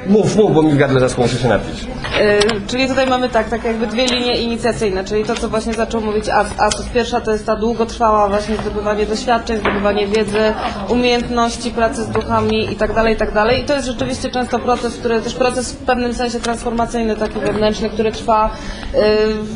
Mów, 0.09 0.37
mów, 0.37 0.55
bo 0.55 0.62
mi 0.62 0.73
w 0.73 0.77
gardle 0.77 1.01
zaschło, 1.01 1.25
muszę 1.25 1.38
się 1.38 1.49
napić. 1.49 1.83
Y, 1.83 2.66
czyli 2.66 2.88
tutaj 2.88 3.07
mamy 3.07 3.29
tak, 3.29 3.49
tak 3.49 3.64
jakby 3.64 3.87
dwie 3.87 4.07
linie 4.07 4.37
inicjacyjne, 4.37 5.05
czyli 5.05 5.25
to, 5.25 5.35
co 5.35 5.49
właśnie 5.49 5.75
zaczął 5.75 6.01
mówić 6.01 6.29
As. 6.29 6.47
Asus. 6.59 6.87
Pierwsza 6.87 7.21
to 7.21 7.33
jest 7.33 7.47
ta 7.47 7.57
długotrwała 7.57 8.29
właśnie 8.29 8.57
zdobywanie 8.57 9.07
doświadczeń, 9.07 9.59
zdobywanie 9.59 10.07
wiedzy, 10.07 10.55
umiejętności, 10.88 11.71
pracy 11.71 12.05
z 12.05 12.09
duchami 12.09 12.73
i 12.73 12.77
tak 12.77 12.95
dalej, 12.95 13.14
i 13.14 13.16
tak 13.16 13.33
dalej. 13.35 13.62
I 13.62 13.64
to 13.64 13.75
jest 13.75 13.87
rzeczywiście 13.87 14.31
często 14.31 14.59
proces, 14.59 14.97
który 14.97 15.21
też 15.21 15.35
proces 15.35 15.73
w 15.73 15.77
pewnym 15.77 16.14
sensie 16.14 16.40
transformacyjny, 16.40 17.16
taki 17.16 17.40
wewnętrzny, 17.40 17.90
który 17.90 18.12
trwa 18.12 18.51
y, 18.95 18.99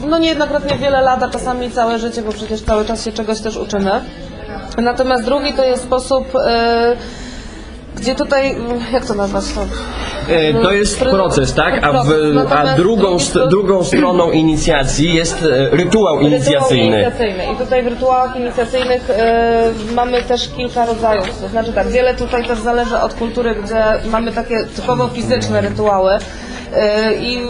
no 0.08 0.18
niejednokrotnie 0.18 0.78
wiele 0.78 1.00
lat, 1.00 1.22
a 1.22 1.28
czasami 1.28 1.70
całe 1.70 1.98
życie, 1.98 2.22
bo 2.22 2.32
przecież 2.32 2.62
cały 2.62 2.84
czas 2.84 3.04
się 3.04 3.12
czegoś 3.12 3.40
też 3.40 3.56
uczymy. 3.56 4.00
Natomiast 4.78 5.24
drugi 5.24 5.52
to 5.52 5.64
jest 5.64 5.82
sposób, 5.82 6.34
y, 6.34 6.40
gdzie 7.96 8.14
tutaj, 8.14 8.56
jak 8.92 9.06
to 9.06 9.14
nazwać 9.14 9.44
to? 9.54 9.60
E, 10.34 10.62
To 10.62 10.72
jest 10.72 11.00
proces, 11.00 11.54
tak? 11.54 11.84
A, 11.84 11.92
w, 11.92 12.12
a 12.52 12.74
drugą, 12.76 13.18
st- 13.18 13.48
drugą 13.50 13.84
stroną 13.84 14.30
inicjacji 14.30 15.14
jest 15.14 15.42
e, 15.42 15.76
rytuał 15.76 16.20
inicjacyjny. 16.20 16.96
Rytuał 16.96 17.10
inicjacyjny. 17.12 17.52
I 17.52 17.56
tutaj 17.56 17.82
w 17.82 17.86
rytuałach 17.86 18.36
inicjacyjnych 18.36 19.10
e, 19.10 19.70
mamy 19.94 20.22
też 20.22 20.48
kilka 20.56 20.86
rodzajów. 20.86 21.40
To 21.42 21.48
znaczy 21.48 21.72
tak, 21.72 21.88
wiele 21.88 22.14
tutaj 22.14 22.44
też 22.46 22.58
zależy 22.58 22.98
od 22.98 23.14
kultury, 23.14 23.54
gdzie 23.64 23.84
mamy 24.10 24.32
takie 24.32 24.64
typowo 24.76 25.08
fizyczne 25.08 25.60
rytuały. 25.60 26.12
E, 26.76 27.14
I 27.14 27.40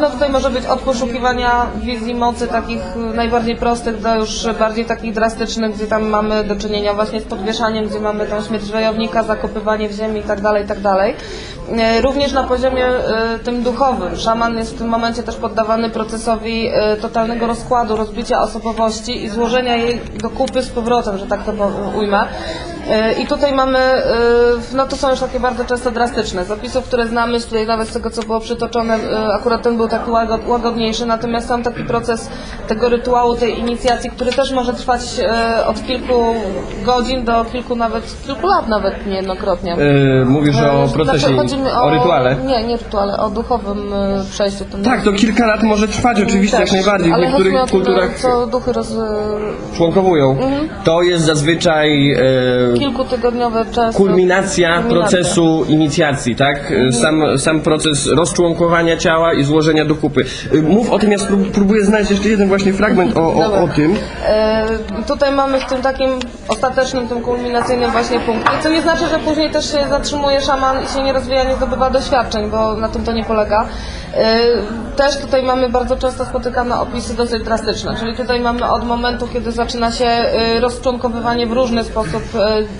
no 0.00 0.10
tutaj 0.10 0.30
może 0.30 0.50
być 0.50 0.66
od 0.66 0.80
poszukiwania 0.80 1.66
wizji 1.76 2.14
mocy 2.14 2.46
takich 2.46 2.80
najbardziej 3.14 3.56
prostych 3.56 4.00
do 4.00 4.14
już 4.14 4.48
bardziej 4.58 4.84
takich 4.84 5.14
drastycznych, 5.14 5.74
gdzie 5.74 5.86
tam 5.86 6.02
mamy 6.02 6.44
do 6.44 6.56
czynienia 6.56 6.94
właśnie 6.94 7.20
z 7.20 7.24
podwieszaniem, 7.24 7.88
gdzie 7.88 8.00
mamy 8.00 8.26
tą 8.26 8.42
śmierć 8.42 8.70
wojownika, 8.70 9.22
zakopywanie 9.22 9.88
w 9.88 9.92
ziemi 9.92 10.20
i 10.20 10.22
tak 10.22 10.40
dalej, 10.40 10.64
i 10.64 10.68
tak. 10.68 10.78
E, 11.78 12.00
Również 12.00 12.32
na 12.32 12.44
poziomie 12.44 12.86
tym 13.44 13.62
duchowym. 13.62 14.16
Szaman 14.16 14.58
jest 14.58 14.74
w 14.74 14.78
tym 14.78 14.88
momencie 14.88 15.22
też 15.22 15.36
poddawany 15.36 15.90
procesowi 15.90 16.70
totalnego 17.02 17.46
rozkładu, 17.46 17.96
rozbicia 17.96 18.42
osobowości 18.42 19.24
i 19.24 19.28
złożenia 19.28 19.76
jej 19.76 20.00
do 20.22 20.30
kupy 20.30 20.62
z 20.62 20.68
powrotem, 20.68 21.18
że 21.18 21.26
tak 21.26 21.44
to 21.44 21.52
ujmę. 21.98 22.28
E, 22.90 23.12
I 23.12 23.26
tutaj 23.26 23.52
mamy, 23.54 23.78
e, 23.78 24.04
no 24.74 24.86
to 24.86 24.96
są 24.96 25.10
już 25.10 25.20
takie 25.20 25.40
bardzo 25.40 25.64
często 25.64 25.90
drastyczne. 25.90 26.44
Z 26.44 26.50
opisów, 26.50 26.84
które 26.84 27.06
znamy, 27.06 27.40
tutaj 27.40 27.66
nawet 27.66 27.88
z 27.88 27.92
tego, 27.92 28.10
co 28.10 28.22
było 28.22 28.40
przytoczone, 28.40 28.94
e, 28.94 29.32
akurat 29.34 29.62
ten 29.62 29.76
był 29.76 29.88
taki 29.88 30.10
łagod, 30.10 30.40
łagodniejszy, 30.46 31.06
natomiast 31.06 31.48
sam 31.48 31.62
taki 31.62 31.84
proces 31.84 32.30
tego 32.68 32.88
rytuału, 32.88 33.34
tej 33.34 33.58
inicjacji, 33.58 34.10
który 34.10 34.32
też 34.32 34.52
może 34.52 34.74
trwać 34.74 35.00
od 35.66 35.86
kilku 35.86 36.34
godzin 36.84 37.24
do 37.24 37.44
kilku 37.44 37.76
nawet, 37.76 38.04
kilku 38.26 38.46
lat 38.46 38.68
nawet 38.68 39.06
niejednokrotnie. 39.06 39.72
E, 39.72 40.24
Mówisz 40.24 40.56
o 40.56 40.86
Znaczy, 40.86 40.94
procesie, 40.94 41.36
chodzi 41.36 41.56
mi 41.56 41.70
o 41.70 41.90
rytuale. 41.90 42.36
Nie, 42.36 42.64
nie 42.64 42.76
rytuale, 42.76 43.16
o 43.16 43.30
duchowym 43.30 43.92
przejściu. 44.30 44.64
Ten 44.64 44.82
Tak, 44.82 45.04
to 45.04 45.12
kilka 45.12 45.46
lat 45.46 45.62
może 45.62 45.88
trwać 45.88 46.20
oczywiście, 46.20 46.56
jak 46.56 46.68
Też, 46.68 46.72
najbardziej. 46.72 47.12
W 47.12 47.18
niektórych 47.18 47.54
o 47.62 47.66
kulturach 47.66 48.18
co 48.18 48.46
duchy 48.46 48.72
roz... 48.72 48.94
członkowują. 49.76 50.30
Mhm. 50.30 50.68
To 50.84 51.02
jest 51.02 51.24
zazwyczaj 51.24 52.12
e, 52.12 52.79
kilkutygodniowe 52.80 53.64
czasy. 53.72 53.98
kulminacja 53.98 54.76
Kulminacja. 54.76 55.00
procesu 55.00 55.64
inicjacji, 55.68 56.36
tak? 56.36 56.72
Sam, 57.00 57.38
sam 57.38 57.60
proces 57.60 58.06
rozczłonkowania 58.06 58.96
ciała 58.96 59.32
i 59.32 59.44
złożenia 59.44 59.84
do 59.84 59.94
kupy. 59.94 60.24
Y, 60.54 60.62
Mów 60.62 60.90
o 60.90 60.98
tym, 60.98 61.12
ja 61.12 61.18
spró- 61.18 61.50
próbuję 61.54 61.84
znaleźć 61.84 62.10
jeszcze 62.10 62.28
jeden 62.28 62.48
właśnie 62.48 62.72
fragment 62.72 63.16
o, 63.16 63.20
o, 63.34 63.62
o 63.64 63.68
tym. 63.68 63.96
E, 64.26 64.66
tutaj 65.06 65.32
mamy 65.32 65.60
w 65.60 65.64
tym 65.66 65.82
takim 65.82 66.10
ostatecznym, 66.48 67.08
tym 67.08 67.20
kulminacyjnym 67.20 67.90
właśnie 67.90 68.20
punkcie, 68.20 68.50
co 68.62 68.68
nie 68.68 68.82
znaczy, 68.82 69.06
że 69.06 69.18
później 69.18 69.50
też 69.50 69.72
się 69.72 69.78
zatrzymuje 69.88 70.40
szaman 70.40 70.84
i 70.84 70.88
się 70.88 71.02
nie 71.02 71.12
rozwija, 71.12 71.44
nie 71.44 71.56
zdobywa 71.56 71.90
doświadczeń, 71.90 72.50
bo 72.50 72.74
na 72.76 72.88
tym 72.88 73.04
to 73.04 73.12
nie 73.12 73.24
polega. 73.24 73.66
Y, 74.14 74.90
Też 74.96 75.16
tutaj 75.20 75.42
mamy 75.42 75.68
bardzo 75.68 75.96
często 75.96 76.24
spotykane 76.24 76.80
opisy 76.80 77.16
dosyć 77.16 77.42
drastyczne, 77.44 77.96
czyli 78.00 78.16
tutaj 78.16 78.40
mamy 78.40 78.70
od 78.70 78.84
momentu, 78.84 79.28
kiedy 79.32 79.52
zaczyna 79.52 79.92
się 79.92 80.06
y, 80.56 80.60
rozczłonkowywanie 80.60 81.46
w 81.46 81.52
różny 81.52 81.84
sposób 81.84 82.22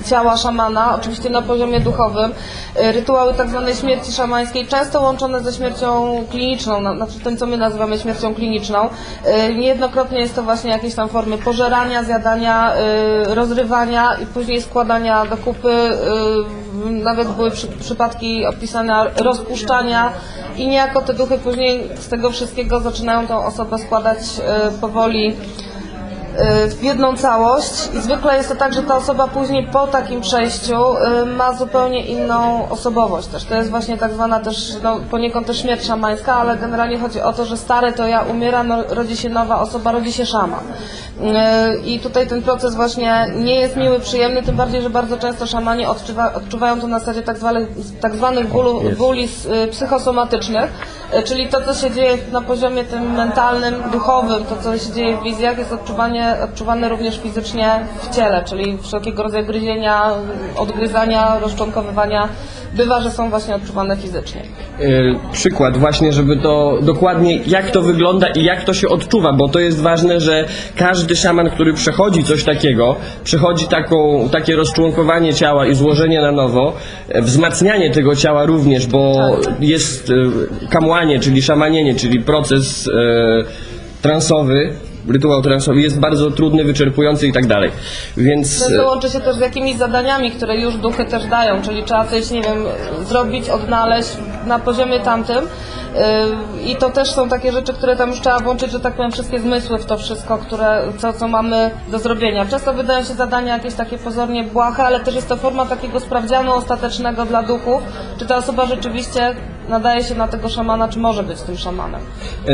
y, 0.05 0.09
ciała 0.09 0.37
szamana, 0.37 0.95
oczywiście 0.95 1.31
na 1.31 1.43
poziomie 1.43 1.81
duchowym, 1.81 2.33
rytuały 2.93 3.35
tak 3.35 3.49
zwanej 3.49 3.75
śmierci 3.75 4.13
szamańskiej, 4.13 4.67
często 4.67 5.01
łączone 5.01 5.41
ze 5.41 5.53
śmiercią 5.53 6.21
kliniczną, 6.31 6.81
na- 6.81 6.97
znaczy 6.97 7.21
tym, 7.25 7.37
co 7.37 7.47
my 7.47 7.57
nazywamy 7.57 7.99
śmiercią 7.99 8.35
kliniczną. 8.35 8.89
Niejednokrotnie 9.57 10.21
jest 10.21 10.35
to 10.37 10.43
właśnie 10.43 10.71
jakieś 10.71 10.95
tam 10.95 11.09
formy 11.09 11.39
pożerania, 11.39 12.05
zjadania, 12.05 12.73
rozrywania 13.25 14.15
i 14.23 14.27
później 14.27 14.63
składania 14.63 15.27
do 15.27 15.37
kupy. 15.37 15.91
Nawet 16.85 17.29
były 17.29 17.51
przy, 17.51 17.67
przypadki 17.67 18.47
opisane 18.47 19.11
rozpuszczania 19.17 20.13
i 20.57 20.69
niejako 20.69 21.01
te 21.01 21.15
duchy 21.21 21.39
później 21.39 21.89
z 21.99 22.09
tego 22.09 22.31
wszystkiego 22.31 22.81
zaczynają 22.81 23.27
tą 23.27 23.45
osobę 23.45 23.79
składać 23.79 24.19
y, 24.19 24.81
powoli 24.81 25.37
w 26.69 26.83
jedną 26.83 27.17
całość 27.17 27.89
i 27.95 28.01
zwykle 28.01 28.37
jest 28.37 28.49
to 28.49 28.55
tak, 28.55 28.73
że 28.73 28.83
ta 28.83 28.97
osoba 28.97 29.29
później 29.29 29.67
po 29.73 29.87
takim 29.87 30.21
przejściu 30.21 30.97
y, 31.23 31.27
ma 31.27 31.53
zupełnie 31.53 32.07
inną 32.07 32.69
osobowość 32.71 33.27
też. 33.27 33.45
To 33.45 33.55
jest 33.55 33.71
właśnie 33.71 33.99
tak 33.99 34.13
zwana 34.13 34.41
też 34.41 34.73
no, 34.83 35.01
poniekąd 35.11 35.47
też 35.47 35.63
śmierć 35.63 35.85
szamańska, 35.85 36.35
ale 36.35 36.57
generalnie 36.57 36.99
chodzi 36.99 37.21
o 37.21 37.33
to, 37.33 37.45
że 37.45 37.57
stare 37.57 37.93
to 37.93 38.07
ja 38.07 38.23
umiera, 38.23 38.63
no, 38.63 38.83
rodzi 38.89 39.17
się 39.17 39.29
nowa 39.29 39.61
osoba, 39.61 39.93
rodzi 39.93 40.13
się 40.13 40.27
szaman. 40.27 40.65
Y, 41.21 41.81
I 41.85 42.01
tutaj 42.01 42.27
ten 42.27 42.43
proces 42.43 42.75
właśnie 42.75 43.27
nie 43.37 43.61
jest 43.61 43.77
miły, 43.77 44.01
przyjemny, 44.01 44.43
tym 44.43 44.57
bardziej, 44.57 44.83
że 44.83 44.91
bardzo 44.91 45.17
często 45.17 45.47
szamani 45.47 45.87
odczuwa, 45.87 46.33
odczuwają 46.35 46.81
to 46.81 46.87
na 46.87 46.99
zasadzie 46.99 47.23
tak 47.23 47.39
zwanych, 47.39 47.69
tak 48.01 48.17
zwanych 48.17 48.49
bólu, 48.49 48.83
bóli 48.99 49.29
y, 49.65 49.69
psychosomatycznych, 49.69 50.71
y, 51.19 51.23
czyli 51.23 51.49
to, 51.49 51.61
co 51.61 51.75
się 51.75 51.91
dzieje 51.91 52.19
na 52.33 52.41
poziomie 52.41 52.85
tym 52.85 53.13
mentalnym, 53.13 53.75
duchowym, 53.93 54.45
to, 54.45 54.57
co 54.63 54.79
się 54.79 54.93
dzieje 54.93 55.17
w 55.17 55.23
wizjach, 55.23 55.59
jest 55.59 55.73
odczuwanie, 55.73 56.20
odczuwane 56.45 56.89
również 56.89 57.21
fizycznie 57.21 57.69
w 58.03 58.17
ciele, 58.17 58.45
czyli 58.45 58.79
wszelkiego 58.83 59.23
rodzaju 59.23 59.47
gryzienia, 59.47 60.03
odgryzania, 60.57 61.39
rozczłonkowywania, 61.39 62.29
bywa, 62.75 63.01
że 63.01 63.11
są 63.11 63.31
właśnie 63.31 63.55
odczuwane 63.55 63.97
fizycznie. 63.97 64.43
y, 64.81 65.15
przykład 65.33 65.77
właśnie, 65.77 66.13
żeby 66.13 66.37
to 66.37 66.79
dokładnie 66.83 67.37
jak 67.47 67.71
to 67.71 67.83
wygląda 67.83 68.27
i 68.27 68.45
jak 68.45 68.65
to 68.65 68.75
się 68.75 68.89
odczuwa, 68.89 69.33
bo 69.33 69.49
to 69.49 69.61
jest 69.61 69.81
ważne, 69.81 70.21
że 70.21 70.45
każdy 70.77 71.17
szaman, 71.17 71.51
który 71.51 71.75
przechodzi 71.75 72.25
coś 72.25 72.45
takiego, 72.45 72.97
przechodzi 73.25 73.67
taką, 73.67 74.29
takie 74.33 74.57
rozczłonkowanie 74.57 75.35
ciała 75.35 75.67
i 75.67 75.75
złożenie 75.75 76.21
na 76.21 76.33
nowo, 76.33 76.73
e, 77.09 77.23
wzmacnianie 77.23 77.91
tego 77.91 78.17
ciała 78.17 78.45
również, 78.45 78.87
bo 78.87 79.31
jest 79.61 80.11
e, 80.11 80.69
kamłanie, 80.69 81.21
czyli 81.21 81.43
szamanienie, 81.43 81.95
czyli 81.95 82.21
proces 82.21 82.89
e, 82.89 84.01
transowy, 84.03 84.73
rytuał 85.09 85.43
transowy 85.43 85.81
jest 85.81 86.01
bardzo 86.01 86.31
trudny, 86.31 86.65
wyczerpujący 86.65 87.27
i 87.27 87.33
tak 87.33 87.47
dalej. 87.47 87.71
Więc 88.17 88.59
Często 88.59 88.87
łączy 88.87 89.11
się 89.11 89.21
też 89.21 89.37
z 89.37 89.41
jakimiś 89.41 89.77
zadaniami, 89.77 90.31
które 90.31 90.57
już 90.57 90.77
duchy 90.77 91.05
też 91.05 91.27
dają, 91.27 91.63
czyli 91.63 91.85
trzeba 91.85 92.05
coś, 92.05 92.31
nie 92.31 92.43
wiem, 92.43 92.65
zrobić, 93.03 93.49
odnaleźć 93.49 94.11
na 94.47 94.59
poziomie 94.59 95.01
tamtym. 95.01 95.45
Yy, 95.95 96.63
I 96.63 96.77
to 96.77 96.91
też 96.91 97.11
są 97.11 97.29
takie 97.29 97.53
rzeczy, 97.53 97.73
które 97.73 97.97
tam 97.97 98.11
już 98.11 98.21
trzeba 98.21 98.39
włączyć, 98.39 98.73
że 98.73 98.81
tak 98.81 98.95
powiem, 98.95 99.13
wszystkie 99.13 99.41
zmysły 99.41 99.79
w 99.79 99.87
to 99.87 99.99
wszystko, 99.99 100.39
które, 100.39 100.83
co, 100.99 101.13
co 101.13 101.29
mamy 101.29 101.71
do 101.89 101.99
zrobienia. 101.99 102.47
Często 102.47 102.75
wydają 102.75 103.05
się 103.05 103.15
zadania 103.15 103.55
jakieś 103.55 103.75
takie 103.75 103.99
pozornie 103.99 104.45
błahe, 104.45 104.85
ale 104.85 105.01
też 105.01 105.15
jest 105.15 105.29
to 105.29 105.37
forma 105.37 105.67
takiego 105.67 106.01
sprawdzianu 106.01 106.53
ostatecznego 106.53 107.25
dla 107.25 107.43
duchów, 107.43 107.83
czy 108.19 108.27
ta 108.27 108.37
osoba 108.37 108.67
rzeczywiście 108.67 109.35
nadaje 109.71 110.05
się 110.05 110.15
na 110.15 110.29
tego 110.29 110.49
szamana, 110.49 110.89
czy 110.89 110.99
może 110.99 111.23
być 111.23 111.41
tym 111.41 111.57
szamanem. 111.57 112.01
E, 112.49 112.53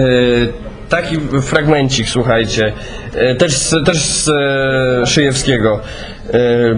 taki 0.89 1.17
fragmencik, 1.43 2.09
słuchajcie, 2.09 2.73
e, 3.15 3.35
też, 3.35 3.53
z- 3.57 3.87
też 3.87 3.99
z 4.05 4.29
e, 4.29 5.07
Szyjewskiego. 5.07 5.81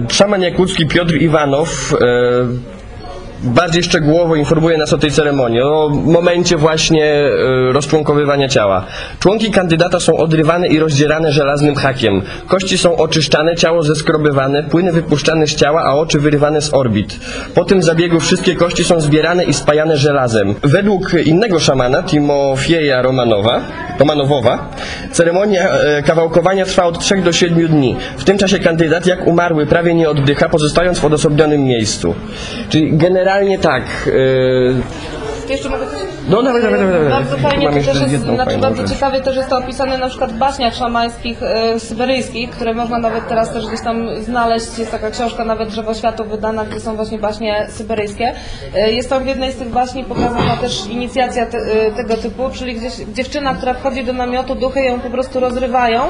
Szaman 0.09 0.41
jakucki 0.41 0.85
Piotr 0.87 1.15
Iwanow 1.15 1.93
bardziej 3.43 3.83
szczegółowo 3.83 4.35
informuje 4.35 4.77
nas 4.77 4.93
o 4.93 4.97
tej 4.97 5.11
ceremonii, 5.11 5.61
o 5.61 5.89
momencie 5.89 6.57
właśnie 6.57 7.05
e, 7.05 7.29
rozczłonkowywania 7.71 8.47
ciała. 8.47 8.85
Członki 9.19 9.51
kandydata 9.51 9.99
są 9.99 10.17
odrywane 10.17 10.67
i 10.67 10.79
rozdzierane 10.79 11.31
żelaznym 11.31 11.75
hakiem. 11.75 12.21
Kości 12.47 12.77
są 12.77 12.95
oczyszczane, 12.95 13.55
ciało 13.55 13.83
zeskrobywane, 13.83 14.63
płyny 14.63 14.91
wypuszczane 14.91 15.47
z 15.47 15.55
ciała, 15.55 15.83
a 15.83 15.93
oczy 15.93 16.19
wyrywane 16.19 16.61
z 16.61 16.73
orbit. 16.73 17.19
Po 17.55 17.65
tym 17.65 17.83
zabiegu 17.83 18.19
wszystkie 18.19 18.55
kości 18.55 18.83
są 18.83 19.01
zbierane 19.01 19.43
i 19.43 19.53
spajane 19.53 19.97
żelazem. 19.97 20.55
Według 20.63 21.13
innego 21.25 21.59
szamana, 21.59 22.03
Timofieja 22.03 23.01
Romanowa, 23.01 23.61
Romanowowa, 23.99 24.69
ceremonia 25.11 25.69
e, 25.69 26.03
kawałkowania 26.03 26.65
trwa 26.65 26.83
od 26.83 26.99
3 26.99 27.17
do 27.17 27.31
7 27.31 27.67
dni. 27.67 27.95
W 28.17 28.23
tym 28.23 28.37
czasie 28.37 28.59
kandydat, 28.59 29.05
jak 29.05 29.27
umarły, 29.27 29.65
prawie 29.65 29.93
nie 29.93 30.09
oddycha, 30.09 30.49
pozostając 30.49 30.99
w 30.99 31.05
odosobnionym 31.05 31.63
miejscu. 31.63 32.15
Czyli 32.69 32.97
generalnie 32.97 33.28
tak. 33.61 33.83
e, 35.47 35.49
Jeszcze 35.51 35.69
mogę 35.69 35.85
coś? 35.85 35.99
No 36.29 36.43
dawaj, 36.43 36.61
dawaj, 36.61 36.79
dawaj. 36.79 36.93
dawaj. 36.93 37.09
Bardzo 37.09 37.37
fajnie 37.37 37.65
Mam 37.65 37.79
to 37.79 37.85
też 37.85 38.11
jest, 38.11 38.23
znaczy 38.23 38.57
bardzo 38.57 38.81
rzecz. 38.81 38.91
ciekawie 38.91 39.21
też 39.21 39.35
jest 39.35 39.49
to 39.49 39.57
opisane 39.57 39.97
na 39.97 40.09
przykład 40.09 40.31
w 40.31 40.37
baśniach 40.37 40.75
szamańskich 40.75 41.43
e, 41.43 41.79
syberyjskich, 41.79 42.49
które 42.49 42.73
można 42.73 42.97
nawet 42.97 43.27
teraz 43.27 43.53
też 43.53 43.67
gdzieś 43.67 43.81
tam 43.81 44.15
znaleźć. 44.23 44.79
Jest 44.79 44.91
taka 44.91 45.09
książka 45.11 45.45
nawet 45.45 45.69
Drzewo 45.69 45.93
Światu 45.93 46.25
wydana, 46.25 46.65
gdzie 46.65 46.79
są 46.79 46.95
właśnie 46.95 47.17
baśnie 47.17 47.67
syberyjskie. 47.69 48.33
E, 48.75 48.91
jest 48.91 49.09
tam 49.09 49.23
w 49.23 49.27
jednej 49.27 49.51
z 49.51 49.55
tych 49.55 49.69
baśni 49.69 50.03
pokazana 50.03 50.57
też 50.57 50.87
inicjacja 50.87 51.45
te, 51.45 51.57
e, 51.57 51.91
tego 51.91 52.17
typu, 52.17 52.49
czyli 52.53 52.75
gdzieś, 52.75 52.93
dziewczyna, 52.93 53.55
która 53.55 53.73
wchodzi 53.73 54.03
do 54.03 54.13
namiotu, 54.13 54.55
duchy 54.55 54.83
ją 54.83 54.99
po 54.99 55.09
prostu 55.09 55.39
rozrywają, 55.39 56.01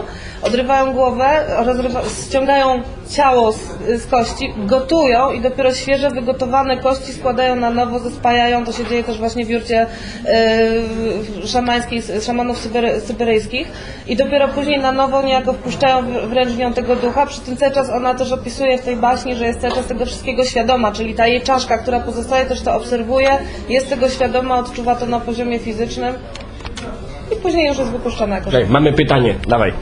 odrywają 0.41 0.93
głowę, 0.93 1.25
rozrywa, 1.65 2.01
ściągają 2.27 2.81
ciało 3.09 3.51
z, 3.51 3.57
z 4.03 4.05
kości, 4.05 4.53
gotują 4.57 5.31
i 5.31 5.41
dopiero 5.41 5.73
świeże 5.73 6.09
wygotowane 6.09 6.77
kości 6.77 7.13
składają 7.13 7.55
na 7.55 7.69
nowo, 7.69 7.99
zespajają. 7.99 8.65
To 8.65 8.71
się 8.71 8.85
dzieje 8.85 9.03
też 9.03 9.19
właśnie 9.19 9.45
w 9.45 9.49
jurcie 9.49 9.87
e, 10.25 11.47
szamańskiej, 11.47 12.01
szamanów 12.25 12.57
sybery, 12.57 13.01
syberyjskich 13.01 13.71
i 14.07 14.15
dopiero 14.15 14.47
później 14.47 14.79
na 14.79 14.91
nowo 14.91 15.21
niejako 15.21 15.53
wpuszczają 15.53 16.03
wręcz 16.29 16.51
w 16.51 16.57
nią 16.57 16.73
tego 16.73 16.95
ducha. 16.95 17.25
Przy 17.25 17.41
tym 17.41 17.57
cały 17.57 17.71
czas 17.71 17.89
ona 17.89 18.13
też 18.13 18.31
opisuje 18.31 18.77
w 18.77 18.81
tej 18.81 18.95
baśni, 18.95 19.35
że 19.35 19.45
jest 19.45 19.61
cały 19.61 19.75
czas 19.75 19.85
tego 19.85 20.05
wszystkiego 20.05 20.45
świadoma, 20.45 20.91
czyli 20.91 21.13
ta 21.13 21.27
jej 21.27 21.41
czaszka, 21.41 21.77
która 21.77 21.99
pozostaje, 21.99 22.45
też 22.45 22.61
to 22.61 22.75
obserwuje, 22.75 23.29
jest 23.69 23.89
tego 23.89 24.09
świadoma, 24.09 24.57
odczuwa 24.59 24.95
to 24.95 25.05
na 25.05 25.19
poziomie 25.19 25.59
fizycznym 25.59 26.13
i 27.31 27.35
później 27.35 27.67
już 27.67 27.77
jest 27.77 27.91
wypuszczona 27.91 28.35
jako 28.35 28.51
Daj, 28.51 28.65
mamy 28.65 28.93
pytanie, 28.93 29.35
dawaj. 29.47 29.73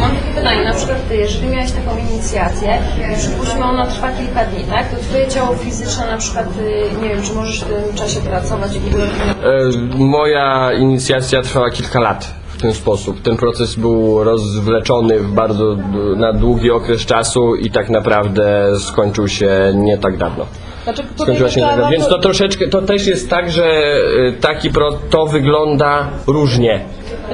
Mam 0.00 0.10
takie 0.10 0.34
pytanie, 0.34 0.64
na 0.64 0.74
przykład 0.74 1.08
ty, 1.08 1.16
jeżeli 1.16 1.48
miałeś 1.48 1.72
taką 1.72 1.98
inicjację 2.10 2.78
i 3.12 3.18
przypuśćmy 3.18 3.64
ona 3.64 3.86
trwa 3.86 4.08
kilka 4.12 4.44
dni, 4.44 4.64
tak? 4.64 4.90
To 4.90 4.96
twoje 4.96 5.28
ciało 5.28 5.54
fizyczne 5.54 6.06
na 6.06 6.16
przykład, 6.16 6.46
y, 6.46 7.02
nie 7.02 7.08
wiem, 7.08 7.22
czy 7.22 7.34
możesz 7.34 7.60
w 7.60 7.64
tym 7.64 7.94
czasie 7.94 8.20
pracować, 8.20 8.78
w 8.78 8.86
ogóle 8.86 9.04
E, 9.04 9.96
moja 9.98 10.72
inicjacja 10.72 11.42
trwała 11.42 11.70
kilka 11.70 12.00
lat 12.00 12.34
w 12.48 12.62
ten 12.62 12.74
sposób. 12.74 13.22
Ten 13.22 13.36
proces 13.36 13.74
był 13.74 14.24
rozwleczony 14.24 15.20
w 15.20 15.32
bardzo 15.32 15.76
na 16.16 16.32
długi 16.32 16.70
okres 16.70 17.06
czasu 17.06 17.54
i 17.54 17.70
tak 17.70 17.90
naprawdę 17.90 18.66
skończył 18.78 19.28
się 19.28 19.72
nie 19.74 19.98
tak 19.98 20.16
dawno. 20.16 20.46
Znaczy, 20.84 21.02
Skończyła 21.16 21.50
się 21.50 21.60
tak 21.60 21.70
dawno. 21.70 21.90
Więc 21.90 22.08
to 22.08 22.18
troszeczkę, 22.18 22.68
to 22.68 22.82
też 22.82 23.06
jest 23.06 23.30
tak, 23.30 23.50
że 23.50 23.64
e, 23.64 24.32
taki 24.40 24.70
pro, 24.70 24.92
to 25.10 25.26
wygląda 25.26 26.08
różnie. 26.26 26.80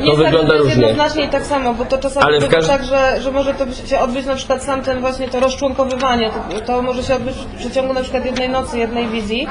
Nie 0.00 0.11
To 0.11 0.16
wygląda 0.16 0.54
różnie. 0.54 0.83
jednoznacznie 0.83 1.28
tak 1.28 1.46
samo, 1.46 1.74
bo 1.74 1.85
to 1.85 1.98
czasami 1.98 2.26
Ale 2.26 2.40
w 2.40 2.48
każd- 2.48 2.66
tak, 2.66 2.85
że, 2.85 3.20
że 3.20 3.30
może 3.33 3.54
to 3.54 3.64
się 3.87 3.98
odbyć 4.00 4.26
na 4.26 4.35
przykład 4.35 4.62
sam 4.62 4.83
ten 4.83 5.00
właśnie 5.00 5.28
to 5.28 5.40
rozczłonkowywanie, 5.40 6.30
to, 6.30 6.61
to 6.61 6.83
może 6.83 7.02
się 7.02 7.14
odbyć 7.14 7.35
w 7.37 7.57
przeciągu 7.59 7.92
na 7.94 8.00
przykład 8.02 8.24
jednej 8.26 8.48
nocy, 8.48 8.78
jednej 8.78 9.09
wizji. 9.09 9.46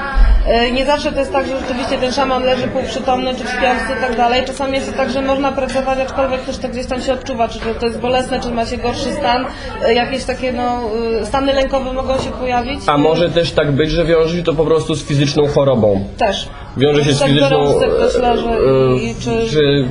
E, 0.46 0.70
Nie 0.70 0.86
zawsze 0.86 1.12
to 1.12 1.18
jest 1.18 1.32
tak, 1.32 1.46
że 1.46 1.60
rzeczywiście 1.60 1.98
ten 1.98 2.12
szaman 2.12 2.42
leży 2.44 2.68
półprzytomny, 2.68 3.30
czy 3.34 3.40
śpiący 3.40 3.84
i 3.98 4.00
tak 4.00 4.16
dalej. 4.16 4.44
Czasami 4.46 4.72
jest 4.74 4.90
to 4.90 4.96
tak, 4.96 5.10
że 5.10 5.22
można 5.22 5.52
pracować, 5.52 5.98
aczkolwiek 6.00 6.40
też 6.44 6.58
to 6.58 6.68
gdzieś 6.68 6.86
tam 6.86 7.00
się 7.00 7.12
odczuwa, 7.12 7.48
czy 7.48 7.58
to 7.80 7.86
jest 7.86 8.00
bolesne, 8.00 8.40
czy 8.40 8.50
ma 8.50 8.66
się 8.66 8.76
gorszy 8.76 9.12
stan, 9.12 9.46
e, 9.84 9.94
jakieś 9.94 10.24
takie 10.24 10.52
no, 10.52 10.80
e, 11.20 11.26
stany 11.26 11.52
lękowe 11.52 11.92
mogą 11.92 12.18
się 12.18 12.30
pojawić. 12.30 12.80
A 12.86 12.98
może 12.98 13.30
też 13.30 13.52
tak 13.52 13.72
być, 13.72 13.90
że 13.90 14.04
wiąże 14.04 14.36
się 14.36 14.42
to 14.42 14.52
po 14.54 14.64
prostu 14.64 14.94
z 14.94 15.04
fizyczną 15.04 15.46
chorobą. 15.48 16.08
Też. 16.18 16.48
Wiąże 16.76 17.04
się 17.04 17.12
z 17.12 17.18
Tak 17.18 17.28
fizyczną. 17.28 17.80
leży 18.20 18.48
i, 19.02 19.10
e, 19.10 19.14
czy... 19.20 19.50
czy 19.50 19.86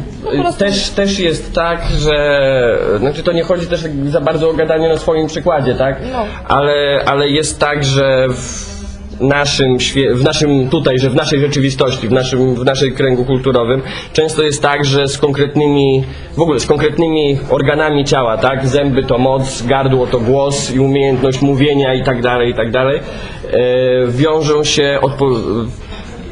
też, 0.57 0.89
też 0.89 1.19
jest 1.19 1.53
tak, 1.53 1.81
że 1.99 2.77
znaczy 2.99 3.23
to 3.23 3.31
nie 3.31 3.43
chodzi 3.43 3.67
też 3.67 3.81
tak 3.81 3.91
za 4.09 4.21
bardzo 4.21 4.49
o 4.49 4.53
gadanie 4.53 4.89
na 4.89 4.97
swoim 4.97 5.27
przykładzie, 5.27 5.75
tak? 5.75 6.01
No. 6.13 6.25
Ale, 6.47 7.03
ale 7.05 7.29
jest 7.29 7.59
tak, 7.59 7.83
że 7.83 8.27
w 8.29 8.73
naszym 9.19 9.77
w 10.13 10.23
naszym 10.23 10.69
tutaj, 10.69 10.99
że 10.99 11.09
w 11.09 11.15
naszej 11.15 11.39
rzeczywistości, 11.39 12.07
w 12.07 12.11
naszym, 12.11 12.55
w 12.55 12.65
naszej 12.65 12.91
kręgu 12.91 13.25
kulturowym 13.25 13.81
często 14.13 14.43
jest 14.43 14.61
tak, 14.61 14.85
że 14.85 15.07
z 15.07 15.17
konkretnymi 15.17 16.03
w 16.37 16.41
ogóle 16.41 16.59
z 16.59 16.65
konkretnymi 16.65 17.37
organami 17.49 18.05
ciała, 18.05 18.37
tak? 18.37 18.67
Zęby 18.67 19.03
to 19.03 19.17
moc, 19.17 19.61
gardło 19.61 20.07
to 20.07 20.19
głos 20.19 20.71
i 20.71 20.79
umiejętność 20.79 21.41
mówienia 21.41 21.93
i 21.93 22.03
tak 22.03 22.21
dalej, 22.21 22.51
i 22.51 22.53
tak 22.53 22.71
dalej, 22.71 22.99
e, 22.99 24.07
wiążą 24.07 24.63
się 24.63 24.99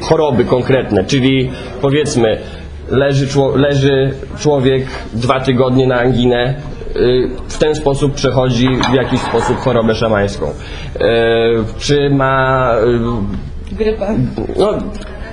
choroby 0.02 0.44
konkretne, 0.44 1.04
czyli 1.04 1.50
powiedzmy 1.80 2.38
leży, 2.90 3.26
leży 3.54 4.14
człowiek 4.38 4.86
dwa 5.12 5.40
tygodnie 5.40 5.86
na 5.86 5.98
anginę, 6.00 6.54
y, 6.96 7.28
w 7.48 7.58
ten 7.58 7.74
sposób 7.74 8.14
przechodzi 8.14 8.68
w 8.90 8.94
jakiś 8.94 9.20
sposób 9.20 9.56
chorobę 9.56 9.94
szamańską. 9.94 10.46
Y, 10.46 11.00
Czy 11.78 12.10
ma 12.10 12.70
y, 13.72 13.74
Grypę. 13.74 14.14
no, 14.58 14.74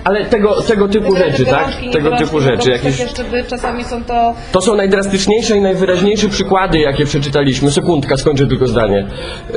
ale 0.03 0.25
tego, 0.25 0.61
tego 0.61 0.87
typu 0.87 1.15
rzeczy, 1.15 1.45
tak? 1.45 1.67
Tego 1.91 2.17
typu 2.17 2.39
rzeczy. 2.39 2.69
Jakieś, 2.69 3.05
czasami 3.47 3.83
są 3.83 4.03
to 4.03 4.33
to 4.51 4.61
są 4.61 4.75
najdrastyczniejsze 4.75 5.57
i 5.57 5.61
najwyraźniejsze 5.61 6.29
przykłady, 6.29 6.79
jakie 6.79 7.05
przeczytaliśmy. 7.05 7.71
Sekundka, 7.71 8.17
skończę 8.17 8.47
tylko 8.47 8.67
zdanie. 8.67 9.07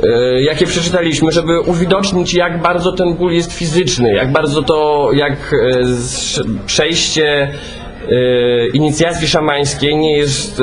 E, 0.03 0.41
jakie 0.41 0.65
przeczytaliśmy, 0.65 1.31
żeby 1.31 1.59
uwidocznić, 1.59 2.33
jak 2.33 2.61
bardzo 2.61 2.91
ten 2.91 3.13
ból 3.13 3.33
jest 3.33 3.53
fizyczny, 3.53 4.13
jak 4.13 4.31
bardzo 4.31 4.61
to, 4.61 5.09
jak 5.13 5.33
e, 5.33 5.57
przejście 6.65 7.41
e, 7.41 8.67
inicjacji 8.73 9.27
szamańskiej 9.27 9.97
nie 9.97 10.17
jest 10.17 10.61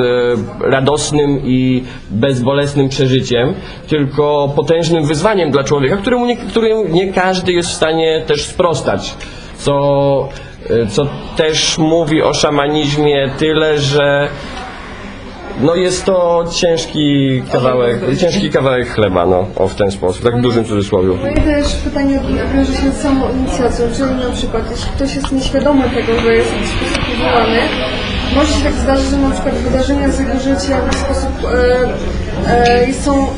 radosnym 0.61 1.41
i 1.45 1.83
bezbolesnym 2.09 2.89
przeżyciem, 2.89 3.53
tylko 3.87 4.53
potężnym 4.55 5.05
wyzwaniem 5.05 5.51
dla 5.51 5.63
człowieka, 5.63 5.97
któremu 5.97 6.25
nie, 6.25 6.37
któremu 6.37 6.87
nie 6.87 7.13
każdy 7.13 7.51
jest 7.51 7.69
w 7.69 7.73
stanie 7.73 8.23
też 8.27 8.43
sprostać. 8.45 9.15
Co, 9.61 10.29
e, 10.69 10.87
co 10.87 11.07
też 11.35 11.77
mówi 11.77 12.21
o 12.21 12.33
szamanizmie 12.33 13.29
tyle, 13.37 13.77
że 13.77 14.29
no 15.61 15.75
jest 15.75 16.05
to 16.05 16.43
ciężki 16.51 17.41
kawałek, 17.51 17.99
ciężki 18.19 18.49
kawałek 18.49 18.89
chleba, 18.89 19.25
no, 19.25 19.47
o 19.55 19.67
w 19.67 19.75
ten 19.75 19.91
sposób, 19.91 20.23
tak 20.23 20.37
w 20.37 20.41
dużym 20.41 20.65
cudzysłowiu. 20.65 21.17
No 21.21 21.29
i 21.29 21.33
też 21.33 21.75
pytanie 21.75 22.19
wiąże 22.55 22.73
się 22.73 22.91
z 22.91 23.01
samą 23.01 23.25
inicjacją, 23.33 23.85
czyli 23.97 24.29
na 24.29 24.31
przykład 24.35 24.71
jeśli 24.71 24.91
ktoś 24.91 25.15
jest 25.15 25.31
nieświadomy 25.31 25.89
tego, 25.89 26.19
że 26.21 26.35
jest 26.35 26.51
w 26.51 26.67
sposób 26.67 27.05
może 28.35 28.53
się 28.53 28.63
tak 28.63 28.73
zdarzyć, 28.73 29.09
że 29.09 29.17
na 29.17 29.29
przykład 29.29 29.55
wydarzenia 29.55 30.11
z 30.11 30.19
jego 30.19 30.39
życia 30.39 30.81
w 30.81 30.85
jakiś 30.85 30.99
sposób 30.99 31.31
e, 32.47 32.87
e, 32.87 32.93
są 32.93 33.23
e, 33.23 33.31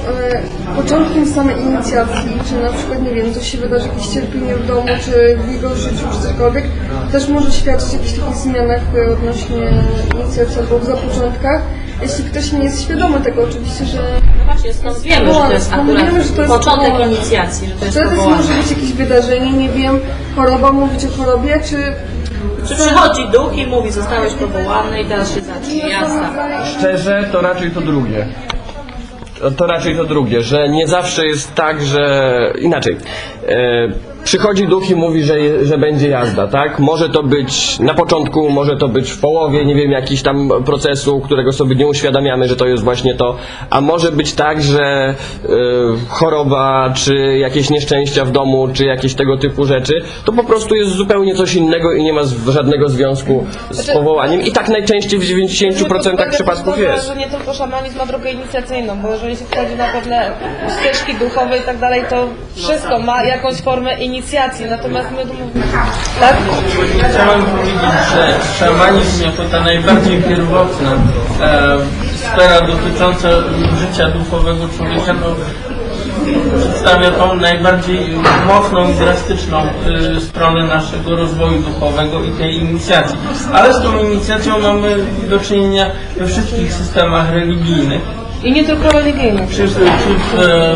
początkiem 0.75 1.27
samej 1.27 1.61
inicjacji, 1.61 2.31
czy 2.49 2.63
na 2.63 2.73
przykład, 2.73 3.01
nie 3.01 3.11
wiem, 3.11 3.33
coś 3.33 3.51
się 3.51 3.57
wydarzy, 3.57 3.87
jakieś 3.87 4.07
cierpienie 4.07 4.55
w 4.55 4.67
domu, 4.67 4.87
czy 5.05 5.37
w 5.37 5.51
jego 5.51 5.75
życiu, 5.75 6.05
czy 6.11 6.27
cokolwiek, 6.27 6.63
też 7.11 7.27
może 7.27 7.51
świadczyć 7.51 7.89
o 7.89 7.93
jakichś 7.93 8.13
takich 8.19 8.35
zmianach 8.35 8.81
e, 8.95 9.13
odnośnie 9.13 9.73
inicjacji 10.15 10.59
albo 10.59 10.79
w 10.79 10.85
zapoczątkach. 10.85 11.61
Jeśli 12.01 12.23
ktoś 12.23 12.51
nie 12.51 12.63
jest 12.63 12.81
świadomy 12.81 13.21
tego 13.21 13.43
oczywiście, 13.43 13.85
że 13.85 13.99
Właśnie, 14.45 14.73
skąd 14.73 14.99
wiemy, 14.99 15.33
że 15.33 15.39
to 15.39 15.53
jest 15.53 15.73
akurat 15.73 16.05
wiemy, 16.05 16.23
że 16.23 16.29
to 16.29 16.41
jest 16.41 16.53
początek 16.53 16.91
powołanie. 16.91 17.15
inicjacji, 17.15 17.67
że 17.67 17.75
to 17.75 17.85
jest 17.85 17.97
Wtedy 17.97 18.15
może 18.15 18.53
być 18.53 18.69
jakieś 18.69 18.93
wydarzenie, 18.93 19.53
nie 19.53 19.69
wiem, 19.69 19.99
choroba, 20.35 20.71
mówić 20.71 21.05
o 21.05 21.09
chorobie, 21.17 21.59
czy... 21.65 21.93
Przychodzi 22.63 23.27
duch 23.33 23.57
i 23.57 23.67
mówi, 23.67 23.91
zostałeś 23.91 24.33
powołany 24.33 25.01
i 25.01 25.05
teraz 25.05 25.35
się 25.35 25.41
zacznie, 25.41 25.89
jasna. 25.89 26.29
Szczerze, 26.65 27.29
to 27.31 27.41
raczej 27.41 27.71
to 27.71 27.81
drugie. 27.81 28.27
To- 29.39 29.51
To 29.51 29.67
raczej 29.67 29.97
to 29.97 30.03
drugie, 30.05 30.41
że 30.41 30.69
nie 30.69 30.87
zawsze 30.87 31.25
jest 31.27 31.55
tak, 31.55 31.83
że 31.83 32.33
inaczej. 32.61 32.97
E, 33.47 33.87
przychodzi 34.23 34.67
duch 34.67 34.89
i 34.89 34.95
mówi, 34.95 35.23
że, 35.23 35.65
że 35.65 35.77
będzie 35.77 36.09
jazda, 36.09 36.47
tak? 36.47 36.79
Może 36.79 37.09
to 37.09 37.23
być 37.23 37.79
na 37.79 37.93
początku, 37.93 38.49
może 38.49 38.77
to 38.77 38.87
być 38.87 39.11
w 39.11 39.19
połowie, 39.19 39.65
nie 39.65 39.75
wiem, 39.75 39.91
jakiś 39.91 40.21
tam 40.21 40.49
procesu, 40.65 41.19
którego 41.19 41.51
sobie 41.51 41.75
nie 41.75 41.87
uświadamiamy, 41.87 42.47
że 42.47 42.55
to 42.55 42.67
jest 42.67 42.83
właśnie 42.83 43.15
to, 43.15 43.35
a 43.69 43.81
może 43.81 44.11
być 44.11 44.33
tak, 44.33 44.63
że 44.63 44.83
e, 44.83 45.15
choroba, 46.09 46.93
czy 46.95 47.37
jakieś 47.37 47.69
nieszczęścia 47.69 48.25
w 48.25 48.31
domu, 48.31 48.67
czy 48.73 48.85
jakieś 48.85 49.15
tego 49.15 49.37
typu 49.37 49.65
rzeczy, 49.65 50.01
to 50.25 50.31
po 50.31 50.43
prostu 50.43 50.75
jest 50.75 50.91
zupełnie 50.91 51.35
coś 51.35 51.55
innego 51.55 51.93
i 51.93 52.03
nie 52.03 52.13
ma 52.13 52.21
żadnego 52.47 52.89
związku 52.89 53.45
z 53.71 53.91
powołaniem. 53.91 54.41
I 54.41 54.51
tak 54.51 54.69
najczęściej 54.69 55.19
w 55.19 55.23
90% 55.23 56.29
przypadków 56.29 56.79
jest. 56.79 57.07
że 57.07 57.15
nie 57.15 57.27
tylko 57.27 57.53
szamanizm 57.53 57.97
ma 57.97 58.05
drogę 58.05 58.31
inicjacyjną, 58.31 59.01
bo 59.01 59.11
jeżeli 59.11 59.35
się 59.35 59.45
wchodzi 59.45 59.75
na 59.75 59.87
pewne 59.87 60.31
ścieżki 60.79 61.13
duchowe 61.13 61.57
i 61.57 61.61
tak 61.61 61.77
dalej, 61.77 62.03
to 62.09 62.27
wszystko 62.55 62.99
ma 62.99 63.23
jakąś 63.23 63.55
formę 63.55 63.93
inicjacji. 63.93 64.12
Natomiast 64.69 65.11
my 65.11 65.25
mówimy, 65.25 65.67
tak? 66.19 66.35
Chciałem 67.09 67.45
powiedzieć, 67.45 67.81
że 68.13 68.39
szamanizm 68.59 69.23
jako 69.23 69.43
ta 69.51 69.61
najbardziej 69.61 70.21
pierwotna 70.21 70.91
e, 71.41 71.77
sfera 72.15 72.61
dotycząca 72.61 73.29
życia 73.79 74.09
duchowego 74.09 74.67
człowieka 74.77 75.13
to 75.13 75.35
przedstawia 76.59 77.11
tą 77.11 77.35
najbardziej 77.35 77.99
mocną 78.47 78.93
drastyczną 78.93 79.67
y, 80.17 80.21
stronę 80.21 80.67
naszego 80.67 81.15
rozwoju 81.15 81.61
duchowego 81.61 82.23
i 82.23 82.31
tej 82.31 82.55
inicjacji. 82.55 83.17
Ale 83.53 83.73
z 83.73 83.81
tą 83.81 83.99
inicjacją 83.99 84.59
mamy 84.59 84.97
do 85.29 85.39
czynienia 85.39 85.91
we 86.17 86.27
wszystkich 86.27 86.73
systemach 86.73 87.33
religijnych. 87.33 88.22
I 88.43 88.51
nie 88.51 88.63
tylko 88.63 88.91
religijnych. 88.91 89.49
Czy, 89.49 89.67
czy 89.67 89.79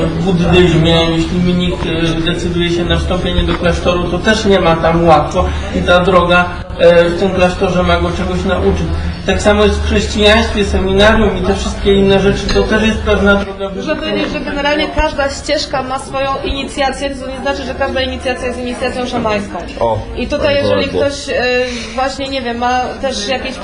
w 0.08 0.24
buddyzmie, 0.24 0.96
jeśli 1.12 1.40
mnik 1.40 1.76
e, 1.86 2.22
decyduje 2.22 2.70
się 2.72 2.86
na 2.86 2.98
wstąpienie 2.98 3.44
do 3.44 3.54
klasztoru, 3.54 4.04
to 4.04 4.20
też 4.20 4.46
nie 4.46 4.60
ma 4.60 4.76
tam 4.76 5.06
łatwo 5.06 5.46
i 5.76 5.82
ta 5.82 6.00
droga 6.00 6.46
e, 6.80 7.10
w 7.10 7.20
tym 7.20 7.32
klasztorze 7.32 7.84
ma 7.84 8.00
go 8.00 8.12
czegoś 8.12 8.46
nauczyć. 8.46 8.88
Tak 9.28 9.42
samo 9.42 9.64
jest 9.64 9.80
w 9.80 9.86
chrześcijaństwie, 9.86 10.66
seminarium 10.66 11.38
i 11.38 11.42
te 11.42 11.56
wszystkie 11.56 11.94
inne 11.94 12.20
rzeczy, 12.20 12.48
to 12.48 12.64
też 12.64 12.84
jest 12.84 13.00
pewna 13.00 13.36
droga 13.36 13.70
Muszę 13.76 13.96
powiedzieć, 13.96 14.32
że 14.32 14.40
generalnie 14.40 14.88
każda 14.88 15.30
ścieżka 15.30 15.84
ma 15.84 16.00
swoją 16.00 16.32
inicjację, 16.44 17.16
co 17.16 17.28
nie 17.28 17.40
znaczy, 17.40 17.64
że 17.64 17.76
każda 17.76 18.02
inicjacja 18.02 18.48
jest 18.48 18.60
inicjacją 18.60 19.06
szamańską. 19.06 19.58
O, 19.80 20.00
I 20.18 20.28
tutaj 20.28 20.56
bardzo 20.56 20.76
jeżeli 20.76 20.98
ktoś 20.98 21.30
e, 21.30 21.34
właśnie, 21.96 22.30
nie 22.30 22.42
wiem, 22.42 22.58
ma 22.58 22.82
też 23.02 23.28
jakieś, 23.28 23.56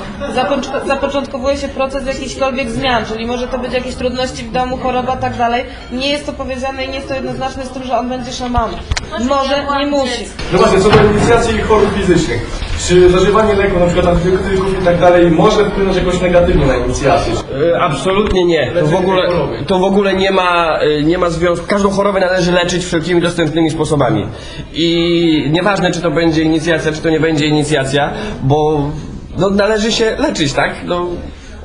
zapoczątkowuje 0.86 1.56
się 1.56 1.68
proces 1.68 2.06
jakichkolwiek 2.06 2.70
zmian, 2.70 3.04
czyli 3.06 3.26
może 3.26 3.48
to 3.48 3.58
być 3.58 3.72
jakieś 3.72 3.94
trudności 3.94 4.44
w 4.44 4.52
domu, 4.52 4.76
choroba, 4.76 5.16
tak 5.16 5.36
dalej, 5.36 5.64
nie 5.92 6.08
jest 6.08 6.26
to 6.26 6.32
powiedziane 6.32 6.84
i 6.84 6.88
nie 6.88 6.94
jest 6.94 7.08
to 7.08 7.14
jednoznaczne 7.14 7.64
z 7.64 7.68
tym, 7.68 7.82
że 7.84 7.98
on 7.98 8.08
będzie 8.08 8.32
szamanem. 8.32 8.80
Może, 9.20 9.66
nie 9.78 9.86
musi. 9.86 10.24
No 10.52 10.58
właśnie, 10.58 10.80
co 10.80 10.90
do 10.90 11.04
inicjacji 11.04 11.60
chorób 11.60 11.94
fizycznych. 11.94 12.63
Czy 12.78 13.08
zażywanie 13.10 13.54
leków, 13.54 13.80
na 13.80 13.86
przykład 13.86 14.06
antybiotyków 14.06 14.82
i 14.82 14.84
tak 14.84 15.00
dalej, 15.00 15.30
może 15.30 15.64
wpłynąć 15.70 15.96
jakoś 15.96 16.20
negatywnie 16.20 16.66
na 16.66 16.76
inicjację? 16.76 17.34
E, 17.74 17.80
Absolutnie 17.80 18.44
nie. 18.44 18.72
To 18.80 18.86
w 18.86 18.94
ogóle, 18.94 19.22
to 19.66 19.78
w 19.78 19.84
ogóle 19.84 20.14
nie, 20.14 20.30
ma, 20.30 20.78
e, 20.80 21.02
nie 21.02 21.18
ma 21.18 21.30
związku. 21.30 21.66
Każdą 21.66 21.90
chorobę 21.90 22.20
należy 22.20 22.52
leczyć 22.52 22.84
wszelkimi 22.84 23.20
dostępnymi 23.20 23.70
sposobami. 23.70 24.26
I 24.72 25.48
nieważne, 25.52 25.90
czy 25.92 26.00
to 26.00 26.10
będzie 26.10 26.42
inicjacja, 26.42 26.92
czy 26.92 27.00
to 27.02 27.10
nie 27.10 27.20
będzie 27.20 27.46
inicjacja, 27.46 28.10
bo 28.42 28.90
no, 29.38 29.50
należy 29.50 29.92
się 29.92 30.16
leczyć, 30.18 30.52
tak? 30.52 30.70
No, 30.84 31.06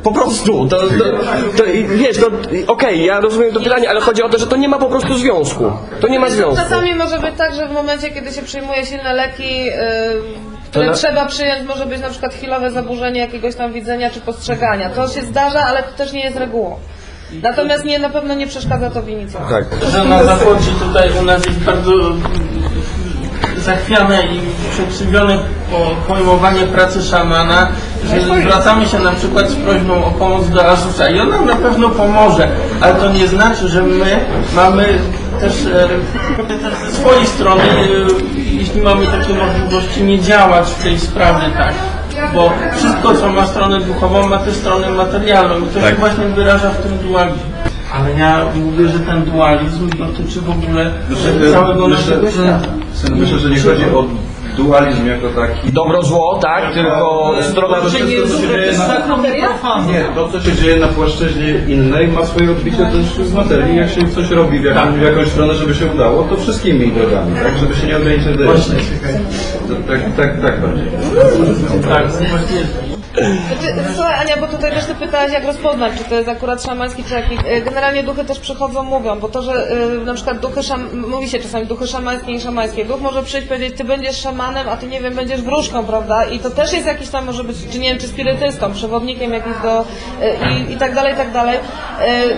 po 0.03 0.11
prostu. 0.11 0.67
To, 0.67 0.77
to, 0.77 0.87
to, 1.57 1.63
i 1.65 1.83
wiesz, 1.83 2.17
to 2.17 2.27
i- 2.55 2.65
okej, 2.67 3.05
ja 3.05 3.19
rozumiem 3.19 3.53
to 3.53 3.59
pytanie, 3.59 3.89
ale 3.89 4.01
chodzi 4.01 4.23
o 4.23 4.29
to, 4.29 4.39
że 4.39 4.47
to 4.47 4.55
nie 4.55 4.69
ma 4.69 4.77
po 4.79 4.85
prostu 4.89 5.13
związku. 5.17 5.71
To 6.01 6.07
nie 6.07 6.19
ma 6.19 6.29
związku. 6.29 6.55
Czasami 6.63 6.95
może 6.95 7.19
być 7.19 7.31
tak, 7.37 7.55
że 7.55 7.67
w 7.67 7.71
momencie, 7.71 8.09
kiedy 8.11 8.31
się 8.33 8.41
przyjmuje 8.41 8.85
silne 8.85 9.13
leki, 9.13 9.63
yy, 9.65 9.71
które 10.69 10.85
na- 10.85 10.93
trzeba 10.93 11.25
przyjąć, 11.25 11.67
może 11.67 11.85
być 11.85 12.01
na 12.01 12.09
przykład 12.09 12.33
chwilowe 12.33 12.71
zaburzenie 12.71 13.19
jakiegoś 13.19 13.55
tam 13.55 13.73
widzenia 13.73 14.09
czy 14.09 14.21
postrzegania. 14.21 14.89
To 14.89 15.07
się 15.07 15.21
zdarza, 15.21 15.59
ale 15.65 15.83
to 15.83 15.91
też 15.97 16.13
nie 16.13 16.23
jest 16.23 16.37
regułą. 16.37 16.75
Natomiast 17.43 17.85
nie, 17.85 17.99
na 17.99 18.09
pewno 18.09 18.33
nie 18.33 18.47
przeszkadza 18.47 18.89
to 18.89 19.01
w 19.01 19.09
inicjacji. 19.09 19.49
Tak. 19.49 19.91
że 19.91 20.03
na 20.03 20.23
zachodzie 20.23 20.71
tutaj 20.79 21.09
u 21.21 21.25
nas 21.25 21.45
jest 21.45 21.59
bardzo 21.59 21.91
zachwiane 23.57 24.23
i 24.23 24.39
przekrzywione 24.73 25.37
po- 25.71 26.13
pojmowanie 26.13 26.61
pracy 26.61 27.03
szamana, 27.03 27.67
że 28.05 28.21
zwracamy 28.41 28.85
się 28.87 28.99
na 28.99 29.11
przykład 29.11 29.49
z 29.49 29.55
prośbą 29.55 30.05
o 30.05 30.11
pomoc 30.11 30.49
do 30.49 30.65
Azusa 30.69 31.09
i 31.09 31.19
on 31.19 31.29
nam 31.29 31.45
na 31.45 31.55
pewno 31.55 31.89
pomoże, 31.89 32.47
ale 32.81 32.95
to 32.95 33.11
nie 33.13 33.27
znaczy, 33.27 33.67
że 33.67 33.81
my 33.83 34.19
mamy 34.55 34.99
też, 35.41 35.53
e, 35.65 35.87
też 36.59 36.73
ze 36.91 36.91
swojej 37.01 37.25
strony, 37.27 37.63
e, 37.63 38.48
jeśli 38.69 38.81
mamy 38.81 39.05
takie 39.05 39.33
możliwości, 39.33 40.03
nie 40.03 40.19
działać 40.19 40.67
w 40.67 40.83
tej 40.83 40.99
sprawie 40.99 41.49
tak. 41.57 41.73
Bo 42.33 42.51
wszystko, 42.75 43.15
co 43.15 43.29
ma 43.31 43.47
stronę 43.47 43.79
duchową, 43.79 44.27
ma 44.27 44.37
też 44.37 44.55
stronę 44.55 44.91
materialną 44.91 45.65
i 45.65 45.69
to 45.69 45.89
się 45.89 45.95
właśnie 45.95 46.25
wyraża 46.25 46.69
w 46.69 46.83
tym 46.83 46.97
dualizmie. 46.97 47.43
Ale 47.93 48.13
ja 48.13 48.45
mówię, 48.55 48.87
że 48.87 48.99
ten 48.99 49.25
dualizm 49.25 49.89
dotyczy 49.89 50.41
w 50.41 50.49
ogóle 50.49 50.91
całego 51.51 51.87
naszego 51.87 52.31
świata. 52.31 52.67
Myślę, 53.11 53.39
że 53.39 53.49
nie 53.49 53.59
chodzi 53.59 53.85
o 53.85 54.05
dualizm 54.63 55.07
jako 55.07 55.29
taki. 55.29 55.71
Dobro, 55.71 56.03
zło, 56.03 56.39
tak? 56.41 56.73
Tylko 56.73 57.35
strona... 57.41 57.77
Nie, 59.87 60.05
to 60.15 60.27
co 60.27 60.39
się 60.39 60.55
dzieje 60.55 60.79
na 60.79 60.87
płaszczyźnie 60.87 61.49
innej 61.67 62.07
ma 62.07 62.25
swoje 62.25 62.51
odbicie 62.51 62.77
też 62.77 63.27
w 63.27 63.33
materii. 63.33 63.77
Jak 63.77 63.89
się 63.89 64.07
coś 64.07 64.29
robi 64.31 64.59
w, 64.59 64.63
jaką, 64.63 64.93
w 64.93 65.01
jakąś 65.01 65.27
stronę, 65.27 65.53
żeby 65.53 65.75
się 65.75 65.85
udało, 65.85 66.23
to 66.23 66.37
wszystkimi 66.37 66.91
drogami, 66.91 67.35
tak? 67.35 67.57
Żeby 67.57 67.75
się 67.75 67.87
nie 67.87 67.97
ograniczyć 67.97 68.37
do 68.37 68.43
jednej. 68.43 68.85
To 69.67 69.75
Tak, 69.87 70.15
tak, 70.17 70.41
tak 70.41 70.61
bardziej. 70.61 70.87
Tak, 71.89 72.07
właśnie 72.07 72.88
Znaczy, 73.13 73.93
Słuchaj 73.95 74.13
Ania, 74.19 74.37
bo 74.37 74.47
tutaj 74.47 74.71
też 74.71 74.85
ty 74.85 74.95
pytałaś 74.95 75.31
jak 75.31 75.45
rozpoznać, 75.45 75.93
czy 75.97 76.03
to 76.03 76.15
jest 76.15 76.29
akurat 76.29 76.63
szamański, 76.63 77.03
czy 77.03 77.13
jaki. 77.13 77.37
E, 77.47 77.61
Generalnie 77.61 78.03
duchy 78.03 78.25
też 78.25 78.39
przychodzą, 78.39 78.83
mówią, 78.83 79.19
bo 79.19 79.29
to, 79.29 79.41
że 79.41 79.71
y, 79.71 80.05
na 80.05 80.13
przykład 80.13 80.39
duchy 80.39 80.63
szam... 80.63 81.07
mówi 81.09 81.29
się 81.29 81.39
czasami 81.39 81.65
duchy 81.65 81.87
szamańskie 81.87 82.31
i 82.31 82.41
szamańskie. 82.41 82.85
Duch 82.85 83.01
może 83.01 83.23
przyjść 83.23 83.47
powiedzieć, 83.47 83.77
ty 83.77 83.83
będziesz 83.83 84.17
szamanem, 84.17 84.69
a 84.69 84.77
ty 84.77 84.87
nie 84.87 85.01
wiem, 85.01 85.15
będziesz 85.15 85.41
wróżką, 85.41 85.85
prawda? 85.85 86.25
I 86.25 86.39
to 86.39 86.49
też 86.49 86.73
jest 86.73 86.85
jakiś 86.85 87.09
tam, 87.09 87.25
może 87.25 87.43
być, 87.43 87.57
czy 87.71 87.79
nie 87.79 87.89
wiem, 87.89 87.99
czy 87.99 88.07
spirytystą, 88.07 88.73
przewodnikiem 88.73 89.33
jakiś 89.33 89.53
do... 89.63 89.81
y, 89.81 90.69
i, 90.69 90.73
i 90.73 90.77
tak 90.77 90.95
dalej, 90.95 91.13
i 91.13 91.17
tak 91.17 91.31
dalej. 91.31 91.59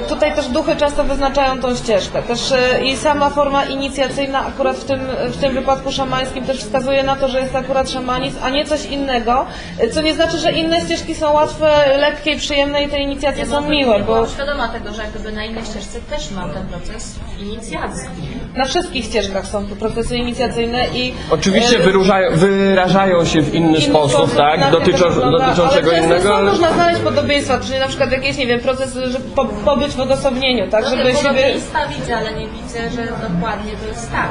Tutaj 0.09 0.35
też 0.35 0.47
duchy 0.47 0.75
często 0.75 1.03
wyznaczają 1.03 1.59
tą 1.59 1.75
ścieżkę. 1.75 2.23
Też 2.23 2.53
i 2.83 2.97
sama 2.97 3.29
forma 3.29 3.65
inicjacyjna 3.65 4.45
akurat 4.45 4.77
w 4.77 4.83
tym, 4.83 4.99
w 5.27 5.37
tym 5.37 5.53
wypadku 5.53 5.91
szamańskim 5.91 6.45
też 6.45 6.57
wskazuje 6.57 7.03
na 7.03 7.15
to, 7.15 7.27
że 7.27 7.41
jest 7.41 7.55
akurat 7.55 7.89
szamanizm, 7.89 8.37
a 8.43 8.49
nie 8.49 8.65
coś 8.65 8.85
innego, 8.85 9.45
co 9.91 10.01
nie 10.01 10.13
znaczy, 10.13 10.37
że 10.37 10.51
inne 10.61 10.81
ścieżki 10.81 11.15
są 11.15 11.33
łatwe, 11.33 11.97
lekkie 11.97 12.31
i 12.31 12.37
przyjemne 12.37 12.83
i 12.83 12.89
te 12.89 12.99
inicjacje 12.99 13.45
są 13.45 13.69
miłe, 13.69 13.99
bo 13.99 14.05
Byłam 14.05 14.27
świadoma 14.27 14.67
tego, 14.67 14.93
że 14.93 15.01
jak 15.01 15.11
gdyby 15.11 15.31
na 15.31 15.45
innej 15.45 15.65
ścieżce 15.65 15.99
też 16.09 16.31
mam 16.31 16.49
ten 16.53 16.65
proces 16.67 17.15
inicjacji. 17.39 18.09
na 18.55 18.65
wszystkich 18.65 19.05
ścieżkach 19.05 19.47
są 19.47 19.65
tu 19.65 19.75
procesy 19.75 20.17
inicjacyjne 20.17 20.87
i 20.93 21.13
Oczywiście 21.31 21.77
e, 21.77 21.83
wyróżają, 21.83 22.35
wyrażają 22.35 23.25
się 23.25 23.41
w 23.41 23.53
inny 23.53 23.71
inny 23.71 23.81
sposób, 23.81 24.35
tak, 24.35 24.71
dotyczą, 24.71 25.09
dotyczą 25.31 25.63
ale 25.63 25.73
czego 25.73 25.91
innego, 25.91 26.35
ale... 26.35 26.51
można 26.51 26.73
znaleźć 26.73 27.01
podobieństwa, 27.01 27.59
czyli 27.59 27.79
na 27.79 27.87
przykład 27.87 28.11
jakieś, 28.11 28.37
nie 28.37 28.47
wiem, 28.47 28.59
proces, 28.59 28.93
że 28.93 29.19
po, 29.19 29.45
pobyć 29.45 29.91
w 29.91 29.99
odosobnieniu, 29.99 30.69
tak, 30.69 30.85
żeby 30.85 31.03
siebie... 31.03 31.15
Podobieństwa 31.15 31.79
widzę, 31.87 32.17
ale 32.17 32.33
nie 32.33 32.47
widzę, 32.47 32.79
że 32.89 33.03
dokładnie 33.05 33.71
to 33.81 33.87
jest 33.87 34.11
tak. 34.11 34.29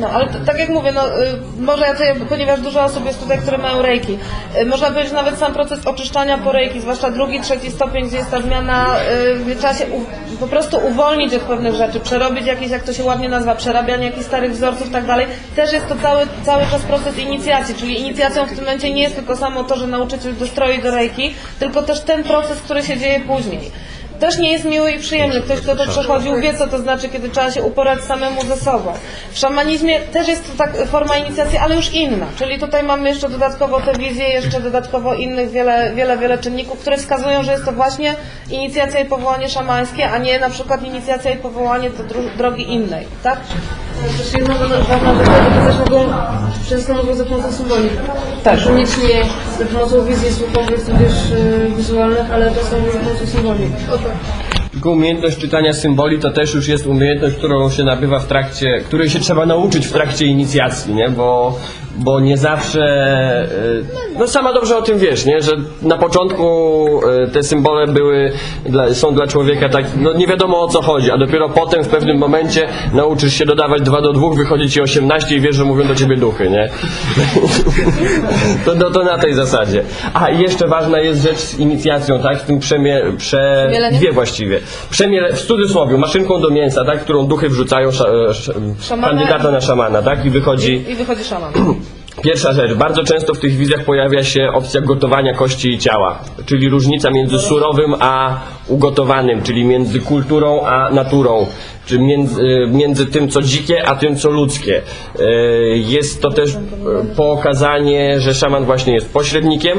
No, 0.00 0.08
ale 0.10 0.26
t- 0.26 0.40
tak 0.46 0.58
jak 0.58 0.68
mówię, 0.68 0.92
no, 0.92 1.22
y, 1.22 1.36
może 1.60 1.84
ja 1.86 1.92
tutaj, 1.92 2.14
ponieważ 2.28 2.60
dużo 2.60 2.84
osób 2.84 3.06
jest 3.06 3.20
tutaj, 3.20 3.38
które 3.38 3.58
mają 3.58 3.82
rejki, 3.82 4.18
y, 4.60 4.66
można 4.66 4.90
powiedzieć 4.90 5.12
nawet 5.12 5.38
sam 5.38 5.52
proces 5.52 5.86
oczyszczania 5.86 6.38
po 6.38 6.52
rejki, 6.52 6.80
zwłaszcza 6.80 7.10
drugi, 7.10 7.40
trzeci 7.40 7.70
stopień, 7.70 8.08
gdzie 8.08 8.16
jest 8.16 8.30
ta 8.30 8.40
zmiana, 8.40 8.96
y, 9.50 9.56
trzeba 9.56 9.74
się 9.74 9.86
u, 9.86 10.04
po 10.40 10.46
prostu 10.46 10.78
uwolnić 10.86 11.34
od 11.34 11.42
pewnych 11.42 11.74
rzeczy, 11.74 12.00
przerobić 12.00 12.46
jakieś, 12.46 12.70
jak 12.70 12.82
to 12.82 12.92
się 12.92 13.04
ładnie 13.04 13.28
nazywa, 13.28 13.54
przerabianie 13.54 14.06
jakichś 14.06 14.26
starych 14.26 14.52
wzorców 14.52 14.88
i 14.88 14.90
tak 14.90 15.06
dalej. 15.06 15.26
Też 15.56 15.72
jest 15.72 15.88
to 15.88 15.94
cały, 16.02 16.26
cały 16.44 16.62
czas 16.70 16.82
proces 16.82 17.18
inicjacji, 17.18 17.74
czyli 17.74 18.00
inicjacją 18.00 18.46
w 18.46 18.48
tym 18.48 18.58
momencie 18.58 18.94
nie 18.94 19.02
jest 19.02 19.16
tylko 19.16 19.36
samo 19.36 19.64
to, 19.64 19.76
że 19.76 19.86
nauczyciel 19.86 20.36
dostroi 20.36 20.78
do 20.82 20.90
rejki, 20.90 21.34
tylko 21.58 21.82
też 21.82 22.00
ten 22.00 22.22
proces, 22.22 22.60
który 22.60 22.82
się 22.82 22.96
dzieje 22.98 23.20
później 23.20 23.70
też 24.20 24.38
nie 24.38 24.52
jest 24.52 24.64
miły 24.64 24.92
i 24.92 24.98
przyjemny. 24.98 25.40
Ktoś, 25.40 25.60
kto 25.60 25.76
to 25.76 25.86
przechodził, 25.86 26.40
wie, 26.40 26.54
co 26.54 26.66
to 26.66 26.78
znaczy, 26.78 27.08
kiedy 27.08 27.28
trzeba 27.28 27.50
się 27.50 27.62
uporać 27.62 28.04
samemu 28.04 28.42
ze 28.44 28.56
sobą. 28.56 28.92
W 29.32 29.38
szamanizmie 29.38 30.00
też 30.00 30.28
jest 30.28 30.46
to 30.46 30.58
tak 30.58 30.86
forma 30.86 31.16
inicjacji, 31.16 31.58
ale 31.58 31.74
już 31.76 31.92
inna. 31.92 32.26
Czyli 32.36 32.58
tutaj 32.58 32.82
mamy 32.82 33.08
jeszcze 33.08 33.28
dodatkowo 33.28 33.80
te 33.80 33.92
wizje, 33.98 34.28
jeszcze 34.28 34.60
dodatkowo 34.60 35.14
innych 35.14 35.50
wiele, 35.50 35.92
wiele, 35.94 36.18
wiele 36.18 36.38
czynników, 36.38 36.78
które 36.78 36.96
wskazują, 36.96 37.42
że 37.42 37.52
jest 37.52 37.64
to 37.64 37.72
właśnie 37.72 38.14
inicjacja 38.50 39.00
i 39.00 39.04
powołanie 39.04 39.48
szamańskie, 39.48 40.10
a 40.10 40.18
nie 40.18 40.38
na 40.38 40.50
przykład 40.50 40.82
inicjacja 40.82 41.30
i 41.30 41.36
powołanie 41.36 41.90
do 41.90 42.02
dro- 42.04 42.36
drogi 42.36 42.72
innej, 42.72 43.06
tak? 43.22 43.38
Też 44.18 44.32
jedna 44.32 44.54
ważna 44.54 44.76
rzecz, 44.76 44.86
że 44.88 45.66
też 45.66 45.78
mogą, 45.78 46.04
często 46.68 46.94
mogą 46.94 47.14
za 47.14 47.24
pomocą 47.24 47.52
symboli. 47.52 47.88
Tak. 48.44 48.58
Niekoniecznie 48.60 49.22
pomocą 49.58 50.04
wizji 50.04 50.32
słuchowych, 50.32 50.84
tudzież 50.84 51.30
y, 51.30 51.76
wizualnych, 51.76 52.30
ale 52.32 52.54
czasami 52.54 52.84
za 52.92 52.98
pomocą 52.98 53.26
symboli. 53.26 53.64
Tylko 54.72 54.90
umiejętność 54.90 55.38
czytania 55.38 55.72
symboli 55.72 56.18
to 56.18 56.30
też 56.30 56.54
już 56.54 56.68
jest 56.68 56.86
umiejętność, 56.86 57.36
którą 57.36 57.70
się 57.70 57.84
nabywa 57.84 58.18
w 58.18 58.26
trakcie, 58.26 58.80
której 58.84 59.10
się 59.10 59.18
trzeba 59.18 59.46
nauczyć 59.46 59.86
w 59.86 59.92
trakcie 59.92 60.26
inicjacji, 60.26 60.94
nie? 60.94 61.08
Bo, 61.08 61.58
bo 61.96 62.20
nie 62.20 62.36
zawsze, 62.36 62.80
e, 62.80 64.18
no 64.18 64.28
sama 64.28 64.52
dobrze 64.52 64.76
o 64.76 64.82
tym 64.82 64.98
wiesz, 64.98 65.26
nie? 65.26 65.40
Że 65.40 65.52
na 65.82 65.98
początku 65.98 67.00
e, 67.24 67.28
te 67.28 67.42
symbole 67.42 67.86
były, 67.86 68.32
dla, 68.66 68.94
są 68.94 69.14
dla 69.14 69.26
człowieka 69.26 69.68
tak, 69.68 69.84
no 69.96 70.12
nie 70.12 70.26
wiadomo 70.26 70.62
o 70.62 70.68
co 70.68 70.82
chodzi, 70.82 71.10
a 71.10 71.18
dopiero 71.18 71.48
potem 71.48 71.84
w 71.84 71.88
pewnym 71.88 72.18
momencie 72.18 72.68
nauczysz 72.92 73.34
się 73.34 73.46
dodawać 73.46 73.82
2 73.82 74.00
do 74.00 74.12
2, 74.12 74.30
wychodzi 74.36 74.70
ci 74.70 74.80
18 74.80 75.36
i 75.36 75.40
wiesz, 75.40 75.56
że 75.56 75.64
mówią 75.64 75.86
do 75.86 75.94
ciebie 75.94 76.16
duchy, 76.16 76.50
nie? 76.50 76.68
to, 78.64 78.74
no, 78.74 78.90
to 78.90 79.04
na 79.04 79.18
tej 79.18 79.34
zasadzie. 79.34 79.84
A 80.14 80.30
i 80.30 80.42
jeszcze 80.42 80.68
ważna 80.68 81.00
jest 81.00 81.22
rzecz 81.22 81.38
z 81.38 81.58
inicjacją, 81.58 82.18
tak? 82.18 82.40
Z 82.40 82.42
tym 82.42 82.58
przemie, 82.58 83.02
prze, 83.18 83.70
dwie 83.92 84.12
właściwie. 84.12 84.60
Przemiele, 84.90 85.32
w 85.32 85.42
cudzysłowie, 85.42 85.98
maszynką 85.98 86.40
do 86.40 86.50
mięsa, 86.50 86.84
tak? 86.84 87.00
Którą 87.00 87.26
duchy 87.26 87.48
wrzucają 87.48 87.88
sz, 87.88 88.30
sz, 88.30 89.00
kandydata 89.00 89.50
na 89.50 89.60
szamana, 89.60 90.02
tak? 90.02 90.24
I 90.26 90.30
wychodzi 90.30 90.84
I 90.88 90.94
wychodzi 90.94 91.24
szaman. 91.24 91.52
Pierwsza 92.22 92.52
rzecz, 92.52 92.74
bardzo 92.74 93.04
często 93.04 93.34
w 93.34 93.38
tych 93.38 93.56
wizjach 93.56 93.84
pojawia 93.84 94.22
się 94.24 94.48
opcja 94.52 94.80
gotowania 94.80 95.34
kości 95.34 95.68
i 95.70 95.78
ciała, 95.78 96.18
czyli 96.46 96.68
różnica 96.68 97.10
między 97.10 97.38
surowym 97.38 97.94
a 98.00 98.40
ugotowanym, 98.68 99.42
czyli 99.42 99.64
między 99.64 100.00
kulturą 100.00 100.60
a 100.66 100.90
naturą, 100.90 101.46
czy 101.86 101.98
między, 101.98 102.42
między 102.70 103.06
tym 103.06 103.28
co 103.28 103.42
dzikie 103.42 103.86
a 103.88 103.94
tym 103.96 104.16
co 104.16 104.30
ludzkie. 104.30 104.82
E, 105.18 105.24
Jest 105.76 106.22
to 106.22 106.30
też 106.30 106.56
pokazanie, 107.16 108.20
że 108.20 108.34
szaman 108.34 108.64
właśnie 108.64 108.94
jest 108.94 109.12
pośrednikiem, 109.12 109.78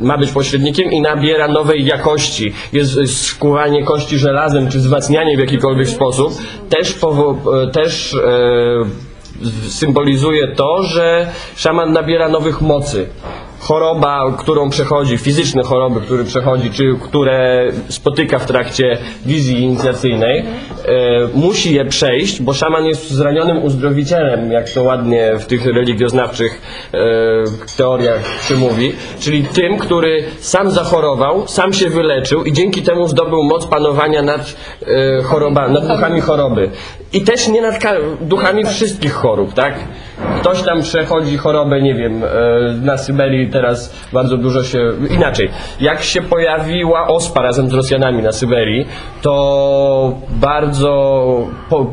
ma 0.00 0.18
być 0.18 0.30
pośrednikiem 0.30 0.92
i 0.92 1.00
nabiera 1.00 1.48
nowej 1.48 1.84
jakości. 1.86 2.52
Jest 2.72 3.26
skówanie 3.26 3.84
kości 3.84 4.18
żelazem 4.18 4.68
czy 4.70 4.78
wzmacnianie 4.78 5.36
w 5.36 5.40
jakikolwiek 5.40 5.88
sposób. 5.88 6.32
Też, 6.68 6.94
powo- 6.98 7.62
e, 7.62 7.70
też 7.70 8.14
e, 8.14 8.18
symbolizuje 9.68 10.48
to, 10.48 10.82
że 10.82 11.32
szaman 11.56 11.92
nabiera 11.92 12.28
nowych 12.28 12.60
mocy. 12.60 13.08
Choroba, 13.68 14.32
którą 14.38 14.70
przechodzi, 14.70 15.18
fizyczne 15.18 15.62
choroby, 15.62 16.00
które 16.00 16.24
przechodzi, 16.24 16.70
czy 16.70 16.96
które 17.02 17.68
spotyka 17.88 18.38
w 18.38 18.46
trakcie 18.46 18.98
wizji 19.24 19.62
inicjacyjnej, 19.62 20.38
e, 20.38 20.44
musi 21.34 21.74
je 21.74 21.84
przejść, 21.84 22.42
bo 22.42 22.52
szaman 22.52 22.84
jest 22.86 23.10
zranionym 23.10 23.64
uzdrowicielem, 23.64 24.52
jak 24.52 24.70
to 24.70 24.82
ładnie 24.82 25.32
w 25.38 25.46
tych 25.46 25.66
religioznawczych 25.66 26.62
e, 26.94 26.98
teoriach 27.76 28.42
się 28.48 28.56
mówi, 28.56 28.92
czyli 29.20 29.44
tym, 29.44 29.78
który 29.78 30.24
sam 30.40 30.70
zachorował, 30.70 31.48
sam 31.48 31.72
się 31.72 31.90
wyleczył 31.90 32.44
i 32.44 32.52
dzięki 32.52 32.82
temu 32.82 33.08
zdobył 33.08 33.42
moc 33.42 33.66
panowania 33.66 34.22
nad 34.22 34.56
e, 34.82 35.22
choroba, 35.22 35.68
nad 35.68 35.88
duchami 35.88 36.20
choroby. 36.20 36.70
I 37.12 37.20
też 37.20 37.48
nie 37.48 37.62
nad 37.62 37.74
duchami 38.20 38.64
wszystkich 38.64 39.12
chorób, 39.12 39.54
tak? 39.54 39.74
Ktoś 40.40 40.62
tam 40.62 40.82
przechodzi 40.82 41.36
chorobę, 41.36 41.82
nie 41.82 41.94
wiem, 41.94 42.24
e, 42.24 42.28
na 42.82 42.98
Syberii 42.98 43.50
teraz 43.50 43.94
bardzo 44.12 44.36
dużo 44.36 44.62
się... 44.62 44.92
Inaczej, 45.10 45.50
jak 45.80 46.02
się 46.02 46.22
pojawiła 46.22 47.06
ospa 47.06 47.42
razem 47.42 47.68
z 47.68 47.72
Rosjanami 47.72 48.22
na 48.22 48.32
Syberii, 48.32 48.86
to 49.22 50.14
bardzo 50.30 51.26
po, 51.70 51.86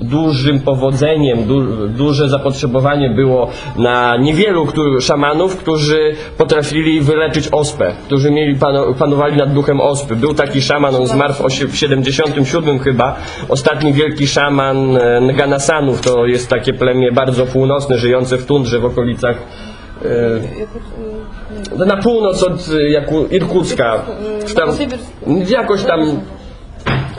dużym 0.00 0.60
powodzeniem, 0.60 1.44
du, 1.44 1.88
duże 1.88 2.28
zapotrzebowanie 2.28 3.10
było 3.10 3.50
na 3.76 4.16
niewielu 4.16 4.66
którzy, 4.66 5.00
szamanów, 5.00 5.56
którzy 5.56 6.14
potrafili 6.38 7.00
wyleczyć 7.00 7.48
ospę, 7.52 7.92
którzy 8.06 8.30
mieli 8.30 8.56
pano, 8.56 8.94
panowali 8.94 9.36
nad 9.36 9.52
duchem 9.52 9.80
ospy. 9.80 10.16
Był 10.16 10.34
taki 10.34 10.62
szaman, 10.62 10.94
on 10.94 11.06
zmarł 11.06 11.34
w, 11.34 11.40
osie, 11.40 11.66
w 11.66 11.76
77 11.76 12.78
chyba, 12.78 13.16
ostatni 13.48 13.92
wielki 13.92 14.26
szaman 14.26 14.96
e, 14.96 15.20
Nganasanów, 15.20 16.00
to 16.00 16.26
jest 16.26 16.50
takie 16.50 16.72
plemię 16.72 17.12
bardzo 17.12 17.46
północne, 17.58 17.98
żyjące 17.98 18.38
w 18.38 18.46
tundrze 18.46 18.78
w 18.78 18.84
okolicach 18.84 19.36
e, 21.78 21.86
na 21.86 21.96
północ 21.96 22.42
od 22.42 22.68
e, 22.80 22.90
Jaku, 22.90 23.26
Irkucka. 23.30 24.02
Tam, 24.54 24.68
jakoś 25.48 25.82
tam 25.84 26.20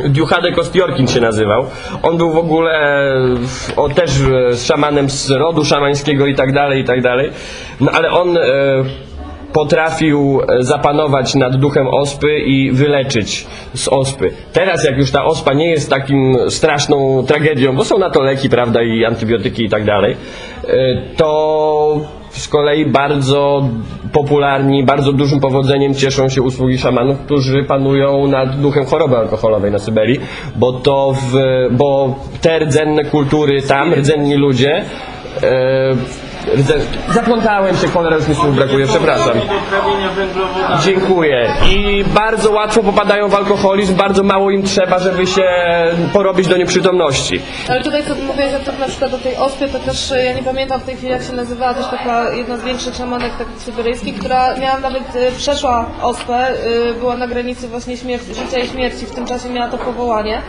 Diuchadek 0.10 0.58
Ostjorkin 0.58 1.08
się 1.08 1.22
nazywał. 1.22 1.66
On 2.04 2.18
był 2.18 2.32
w 2.32 2.38
ogóle 2.38 2.74
w- 3.48 3.80
o, 3.80 3.90
też 3.90 4.12
e, 4.52 4.58
szamanem 4.58 5.10
z 5.10 5.32
rodu 5.32 5.66
szamańskiego 5.66 6.26
i 6.26 6.36
tak 6.36 6.54
dalej, 6.54 6.82
i 6.82 6.84
tak 6.86 7.02
dalej. 7.02 7.32
No 7.82 7.92
ale 7.92 8.12
on 8.12 8.38
e, 8.38 8.42
potrafił 9.54 10.42
e, 10.42 10.64
zapanować 10.64 11.36
nad 11.36 11.56
duchem 11.56 11.88
ospy 11.88 12.40
i 12.40 12.72
wyleczyć 12.72 13.48
z 13.74 13.88
ospy. 13.88 14.32
Teraz 14.54 14.84
jak 14.84 14.98
już 14.98 15.12
ta 15.12 15.26
ospa 15.26 15.54
nie 15.54 15.70
jest 15.70 15.90
takim 15.90 16.38
straszną 16.50 17.24
tragedią, 17.28 17.76
bo 17.76 17.86
są 17.86 17.98
na 17.98 18.10
to 18.10 18.22
leki, 18.22 18.50
prawda, 18.50 18.84
i 18.84 19.06
antybiotyki 19.06 19.66
i 19.66 19.70
tak 19.70 19.86
dalej, 19.86 20.16
e, 20.68 21.02
to 21.16 22.00
z 22.30 22.48
kolei 22.48 22.86
bardzo 22.86 23.70
popularni, 24.14 24.84
bardzo 24.84 25.14
dużym 25.14 25.40
powodzeniem 25.40 25.94
cieszą 25.94 26.30
się 26.30 26.42
usługi 26.42 26.78
szamanów, 26.78 27.20
którzy 27.20 27.64
panują 27.64 28.28
nad 28.28 28.62
duchem 28.62 28.86
choroby 28.86 29.18
alkoholowej 29.18 29.72
na 29.72 29.80
Syberii, 29.80 30.20
bo 30.56 30.74
to 30.74 31.16
w, 31.32 31.38
bo 31.72 32.16
te 32.42 32.60
rdzenne 32.60 33.06
kultury 33.06 33.62
tam, 33.62 33.94
rdzenni 33.94 34.36
ludzie, 34.36 34.84
e, 35.44 35.96
Zaplątałem 37.14 37.78
się, 37.78 37.88
cholera 37.88 38.16
już 38.16 38.28
mi 38.28 38.36
słów 38.36 38.56
brakuje, 38.56 38.88
przepraszam. 38.88 39.34
Dziękuję. 40.84 41.54
I 41.70 42.04
bardzo 42.14 42.52
łatwo 42.52 42.84
popadają 42.84 43.30
w 43.30 43.36
alkoholizm, 43.36 43.96
bardzo 43.96 44.24
mało 44.24 44.52
im 44.52 44.64
trzeba, 44.64 45.00
żeby 45.00 45.28
się 45.28 45.44
porobić 46.14 46.48
do 46.48 46.58
nieprzytomności. 46.58 47.42
Ale 47.70 47.84
tutaj 47.84 48.04
o 48.46 48.60
tym 48.60 48.80
na 48.80 48.88
przykład 48.88 49.14
o 49.14 49.18
tej 49.18 49.36
ospie, 49.36 49.68
to 49.68 49.80
też 49.80 50.12
e, 50.12 50.26
ja 50.26 50.34
nie 50.34 50.44
pamiętam 50.44 50.82
w 50.82 50.84
tej 50.84 50.96
chwili 50.96 51.12
jak 51.12 51.24
się 51.24 51.34
nazywała, 51.34 51.74
też 51.74 51.88
taka 51.88 52.34
jedna 52.34 52.58
z 52.58 52.64
większych 52.64 52.96
szamanek 52.96 53.38
takich 53.38 53.62
syberyjskich, 53.62 54.20
która 54.20 54.58
miała 54.58 54.80
nawet, 54.80 55.16
e, 55.16 55.32
przeszła 55.32 55.92
ospę, 56.02 56.34
e, 56.34 56.94
była 56.94 57.18
na 57.18 57.28
granicy 57.28 57.68
właśnie 57.68 57.98
śmierci, 57.98 58.34
życia 58.34 58.60
i 58.60 58.68
śmierci, 58.68 59.06
w 59.06 59.12
tym 59.12 59.26
czasie 59.26 59.50
miała 59.50 59.70
to 59.70 59.78
powołanie. 59.78 60.42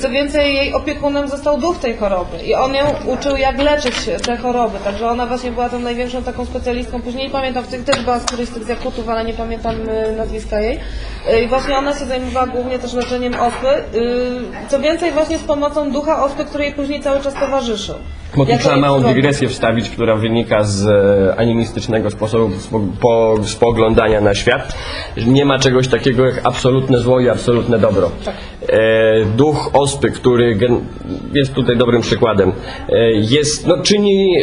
Co 0.00 0.10
więcej, 0.10 0.54
jej 0.54 0.74
opiekunem 0.74 1.28
został 1.28 1.58
duch 1.58 1.78
tej 1.78 1.96
choroby 1.96 2.38
i 2.38 2.54
on 2.54 2.74
ją 2.74 2.84
uczył 3.06 3.36
jak 3.36 3.58
leczyć 3.58 3.94
te 4.26 4.36
choroby, 4.36 4.78
także 4.84 5.08
ona 5.08 5.26
właśnie 5.26 5.52
była 5.52 5.68
tą 5.68 5.78
największą 5.78 6.22
taką 6.22 6.44
specjalistką. 6.44 7.02
Później 7.02 7.24
nie 7.24 7.32
pamiętam, 7.32 7.64
w 7.64 7.68
tych 7.68 7.84
też 7.84 8.00
była 8.00 8.18
z 8.18 8.24
którejś 8.24 8.48
z 8.48 8.52
tych 8.52 8.64
zakutów, 8.64 9.08
ale 9.08 9.24
nie 9.24 9.34
pamiętam 9.34 9.74
nazwiska 10.16 10.60
jej. 10.60 10.80
E, 11.28 11.42
I 11.42 11.48
właśnie 11.48 11.78
ona 11.78 11.98
się 11.98 12.04
zajmowała 12.04 12.46
głównie 12.46 12.78
też 12.78 12.92
leczeniem 12.92 13.34
ospy. 13.34 13.66
E, 13.68 14.68
Co 14.68 14.80
więcej, 14.80 15.12
właśnie 15.12 15.38
z 15.38 15.42
pomocą 15.42 15.90
ducha 15.92 16.24
ospy, 16.24 16.44
który 16.44 16.64
jej 16.64 16.72
później 16.72 17.00
cały 17.00 17.20
czas 17.20 17.34
towarzyszył. 17.34 17.94
Jako 18.36 18.62
trzeba 18.62 18.76
małą 18.76 19.00
dygresję 19.02 19.48
wstawić, 19.48 19.90
która 19.90 20.16
wynika 20.16 20.62
z 20.64 20.86
e, 20.86 21.36
animistycznego 21.40 22.10
sposobu 22.10 22.54
spo, 22.58 22.80
po, 23.00 23.34
spoglądania 23.44 24.20
na 24.20 24.34
świat. 24.34 24.72
Nie 25.26 25.44
ma 25.44 25.58
czegoś 25.58 25.88
takiego 25.88 26.26
jak 26.26 26.40
absolutne 26.44 26.98
zło 26.98 27.20
i 27.20 27.28
absolutne 27.28 27.78
dobro. 27.78 28.10
E, 28.68 29.24
duch 29.36 29.70
ospy, 29.72 30.10
który 30.10 30.58
jest 31.32 31.54
tutaj 31.54 31.76
dobrym 31.76 32.02
przykładem, 32.02 32.52
jest, 33.12 33.66
no, 33.66 33.82
czyni 33.82 34.34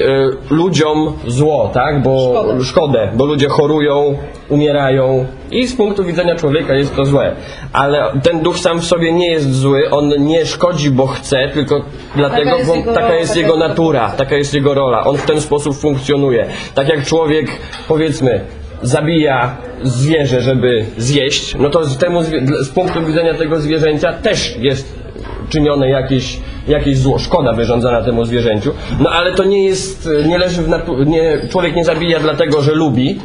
ludziom 0.50 1.14
zło, 1.28 1.72
tak? 1.74 2.02
Bo 2.02 2.34
Szkodę. 2.34 2.64
szkodę, 2.64 3.12
bo 3.16 3.26
ludzie 3.26 3.50
chorują, 3.50 4.18
umierają 4.54 5.26
i 5.52 5.68
z 5.68 5.76
punktu 5.76 6.04
widzenia 6.04 6.36
człowieka 6.36 6.74
jest 6.74 6.96
to 6.96 7.06
złe. 7.06 7.36
Ale 7.74 8.04
ten 8.24 8.42
duch 8.42 8.60
sam 8.60 8.82
w 8.82 8.86
sobie 8.86 9.14
nie 9.14 9.32
jest 9.32 9.54
zły, 9.54 9.90
on 9.90 10.26
nie 10.26 10.46
szkodzi, 10.46 10.92
bo 10.92 11.08
chce, 11.08 11.50
tylko 11.54 11.86
dlatego, 12.16 12.58
jest 12.58 12.70
bo 12.70 12.76
jego 12.76 12.94
taka 12.94 13.08
rola, 13.08 13.20
jest 13.20 13.34
taka 13.34 13.42
jego 13.42 13.58
natura, 13.58 14.10
taka 14.10 14.36
jest 14.36 14.54
jego 14.54 14.74
rola. 14.74 15.04
On 15.04 15.18
w 15.18 15.26
ten 15.26 15.42
sposób 15.42 15.78
funkcjonuje. 15.78 16.46
Tak 16.76 16.90
jak 16.90 17.06
człowiek, 17.06 17.48
powiedzmy, 17.88 18.40
zabija 18.82 19.58
zwierzę, 19.84 20.42
żeby 20.42 20.86
zjeść, 20.98 21.56
no 21.60 21.70
to 21.70 21.86
z, 21.86 21.98
temu, 21.98 22.24
z 22.62 22.70
punktu 22.70 23.06
widzenia 23.06 23.34
tego 23.34 23.60
zwierzęcia 23.60 24.14
też 24.14 24.56
jest 24.60 25.04
czynione 25.50 25.90
jakieś, 25.90 26.40
jakieś 26.68 26.98
zło, 26.98 27.20
szkoda 27.20 27.54
wyrządzana 27.54 28.02
temu 28.02 28.26
zwierzęciu. 28.26 28.74
No 29.00 29.10
ale 29.10 29.34
to 29.34 29.44
nie 29.44 29.66
jest, 29.66 30.10
nie 30.28 30.38
leży 30.38 30.62
w 30.62 30.70
natu- 30.70 31.06
nie, 31.06 31.38
człowiek 31.52 31.76
nie 31.76 31.86
zabija 31.86 32.20
dlatego, 32.20 32.62
że 32.62 32.72
lubi. 32.72 33.20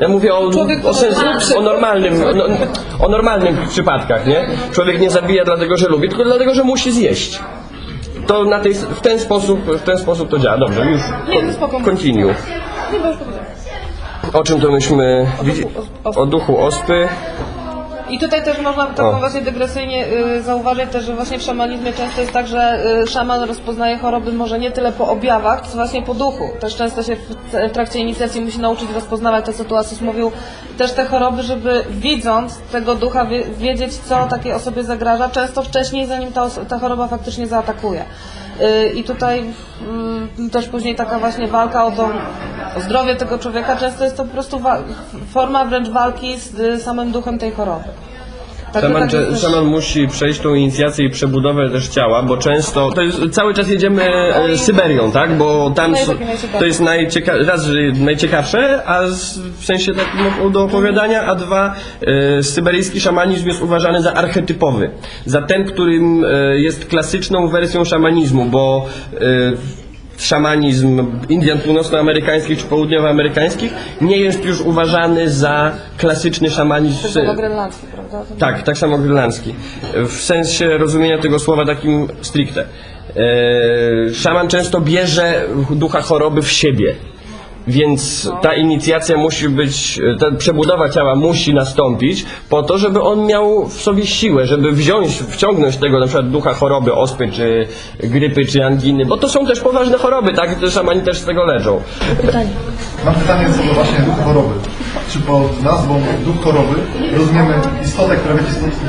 Ja 0.00 0.08
mówię 0.08 0.34
o, 0.34 0.50
Człowiek 0.50 0.84
o, 0.84 0.94
sens, 0.94 1.16
o 1.56 1.60
normalnym, 1.60 2.14
no, 2.34 2.44
o 3.06 3.08
normalnym 3.08 3.56
przypadkach, 3.68 4.26
nie? 4.26 4.46
Człowiek 4.72 5.00
nie 5.00 5.10
zabija 5.10 5.44
dlatego, 5.44 5.76
że 5.76 5.88
lubi, 5.88 6.08
tylko 6.08 6.24
dlatego, 6.24 6.54
że 6.54 6.64
musi 6.64 6.92
zjeść. 6.92 7.40
To 8.26 8.44
na 8.44 8.60
tej, 8.60 8.74
w 8.74 9.00
ten 9.00 9.18
sposób, 9.20 9.60
w 9.60 9.82
ten 9.82 9.98
sposób 9.98 10.28
to 10.28 10.38
działa. 10.38 10.58
Dobrze, 10.58 10.84
już 10.90 11.02
no 11.46 11.52
spoko. 11.52 11.80
continue. 11.80 12.34
O 14.32 14.42
czym 14.44 14.60
to 14.60 14.70
myśmy 14.70 15.26
widzi- 15.42 15.66
o 16.16 16.26
duchu 16.26 16.58
ospy. 16.64 17.08
I 18.10 18.18
tutaj 18.18 18.44
też 18.44 18.60
można 18.60 18.86
taką 18.86 19.18
właśnie 19.18 19.40
dygresyjnie 19.40 20.06
y, 20.06 20.42
zauważyć 20.42 20.90
też, 20.90 21.04
że 21.04 21.14
właśnie 21.14 21.38
w 21.38 21.42
szamanizmie 21.42 21.92
często 21.92 22.20
jest 22.20 22.32
tak, 22.32 22.46
że 22.46 22.84
y, 23.02 23.06
szaman 23.06 23.42
rozpoznaje 23.42 23.98
choroby 23.98 24.32
może 24.32 24.58
nie 24.58 24.70
tyle 24.70 24.92
po 24.92 25.08
objawach, 25.08 25.66
co 25.66 25.76
właśnie 25.76 26.02
po 26.02 26.14
duchu. 26.14 26.48
Też 26.60 26.76
często 26.76 27.02
się 27.02 27.16
w, 27.16 27.20
w 27.68 27.72
trakcie 27.72 27.98
inicjacji 27.98 28.40
musi 28.40 28.58
nauczyć 28.58 28.90
rozpoznawać 28.90 29.46
to, 29.46 29.52
co 29.52 29.64
tu 29.64 29.76
Asus 29.76 30.00
mówił, 30.00 30.32
też 30.78 30.92
te 30.92 31.04
choroby, 31.04 31.42
żeby 31.42 31.84
widząc 31.90 32.58
tego 32.72 32.94
ducha 32.94 33.24
wie, 33.24 33.44
wiedzieć, 33.44 33.94
co 33.94 34.26
takiej 34.26 34.52
osobie 34.52 34.84
zagraża, 34.84 35.28
często 35.28 35.62
wcześniej, 35.62 36.06
zanim 36.06 36.32
ta, 36.32 36.50
ta 36.68 36.78
choroba 36.78 37.08
faktycznie 37.08 37.46
zaatakuje. 37.46 38.04
Y, 38.60 38.88
I 38.88 39.04
tutaj 39.04 39.44
y, 40.38 40.50
też 40.50 40.68
później 40.68 40.94
taka 40.94 41.18
właśnie 41.18 41.48
walka 41.48 41.84
o 41.84 41.90
to 41.90 42.10
o 42.76 42.80
zdrowie 42.80 43.16
tego 43.16 43.38
człowieka, 43.38 43.76
często 43.76 44.04
jest 44.04 44.16
to 44.16 44.24
po 44.24 44.30
prostu 44.30 44.60
forma 45.30 45.64
wręcz 45.64 45.88
walki 45.88 46.38
z 46.38 46.60
y, 46.60 46.80
samym 46.80 47.12
duchem 47.12 47.38
tej 47.38 47.52
choroby. 47.52 47.88
Także 48.72 48.88
Szaman, 48.88 49.08
tak 49.08 49.20
jest 49.20 49.30
też- 49.32 49.40
szaman 49.40 49.64
musi 49.64 50.08
przejść 50.08 50.40
tą 50.40 50.54
inicjację 50.54 51.04
i 51.06 51.10
przebudowę 51.10 51.70
też 51.70 51.88
ciała, 51.88 52.22
bo 52.22 52.36
często, 52.36 52.90
to 52.92 53.02
jest, 53.02 53.18
cały 53.30 53.54
czas 53.54 53.68
jedziemy 53.68 54.02
e, 54.34 54.58
Syberią, 54.58 55.12
tak? 55.12 55.36
Bo 55.38 55.70
tam 55.74 55.90
No 55.92 55.98
s- 55.98 56.10
to 56.58 56.64
jest 56.64 56.80
najcieka 56.80 57.32
raz, 57.46 57.64
że 57.64 57.72
najciekawsze, 57.94 58.82
a 58.86 59.06
z, 59.08 59.38
w 59.38 59.64
sensie 59.64 59.92
takim 59.94 60.52
do 60.52 60.62
opowiadania, 60.64 61.22
a 61.26 61.34
dwa, 61.34 61.74
e, 62.38 62.42
syberyjski 62.42 63.00
szamanizm 63.00 63.48
jest 63.48 63.62
uważany 63.62 64.02
za 64.02 64.14
archetypowy, 64.14 64.90
za 65.26 65.42
ten, 65.42 65.64
którym 65.64 66.24
e, 66.24 66.60
jest 66.60 66.86
klasyczną 66.86 67.48
wersją 67.48 67.84
szamanizmu, 67.84 68.44
bo 68.44 68.86
e, 69.14 69.18
szamanizm 70.20 71.06
Indian 71.28 71.58
północnoamerykańskich 71.58 72.58
czy 72.58 72.64
południowoamerykańskich 72.64 73.74
nie 74.00 74.16
jest 74.16 74.44
już 74.44 74.60
uważany 74.60 75.30
za 75.30 75.72
klasyczny 75.98 76.50
szamanizm. 76.50 77.08
To 77.14 77.20
było 77.20 77.34
grenlandzkie, 77.34 77.86
prawda? 77.86 78.24
Tak, 78.38 78.62
tak 78.62 78.78
samo 78.78 78.98
grenlandzki. 78.98 79.54
W 79.94 80.12
sensie 80.12 80.78
rozumienia 80.78 81.18
tego 81.18 81.38
słowa 81.38 81.66
takim 81.66 82.08
stricte. 82.20 82.64
E, 83.16 84.14
szaman 84.14 84.48
często 84.48 84.80
bierze 84.80 85.46
ducha 85.70 86.00
choroby 86.00 86.42
w 86.42 86.50
siebie. 86.50 86.94
Więc 87.70 88.30
ta 88.42 88.54
inicjacja 88.54 89.16
musi 89.16 89.48
być, 89.48 90.00
ta 90.20 90.30
przebudowa 90.30 90.88
ciała 90.88 91.14
musi 91.14 91.54
nastąpić 91.54 92.24
po 92.48 92.62
to, 92.62 92.78
żeby 92.78 93.02
on 93.02 93.26
miał 93.26 93.68
w 93.68 93.82
sobie 93.82 94.06
siłę, 94.06 94.46
żeby 94.46 94.72
wziąć, 94.72 95.22
wciągnąć 95.28 95.76
tego 95.76 96.00
na 96.00 96.06
przykład 96.06 96.30
ducha 96.30 96.54
choroby, 96.54 96.94
ospy, 96.94 97.28
czy 97.32 97.66
grypy, 97.98 98.46
czy 98.46 98.64
anginy, 98.64 99.06
bo 99.06 99.16
to 99.16 99.28
są 99.28 99.46
też 99.46 99.60
poważne 99.60 99.98
choroby, 99.98 100.32
tak? 100.32 100.56
Szamani 100.70 101.00
też 101.00 101.18
z 101.18 101.24
tego 101.24 101.44
leczą. 101.44 101.82
Mam 103.04 103.14
pytanie 103.14 103.46
co 103.56 103.62
do 103.62 103.74
właśnie 103.74 103.98
choroby. 104.24 104.54
Czy 105.08 105.20
pod 105.20 105.62
nazwą 105.62 106.02
duch 106.24 106.44
choroby 106.44 106.74
rozumiemy 107.16 107.54
istotę, 107.82 108.16
która 108.16 108.34
w 108.34 108.38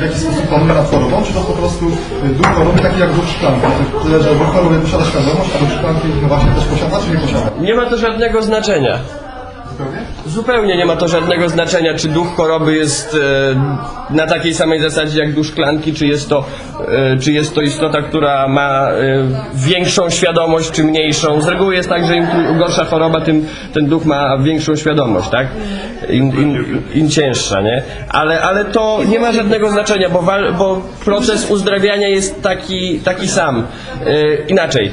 jakiś, 0.02 0.18
w 0.18 0.22
sposób 0.22 0.48
panuje 0.48 0.74
nad 0.74 0.92
chorobą, 0.92 1.24
czy 1.24 1.34
to 1.34 1.42
po 1.42 1.54
prostu 1.54 1.86
y, 2.26 2.30
duch 2.30 2.48
choroby 2.48 2.82
taki 2.82 3.00
jak 3.00 3.14
duch 3.14 3.28
szklanki? 3.28 3.68
Tyle, 4.04 4.24
że 4.24 4.36
duch 4.36 4.54
choroby 4.54 4.80
posiada 4.80 5.06
świadomość, 5.06 5.50
a 5.56 5.60
duch 5.60 5.72
szklanki 5.78 6.08
no 6.22 6.28
właśnie 6.28 6.52
też 6.52 6.66
posiada, 6.66 6.98
czy 7.04 7.12
nie 7.12 7.18
posiada? 7.18 7.52
Nie 7.60 7.76
ma 7.76 7.86
to 7.86 7.98
żadnego 7.98 8.42
znaczenia. 8.42 9.00
Zupełnie? 9.82 10.06
Zupełnie 10.26 10.78
nie 10.78 10.86
ma 10.86 10.96
to 10.96 11.08
żadnego 11.08 11.50
znaczenia, 11.50 11.94
czy 11.94 12.08
duch 12.08 12.36
choroby 12.36 12.76
jest 12.76 13.18
e, 14.10 14.14
na 14.14 14.28
takiej 14.28 14.54
samej 14.54 14.82
zasadzie 14.82 15.20
jak 15.20 15.34
duch 15.34 15.46
szklanki, 15.46 15.94
czy 15.94 16.08
jest 16.08 16.30
to, 16.30 16.46
e, 16.88 17.18
czy 17.18 17.32
jest 17.32 17.56
to 17.56 17.62
istota, 17.62 18.02
która 18.02 18.48
ma 18.48 18.90
e, 18.90 19.28
większą 19.54 20.10
świadomość, 20.10 20.72
czy 20.72 20.84
mniejszą. 20.84 21.42
Z 21.42 21.48
reguły 21.48 21.76
jest 21.76 21.90
tak, 21.90 22.06
że 22.06 22.16
im 22.16 22.28
gorsza 22.58 22.86
choroba, 22.86 23.22
tym 23.22 23.48
ten 23.74 23.86
duch 23.86 24.06
ma 24.06 24.38
większą 24.38 24.76
świadomość, 24.76 25.30
tak? 25.30 25.48
Im, 26.10 26.42
im, 26.42 26.82
im 26.94 27.10
cięższa, 27.10 27.62
nie? 27.62 27.84
Ale, 28.10 28.42
ale 28.42 28.66
to 28.66 29.00
nie 29.08 29.20
ma 29.20 29.32
żadnego 29.32 29.70
znaczenia, 29.70 30.10
bo, 30.10 30.24
bo 30.58 30.82
proces 31.06 31.52
uzdrawiania 31.52 32.08
jest 32.08 32.42
taki, 32.42 33.00
taki 33.00 33.28
sam. 33.28 33.68
E, 34.06 34.36
inaczej. 34.48 34.92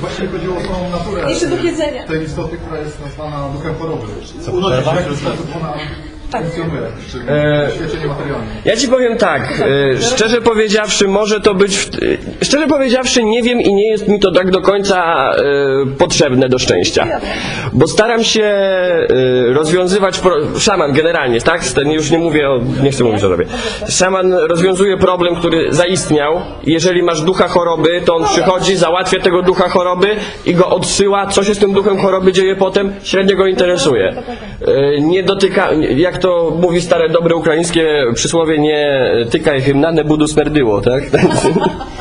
Właściwie 0.00 0.28
chodziło 0.28 0.56
o 0.56 0.60
samą 0.60 0.90
naturę 0.90 1.30
Jeszcze 1.30 1.46
duch 1.46 1.64
jedzenia. 1.64 2.06
tej 2.06 2.22
istoty, 2.22 2.56
która 2.56 2.78
jest 2.80 3.00
nazwana 3.00 3.48
duchem 3.48 3.74
choroby. 3.74 4.06
Co, 4.44 4.52
ona 4.52 4.82
czy 5.02 5.16
Ja 8.64 8.76
ci 8.76 8.88
powiem 8.88 9.18
tak, 9.18 9.62
e, 9.92 10.02
szczerze 10.02 10.40
powiedziawszy, 10.40 11.08
może 11.08 11.40
to 11.40 11.54
być. 11.54 11.76
W, 11.76 11.88
e, 12.42 12.44
szczerze 12.44 12.66
powiedziawszy, 12.66 13.22
nie 13.22 13.42
wiem 13.42 13.60
i 13.60 13.74
nie 13.74 13.90
jest 13.90 14.08
mi 14.08 14.20
to 14.20 14.32
tak 14.32 14.50
do 14.50 14.60
końca 14.60 15.30
e, 15.30 15.42
potrzebne 15.98 16.48
do 16.48 16.58
szczęścia. 16.58 17.06
Bo 17.72 17.86
staram 17.86 18.24
się 18.24 18.56
rozwiązywać. 19.46 20.18
Pro, 20.18 20.36
szaman 20.58 20.92
generalnie, 20.92 21.40
tak? 21.40 21.64
Ten 21.64 21.90
już 21.90 22.10
nie 22.10 22.18
mówię 22.18 22.50
o. 22.50 22.60
Nie 22.82 22.90
chcę 22.90 23.04
mówić 23.04 23.24
o 23.24 23.28
tobie. 23.28 23.44
Szaman 23.88 24.32
rozwiązuje 24.32 24.96
problem, 24.96 25.36
który 25.36 25.72
zaistniał. 25.72 26.40
Jeżeli 26.64 27.02
masz 27.02 27.20
ducha 27.20 27.48
choroby, 27.48 28.00
to 28.04 28.16
on 28.16 28.24
przychodzi, 28.24 28.76
załatwia 28.76 29.20
tego 29.20 29.42
ducha 29.42 29.68
choroby 29.68 30.16
i 30.46 30.54
go 30.54 30.68
odsyła. 30.68 31.26
Co 31.26 31.44
się 31.44 31.54
z 31.54 31.58
tym 31.58 31.72
duchem 31.72 31.98
choroby 31.98 32.32
dzieje 32.32 32.56
potem, 32.56 32.92
średnio 33.02 33.36
go 33.36 33.46
interesuje. 33.46 34.22
Nie 35.00 35.22
dotyka, 35.22 35.68
jak 35.96 36.18
to 36.18 36.25
mówi 36.62 36.80
stare 36.80 37.08
dobre 37.08 37.34
ukraińskie 37.34 38.04
przysłowie, 38.14 38.58
nie 38.58 39.10
tykaj 39.30 39.62
hymna, 39.62 39.92
ne 39.92 40.04
budu 40.04 40.28
smerdyło, 40.28 40.80
tak? 40.80 41.02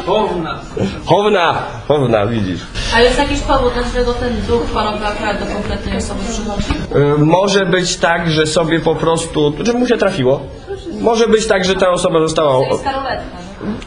Powna. 0.06 0.60
Chowna, 1.06 1.64
chowna, 1.88 2.28
widzisz. 2.28 2.62
A 2.96 3.00
jest 3.02 3.18
jakiś 3.18 3.40
powód, 3.40 3.74
dlaczego 3.74 4.14
ten 4.14 4.42
duch 4.48 4.62
choroby 4.74 5.06
akurat 5.06 5.40
do 5.40 5.54
konkretnej 5.56 5.98
osoby 5.98 6.20
przychodzi? 6.30 6.68
E, 6.96 7.18
Może 7.18 7.66
być 7.66 7.98
tak, 7.98 8.32
że 8.32 8.48
sobie 8.48 8.80
po 8.80 8.96
prostu, 8.96 9.54
że 9.64 9.74
mu 9.74 9.88
się 9.88 9.98
trafiło. 9.98 10.40
Może 11.02 11.28
być 11.28 11.48
tak, 11.48 11.66
że 11.66 11.76
ta 11.76 11.90
osoba 11.90 12.20
została 12.20 12.54
To 12.54 12.62
jest? 12.62 12.84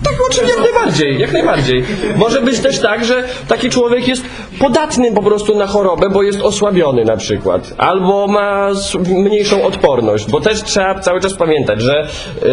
Tak, 0.05 0.15
oczywiście, 0.31 0.57
jak 0.61 0.73
najbardziej, 0.73 1.19
jak 1.21 1.33
najbardziej. 1.33 1.85
Może 2.17 2.41
być 2.43 2.59
też 2.61 2.79
tak, 2.79 3.05
że 3.05 3.25
taki 3.49 3.71
człowiek 3.71 4.09
jest 4.09 4.23
podatny 4.59 5.13
po 5.13 5.23
prostu 5.23 5.55
na 5.57 5.67
chorobę, 5.67 6.11
bo 6.11 6.23
jest 6.23 6.41
osłabiony 6.41 7.05
na 7.05 7.17
przykład, 7.17 7.75
albo 7.79 8.27
ma 8.27 8.71
mniejszą 9.09 9.65
odporność, 9.65 10.31
bo 10.31 10.41
też 10.41 10.63
trzeba 10.63 10.95
cały 11.01 11.21
czas 11.21 11.35
pamiętać, 11.35 11.81
że 11.83 12.07
y, 12.43 12.49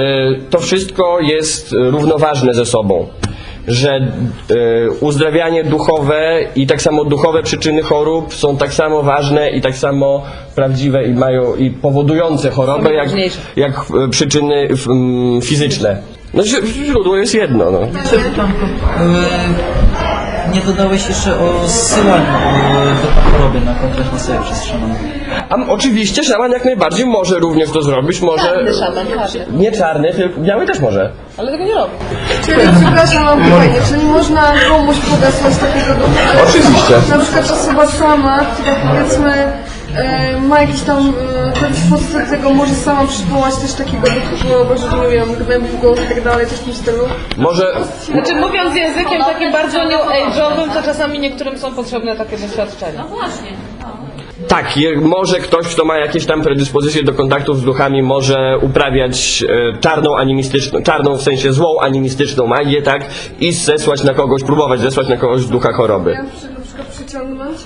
to 0.50 0.60
wszystko 0.60 1.20
jest 1.20 1.74
y, 1.74 1.76
równoważne 1.92 2.54
ze 2.54 2.66
sobą. 2.66 3.08
Że 3.68 4.00
y, 4.52 4.90
uzdrawianie 5.00 5.64
duchowe 5.64 6.40
i 6.56 6.68
tak 6.68 6.82
samo 6.82 7.06
duchowe 7.06 7.44
przyczyny 7.44 7.82
chorób 7.82 8.34
są 8.34 8.58
tak 8.58 8.74
samo 8.74 9.04
ważne 9.04 9.50
i 9.50 9.62
tak 9.62 9.76
samo 9.76 10.24
prawdziwe 10.56 11.04
i 11.06 11.14
mają 11.14 11.56
i 11.56 11.70
powodujące 11.72 12.50
chorobę 12.52 12.94
jak, 12.94 13.10
jak 13.56 13.72
y, 14.06 14.10
przyczyny 14.10 14.68
f- 14.72 14.88
mm, 14.88 15.42
fizyczne. 15.42 15.98
No 16.36 16.44
źródło 16.66 17.18
jest 17.18 17.34
jedno. 17.34 17.72
No. 17.72 17.80
E, 17.80 17.88
nie 20.54 20.62
dodałeś 20.62 21.08
jeszcze 21.10 21.40
o 21.40 21.68
zsyłaniu 21.68 22.26
e, 22.26 22.96
do 23.02 23.32
choroby 23.38 23.60
na 23.62 23.76
konkretne 23.76 24.20
sobie 24.20 24.40
przez 24.44 24.64
szamana. 24.64 24.96
A 25.50 25.56
m- 25.56 25.70
oczywiście 25.70 26.24
szaman 26.24 26.52
jak 26.52 26.66
najbardziej 26.66 27.06
może 27.06 27.40
również 27.40 27.70
to 27.72 27.82
zrobić, 27.82 28.22
może... 28.22 28.44
Czarny 28.44 28.74
szaman, 28.74 29.08
czarny. 29.34 29.58
Nie 29.58 29.72
czarny, 29.72 30.14
tylko 30.14 30.42
biały 30.42 30.66
też 30.66 30.80
może. 30.80 31.10
Ale 31.38 31.52
tego 31.52 31.64
nie 31.66 31.74
robi. 31.74 31.92
Czyli, 32.46 32.58
przepraszam, 32.82 33.24
mam 33.24 33.44
pytanie, 33.44 33.74
czyli 33.90 34.04
można 34.06 34.54
komuś 34.70 34.96
podesłać 34.98 35.54
takiego 35.58 35.94
ducha? 35.94 36.44
Oczywiście. 36.50 36.94
Na 37.10 37.20
przykład 37.24 37.52
osoba 37.52 37.86
sama, 37.88 38.40
która 38.40 38.76
powiedzmy 38.90 39.34
e, 39.96 40.42
ma 40.42 40.62
jakiś 40.62 40.82
tam 40.82 41.10
e, 41.10 41.90
podstaw 41.90 42.30
tego, 42.30 42.50
może 42.50 42.74
sama 42.74 43.08
przywołać 43.08 43.56
też 43.56 43.74
takiego 43.74 44.08
ducha, 44.08 44.78
żeby 44.78 45.02
nie 45.02 45.10
wiem, 45.10 45.36
gnębił 45.46 45.78
go 45.78 45.96
i 45.96 46.08
tak 46.08 46.24
dalej, 46.24 46.48
coś 46.48 46.58
w 46.58 46.64
tym 46.64 46.74
stylu. 46.74 47.04
Może... 47.38 47.74
Znaczy 48.12 48.36
mówiąc 48.36 48.76
językiem 48.76 49.20
takim 49.20 49.52
bardzo 49.52 49.84
new 49.86 50.02
age'owym, 50.02 50.74
to 50.74 50.84
czasami 50.84 51.20
niektórym 51.20 51.58
są 51.58 51.76
potrzebne 51.76 52.16
takie 52.16 52.38
doświadczenia. 52.38 53.04
Właśnie. 53.04 53.52
Tak, 54.48 54.78
je, 54.78 54.96
może 55.02 55.40
ktoś, 55.40 55.68
kto 55.68 55.86
ma 55.86 55.98
jakieś 55.98 56.26
tam 56.26 56.42
predyspozycje 56.42 57.04
do 57.04 57.14
kontaktów 57.14 57.60
z 57.60 57.64
duchami, 57.64 58.04
może 58.04 58.58
uprawiać 58.62 59.44
e, 59.50 59.78
czarną 59.80 60.18
animistyczną, 60.18 60.82
czarną 60.82 61.18
w 61.18 61.22
sensie 61.22 61.54
złą 61.54 61.80
animistyczną 61.82 62.48
magię, 62.48 62.82
tak? 62.82 63.06
I 63.40 63.52
zesłać 63.52 64.04
na 64.04 64.14
kogoś, 64.14 64.44
próbować 64.44 64.80
zesłać 64.80 65.08
na 65.08 65.18
kogoś 65.18 65.46
ducha 65.46 65.74
choroby. 65.74 66.12
Ja 66.12 66.24
na 66.24 66.62
przykład 66.62 66.88
przyciągnąć, 66.88 67.58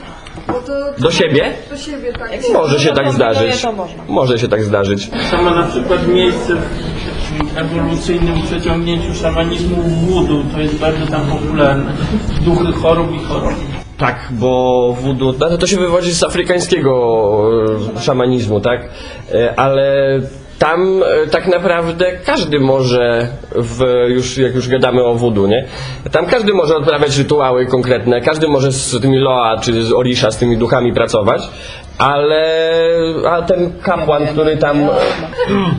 Do 1.00 1.12
siebie? 1.12 1.54
Do 1.70 1.78
siebie, 1.78 2.14
tak. 2.14 2.32
Może 2.54 2.80
się 2.80 2.94
tak 2.94 3.12
zdarzyć. 3.12 3.62
to 3.62 3.72
można. 3.72 4.04
Może 4.08 4.40
się 4.40 4.48
tak 4.48 4.64
zdarzyć. 4.64 5.10
Samo 5.32 5.50
na 5.50 5.64
przykład 5.64 6.08
miejsce 6.08 6.56
w 6.56 7.58
ewolucyjnym 7.58 8.42
przeciągnięciu 8.42 9.14
szamanizmu 9.14 9.76
w 9.84 10.06
wudu, 10.06 10.44
to 10.54 10.60
jest 10.62 10.76
bardzo 10.76 11.08
tam 11.08 11.22
popularne. 11.22 11.92
Duchy 12.42 12.72
chorób 12.74 13.16
i 13.16 13.20
chorób. 13.20 13.54
Tak, 13.98 14.28
bo 14.32 14.96
voodoo, 15.02 15.34
no 15.40 15.58
to 15.58 15.68
się 15.68 15.78
wywodzi 15.78 16.14
z 16.14 16.24
afrykańskiego 16.24 17.52
e, 17.98 18.02
szamanizmu, 18.02 18.60
tak? 18.60 18.90
E, 19.34 19.60
Ale 19.60 20.20
tam 20.60 21.04
e, 21.04 21.28
tak 21.28 21.48
naprawdę 21.48 22.06
każdy 22.26 22.60
może, 22.60 23.28
w, 23.56 24.06
już, 24.10 24.38
jak 24.38 24.56
już 24.56 24.68
gadamy 24.68 25.04
o 25.04 25.16
voodoo, 25.16 25.48
nie? 25.48 25.66
Tam 26.12 26.26
każdy 26.26 26.54
może 26.54 26.76
odprawiać 26.76 27.18
rytuały 27.18 27.66
konkretne, 27.66 28.22
każdy 28.22 28.48
może 28.48 28.72
z 28.72 29.02
tymi 29.02 29.18
loa 29.18 29.58
czy 29.58 29.84
z 29.84 29.94
orisha, 29.94 30.32
z 30.32 30.38
tymi 30.38 30.58
duchami 30.58 30.94
pracować, 30.94 31.42
ale 31.98 32.72
a 33.30 33.42
ten 33.42 33.74
kapłan, 33.82 34.28
który 34.28 34.58
tam, 34.58 34.90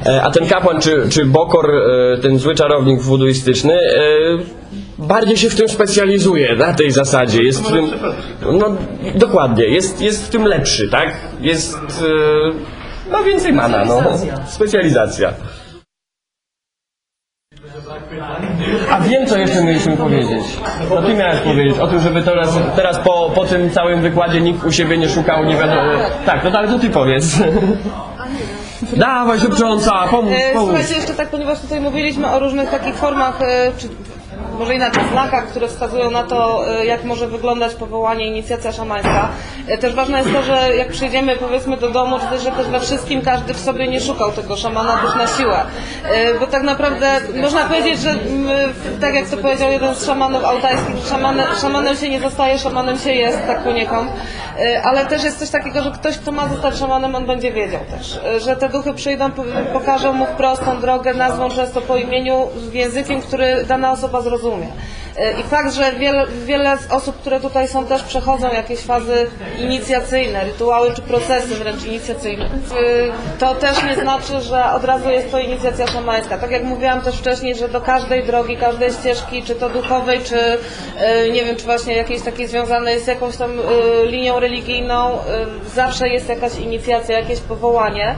e, 0.06 0.22
a 0.22 0.30
ten 0.30 0.46
kapłan 0.46 0.80
czy, 0.80 1.08
czy 1.08 1.24
bokor, 1.24 1.70
e, 1.70 2.18
ten 2.18 2.38
zły 2.38 2.54
czarownik 2.54 3.00
woodoistyczny, 3.00 3.74
e, 3.74 4.00
bardziej 4.98 5.36
się 5.36 5.50
w 5.50 5.56
tym 5.56 5.68
specjalizuje 5.68 6.56
na 6.56 6.74
tej 6.74 6.90
zasadzie. 6.90 7.42
Jest 7.42 7.68
w 7.68 7.72
tym, 7.72 7.90
no 8.52 8.76
dokładnie, 9.14 9.64
jest, 9.64 10.02
jest 10.02 10.26
w 10.26 10.30
tym 10.30 10.44
lepszy, 10.44 10.88
tak? 10.88 11.16
Jest, 11.40 11.78
ma 13.10 13.22
więcej 13.22 13.52
mana, 13.52 13.84
no. 13.84 14.02
Specjalizacja. 14.46 15.32
A 18.90 19.00
wiem, 19.00 19.26
co 19.26 19.38
jeszcze 19.38 19.64
mieliśmy 19.64 19.96
powiedzieć. 19.96 20.44
To 20.88 21.02
ty 21.02 21.14
miałeś 21.14 21.40
powiedzieć 21.40 21.78
o 21.78 21.86
tym, 21.86 22.00
żeby 22.00 22.22
teraz, 22.22 22.58
teraz 22.76 22.98
po, 22.98 23.30
po 23.34 23.44
tym 23.44 23.70
całym 23.70 24.00
wykładzie 24.02 24.40
nikt 24.40 24.64
u 24.64 24.72
siebie 24.72 24.98
nie 24.98 25.08
szukał, 25.08 25.44
nie 25.44 25.56
wiadomo. 25.56 25.92
Tak, 26.26 26.44
no 26.44 26.58
ale 26.58 26.68
to 26.68 26.78
ty 26.78 26.90
powiedz. 26.90 27.24
Dawaj, 28.96 29.38
szybcząca, 29.40 30.08
pomóż, 30.10 30.34
E, 30.36 30.52
pomóż. 30.52 30.68
Słuchajcie, 30.68 30.94
jeszcze 30.94 31.14
tak, 31.14 31.28
ponieważ 31.28 31.60
tutaj 31.60 31.80
mówiliśmy 31.80 32.30
o 32.30 32.38
różnych 32.38 32.70
takich 32.70 32.94
formach, 32.94 33.42
e, 33.42 33.72
czy 33.78 33.88
może 34.60 34.74
inaczej, 34.74 35.02
znakach, 35.12 35.46
które 35.46 35.68
wskazują 35.68 36.10
na 36.10 36.22
to, 36.22 36.68
e, 36.80 36.86
jak 36.86 37.04
może 37.04 37.26
wyglądać 37.26 37.74
powołanie, 37.74 38.26
inicjacja 38.26 38.72
szamańska. 38.72 39.28
E, 39.68 39.78
Też 39.78 39.94
ważne 39.94 40.18
jest 40.18 40.32
to, 40.32 40.42
że 40.42 40.76
jak 40.76 40.88
przyjdziemy 40.88 41.36
powiedzmy 41.36 41.76
do 41.76 41.90
domu, 41.90 42.18
czy 42.18 42.26
też, 42.26 42.56
też 42.56 42.66
we 42.68 42.80
wszystkim 42.80 43.22
każdy 43.22 43.54
w 43.54 43.60
sobie 43.60 43.88
nie 43.88 44.00
szukał 44.00 44.32
tego 44.32 44.56
szamana 44.56 44.96
też 44.96 45.14
na 45.14 45.26
siłę. 45.38 45.60
E, 46.04 46.34
Bo 46.40 46.46
tak 46.46 46.62
naprawdę 46.62 47.20
można 47.40 47.64
powiedzieć, 47.64 48.00
że 48.00 48.14
tak 49.00 49.14
jak 49.14 49.28
to 49.28 49.36
powiedział 49.36 49.70
jeden 49.72 49.94
z 49.94 50.06
szamanów 50.06 50.44
altajskich, 50.44 50.96
że 50.96 51.08
szamane, 51.08 51.44
szamanem 51.60 51.96
się 51.96 52.08
nie 52.08 52.20
zostaje, 52.20 52.58
szamanem 52.58 52.98
się 52.98 53.12
jest, 53.12 53.46
tak 53.46 53.62
poniekąd. 53.64 54.10
Ale 54.84 55.06
też 55.06 55.24
jest 55.24 55.38
coś 55.38 55.50
takiego, 55.50 55.82
że 55.82 55.90
ktoś, 55.90 56.18
kto 56.18 56.32
ma 56.32 56.48
zostać 56.48 56.76
szamanem, 56.78 57.14
on 57.14 57.26
będzie 57.26 57.52
wiedział 57.52 57.80
też, 57.90 58.20
że 58.42 58.56
te 58.56 58.68
duchy 58.68 58.94
przyjdą, 58.94 59.30
po- 59.30 59.42
pokażą 59.72 60.12
mu 60.12 60.26
wprost 60.26 60.64
tą 60.64 60.80
drogę, 60.80 61.14
nazwą 61.14 61.50
często 61.50 61.80
po 61.80 61.96
imieniu, 61.96 62.48
językiem, 62.72 63.20
który 63.22 63.64
dana 63.68 63.92
osoba 63.92 64.20
zrozumie. 64.20 64.49
E, 65.16 65.40
I 65.40 65.42
fakt, 65.42 65.74
że 65.74 65.92
wiele, 65.92 66.26
wiele 66.46 66.78
z 66.78 66.92
osób, 66.92 67.16
które 67.20 67.40
tutaj 67.40 67.68
są, 67.68 67.86
też 67.86 68.02
przechodzą 68.02 68.52
jakieś 68.52 68.80
fazy 68.80 69.26
inicjacyjne, 69.58 70.44
rytuały 70.44 70.94
czy 70.94 71.02
procesy 71.02 71.54
wręcz 71.54 71.84
inicjacyjne, 71.84 72.44
e, 72.44 72.48
to 73.38 73.54
też 73.54 73.82
nie 73.84 73.94
znaczy, 73.94 74.40
że 74.40 74.72
od 74.72 74.84
razu 74.84 75.10
jest 75.10 75.30
to 75.30 75.38
inicjacja 75.38 75.86
szamańska. 75.86 76.38
Tak 76.38 76.50
jak 76.50 76.64
mówiłam 76.64 77.00
też 77.00 77.16
wcześniej, 77.16 77.54
że 77.54 77.68
do 77.68 77.80
każdej 77.80 78.24
drogi, 78.24 78.56
każdej 78.56 78.92
ścieżki, 78.92 79.42
czy 79.42 79.54
to 79.54 79.68
duchowej, 79.68 80.20
czy 80.20 80.58
e, 80.96 81.30
nie 81.30 81.44
wiem, 81.44 81.56
czy 81.56 81.64
właśnie 81.64 81.96
jakiejś 81.96 82.22
takiej 82.22 82.48
związanej 82.48 83.00
z 83.00 83.06
jakąś 83.06 83.36
tam 83.36 83.50
e, 83.50 84.06
linią 84.06 84.40
religijną, 84.40 85.18
zawsze 85.74 86.08
jest 86.08 86.28
jakaś 86.28 86.58
inicjacja, 86.58 87.18
jakieś 87.18 87.40
powołanie. 87.40 88.14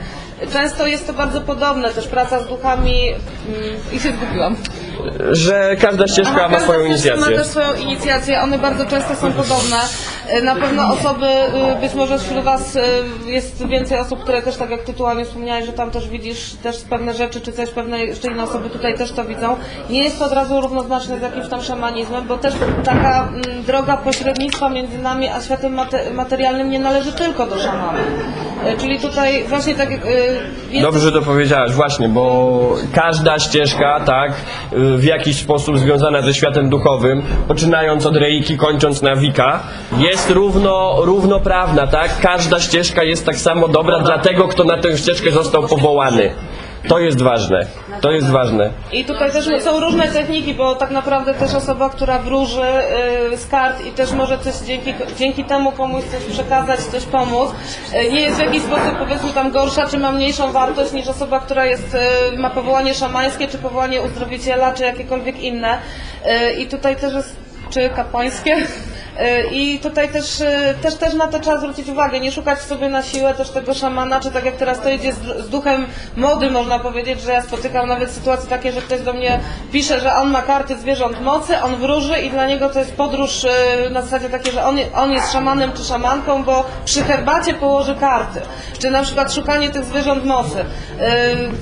Często 0.52 0.86
jest 0.86 1.06
to 1.06 1.12
bardzo 1.12 1.40
podobne, 1.40 1.90
też 1.90 2.08
praca 2.08 2.40
z 2.40 2.48
duchami 2.48 3.08
mm, 3.08 3.76
i 3.92 4.00
się 4.00 4.12
zgubiłam. 4.12 4.56
Że 5.32 5.76
każda 5.80 6.06
ścieżka 6.08 6.48
ma 6.48 6.60
swoją 6.60 6.96
ścieżka 6.96 7.08
Ma 7.20 7.26
inicjację. 7.26 7.36
też 7.38 7.46
swoją 7.46 7.74
inicjację, 7.74 8.40
one 8.42 8.58
bardzo 8.58 8.86
często 8.86 9.14
są 9.16 9.32
podobne. 9.32 9.76
E, 10.28 10.42
Na 10.42 10.54
pewno 10.56 10.92
osoby, 10.92 11.26
y, 11.26 11.80
być 11.80 11.94
może 11.94 12.18
wśród 12.18 12.44
Was 12.44 12.76
y, 12.76 12.80
jest 13.26 13.66
więcej 13.66 13.98
osób, 13.98 14.22
które 14.22 14.42
też 14.42 14.56
tak 14.56 14.70
jak 14.70 14.82
tytułami 14.82 15.24
wspomniałeś, 15.24 15.66
że 15.66 15.72
tam 15.72 15.90
też 15.90 16.08
widzisz 16.08 16.50
też 16.62 16.76
pewne 16.90 17.14
rzeczy, 17.14 17.40
czy 17.40 17.52
coś, 17.52 17.70
pewne 17.70 17.98
jeszcze 18.04 18.28
inne 18.28 18.42
osoby 18.42 18.70
tutaj 18.70 18.94
też 18.98 19.12
to 19.12 19.24
widzą. 19.24 19.56
Nie 19.90 20.04
jest 20.04 20.18
to 20.18 20.24
od 20.24 20.32
razu 20.32 20.60
równoznaczne 20.60 21.18
z 21.18 21.22
jakimś 21.22 21.48
tam 21.48 21.62
szamanizmem, 21.62 22.26
bo 22.26 22.36
też 22.38 22.54
taka 22.84 23.28
mm, 23.28 23.42
droga 23.66 23.96
pośrednictwa 23.96 24.68
między 24.68 24.98
nami 24.98 25.28
a 25.28 25.40
światem 25.40 25.76
mate- 25.76 26.14
materialnym 26.14 26.70
nie 26.70 26.78
należy 26.78 27.12
tylko 27.12 27.46
do 27.46 27.58
szamana. 27.58 27.98
E, 28.64 28.76
Czyli 28.76 29.00
tutaj 29.00 29.44
właśnie 29.48 29.74
tak 29.74 29.88
Dobrze, 30.82 31.00
że 31.00 31.12
to 31.12 31.22
powiedziałaś, 31.22 31.72
właśnie, 31.72 32.08
bo 32.08 32.76
każda 32.94 33.38
ścieżka, 33.38 34.00
tak, 34.06 34.32
w 34.96 35.04
jakiś 35.04 35.36
sposób 35.36 35.78
związana 35.78 36.22
ze 36.22 36.34
światem 36.34 36.68
duchowym, 36.68 37.22
poczynając 37.48 38.06
od 38.06 38.16
reiki, 38.16 38.56
kończąc 38.56 39.02
na 39.02 39.16
wika, 39.16 39.60
jest 39.98 40.30
równo, 40.30 40.96
równoprawna, 41.00 41.86
tak? 41.86 42.20
Każda 42.20 42.60
ścieżka 42.60 43.02
jest 43.04 43.26
tak 43.26 43.36
samo 43.36 43.68
dobra 43.68 43.98
dla 43.98 44.18
tego, 44.18 44.48
kto 44.48 44.64
na 44.64 44.78
tę 44.78 44.98
ścieżkę 44.98 45.30
został 45.30 45.68
powołany. 45.68 46.30
To 46.88 46.98
jest 46.98 47.22
ważne. 47.22 47.66
To 48.00 48.10
jest 48.10 48.30
ważne. 48.30 48.70
I 48.92 49.04
tutaj 49.04 49.32
też 49.32 49.48
są 49.62 49.80
różne 49.80 50.08
techniki, 50.08 50.54
bo 50.54 50.74
tak 50.74 50.90
naprawdę 50.90 51.34
też 51.34 51.54
osoba, 51.54 51.90
która 51.90 52.18
wróży 52.18 52.62
y, 53.32 53.36
z 53.36 53.46
kart 53.46 53.86
i 53.86 53.90
też 53.90 54.12
może 54.12 54.38
coś 54.38 54.54
dzięki, 54.54 54.94
dzięki 55.18 55.44
temu 55.44 55.72
komuś 55.72 56.04
coś 56.04 56.24
przekazać, 56.24 56.80
coś 56.80 57.04
pomóc, 57.04 57.50
y, 57.94 58.12
nie 58.12 58.20
jest 58.20 58.36
w 58.36 58.40
jakiś 58.40 58.62
sposób 58.62 58.98
powiedzmy 58.98 59.32
tam 59.32 59.50
gorsza, 59.50 59.86
czy 59.86 59.98
ma 59.98 60.12
mniejszą 60.12 60.52
wartość 60.52 60.92
niż 60.92 61.08
osoba, 61.08 61.40
która 61.40 61.66
jest, 61.66 61.96
y, 62.32 62.38
ma 62.38 62.50
powołanie 62.50 62.94
szamańskie, 62.94 63.48
czy 63.48 63.58
powołanie 63.58 64.02
uzdrowiciela, 64.02 64.74
czy 64.74 64.82
jakiekolwiek 64.82 65.40
inne. 65.40 65.78
I 66.58 66.66
tutaj 66.66 66.96
też 66.96 67.14
jest, 67.14 67.36
czy 67.70 67.90
kapłańskie. 67.90 68.56
Y, 69.20 69.54
I 69.54 69.78
tutaj 69.78 70.08
też, 70.08 70.40
y, 70.40 70.74
też, 70.82 70.94
też 70.94 71.14
na 71.14 71.26
to 71.26 71.40
trzeba 71.40 71.58
zwrócić 71.58 71.88
uwagę, 71.88 72.20
nie 72.20 72.32
szukać 72.32 72.60
sobie 72.60 72.88
na 72.88 73.02
siłę 73.02 73.34
też 73.34 73.50
tego 73.50 73.74
szamana, 73.74 74.20
czy 74.20 74.30
tak 74.30 74.44
jak 74.44 74.56
teraz 74.56 74.80
to 74.80 74.90
idzie 74.90 75.12
z, 75.12 75.18
z 75.18 75.48
duchem 75.48 75.86
mody, 76.16 76.50
można 76.50 76.78
powiedzieć, 76.78 77.20
że 77.20 77.32
ja 77.32 77.42
spotykam 77.42 77.88
nawet 77.88 78.10
sytuacje 78.10 78.50
takie, 78.50 78.72
że 78.72 78.80
ktoś 78.80 79.00
do 79.00 79.12
mnie 79.12 79.40
pisze, 79.72 80.00
że 80.00 80.14
on 80.14 80.30
ma 80.30 80.42
karty 80.42 80.78
zwierząt 80.78 81.20
mocy, 81.20 81.62
on 81.62 81.76
wróży 81.76 82.18
i 82.18 82.30
dla 82.30 82.46
niego 82.46 82.68
to 82.68 82.78
jest 82.78 82.96
podróż 82.96 83.44
y, 83.44 83.48
na 83.90 84.02
zasadzie 84.02 84.30
takie, 84.30 84.52
że 84.52 84.64
on, 84.64 84.78
on 84.94 85.12
jest 85.12 85.32
szamanem 85.32 85.72
czy 85.72 85.84
szamanką, 85.84 86.44
bo 86.44 86.64
przy 86.84 87.02
herbacie 87.02 87.54
położy 87.54 87.94
karty. 87.94 88.40
Czy 88.78 88.90
na 88.90 89.02
przykład 89.02 89.34
szukanie 89.34 89.70
tych 89.70 89.84
zwierząt 89.84 90.24
mocy. 90.24 90.64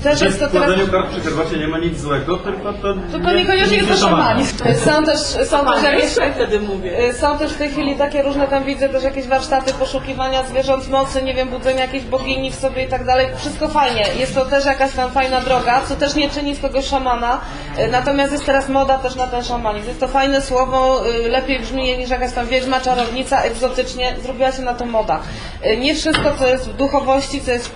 Też 0.03 0.21
jest 0.21 0.39
to 0.39 0.47
W 0.47 0.51
teraz... 0.51 0.69
kart 0.91 1.09
przy 1.11 1.21
herbacie 1.21 1.57
nie 1.57 1.67
ma 1.67 1.77
nic 1.77 1.99
złego, 1.99 2.37
tylko 2.37 2.73
to... 2.73 2.93
To, 3.11 3.19
to 3.19 3.33
niekoniecznie 3.33 3.77
jest 3.77 3.89
to 3.89 3.97
szamanizm. 3.97 4.57
Są 4.85 5.05
też, 5.05 5.19
są 5.19 5.65
też 5.65 5.83
jakieś, 5.83 6.11
wtedy 6.35 6.59
mówię. 6.59 7.13
są 7.13 7.37
też 7.41 7.53
w 7.53 7.57
tej 7.57 7.69
chwili 7.69 7.95
takie 7.95 8.21
różne, 8.21 8.47
tam 8.47 8.63
widzę 8.63 8.89
też 8.89 9.03
jakieś 9.03 9.27
warsztaty 9.27 9.73
poszukiwania 9.73 10.43
zwierząt 10.43 10.89
mocy, 10.89 11.21
nie 11.23 11.33
wiem, 11.33 11.49
budzenia 11.49 11.81
jakiejś 11.81 12.03
bogini 12.03 12.51
w 12.51 12.55
sobie 12.55 12.83
i 12.83 12.87
tak 12.87 13.05
dalej. 13.05 13.27
Wszystko 13.37 13.67
fajnie. 13.67 14.05
Jest 14.19 14.35
to 14.35 14.45
też 14.45 14.65
jakaś 14.65 14.93
tam 14.93 15.11
fajna 15.11 15.41
droga, 15.41 15.81
co 15.87 15.95
też 15.95 16.15
nie 16.15 16.29
czyni 16.29 16.55
z 16.55 16.61
kogoś 16.61 16.85
szamana. 16.85 17.39
Y, 17.79 17.87
Natomiast 17.87 18.31
jest 18.31 18.45
teraz 18.45 18.69
moda 18.69 18.97
też 18.97 19.15
na 19.15 19.27
ten 19.27 19.43
szamanizm. 19.43 19.87
Jest 19.87 19.99
to 19.99 20.07
fajne 20.07 20.41
słowo, 20.41 21.01
y, 21.25 21.29
lepiej 21.29 21.59
brzmi 21.59 21.97
niż 21.97 22.09
jakaś 22.09 22.33
tam 22.33 22.47
wiedźma, 22.47 22.79
czarownica, 22.81 23.41
egzotycznie. 23.41 24.15
Zrobiła 24.23 24.51
się 24.51 24.61
na 24.61 24.73
to 24.73 24.85
moda. 24.85 25.19
Y, 25.65 25.77
Nie 25.77 25.95
wszystko, 25.95 26.31
co 26.39 26.47
jest 26.47 26.69
w 26.69 26.75
duchowości, 26.75 27.41
co 27.41 27.51
jest 27.51 27.67
w 27.67 27.71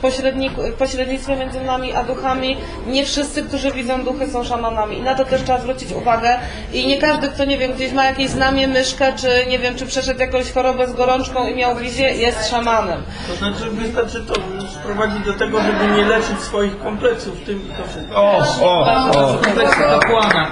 pośrednictwie 0.78 1.36
między 1.36 1.62
nami 1.62 1.94
a 1.94 2.04
duchami, 2.04 2.58
nie 2.88 3.06
wszyscy, 3.06 3.44
którzy 3.44 3.72
widzą 3.72 4.04
duchy 4.04 4.28
są 4.28 4.44
szamanami. 4.44 4.98
I 4.98 5.02
na 5.02 5.16
to 5.16 5.26
też 5.26 5.44
trzeba 5.44 5.60
zwrócić 5.60 5.92
uwagę. 5.92 6.36
I 6.74 6.88
nie 6.88 6.98
każdy, 6.98 7.28
kto 7.28 7.46
nie 7.46 7.58
wiem, 7.58 7.74
gdzieś 7.74 7.92
ma 7.92 8.06
jakieś 8.06 8.30
znamie, 8.30 8.68
myszkę, 8.68 9.14
czy 9.16 9.46
nie 9.50 9.55
wiem, 9.60 9.76
czy 9.76 9.86
przeszedł 9.86 10.20
jakąś 10.20 10.52
chorobę 10.52 10.88
z 10.88 10.94
gorączką 10.94 11.48
i 11.48 11.56
miał 11.56 11.76
wizję, 11.76 12.14
jest 12.14 12.50
szamanem. 12.50 13.04
To 13.28 13.36
znaczy 13.36 13.70
wystarczy 13.70 14.26
to 14.26 14.34
sprowadzić 14.82 15.26
do 15.26 15.34
tego, 15.34 15.62
żeby 15.62 15.96
nie 15.96 16.06
leczyć 16.06 16.40
swoich 16.40 16.80
kompleksów 16.80 17.42
tym 17.46 17.62
i 17.70 17.74
to 17.74 17.90
wszystko. 17.90 18.16
O, 18.16 18.44
o, 18.62 19.10
o. 19.12 19.38
Kompleksy 19.44 19.80
kapłana. 19.80 20.52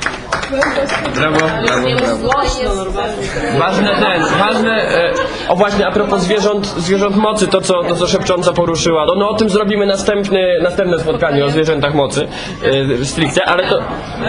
Brawo, 1.15 1.39
brawo, 1.39 1.87
brawo. 1.99 2.23
Ważne 3.59 3.89
ten, 3.95 4.39
ważne, 4.39 4.71
e, 4.71 5.13
o 5.49 5.55
właśnie 5.55 5.87
a 5.87 5.91
propos 5.91 6.21
zwierząt, 6.21 6.67
zwierząt 6.67 7.15
mocy, 7.15 7.47
to 7.47 7.61
co, 7.61 7.83
to 7.83 7.95
co 7.95 8.07
Szepcząca 8.07 8.53
poruszyła, 8.53 9.05
no, 9.05 9.15
no 9.15 9.29
o 9.29 9.33
tym 9.33 9.49
zrobimy 9.49 9.85
następny, 9.85 10.59
następne 10.61 10.99
spotkanie 10.99 11.45
o 11.45 11.49
zwierzętach 11.49 11.93
mocy, 11.93 12.27
e, 13.01 13.05
stricte, 13.05 13.45
ale 13.45 13.69
to, 13.69 13.79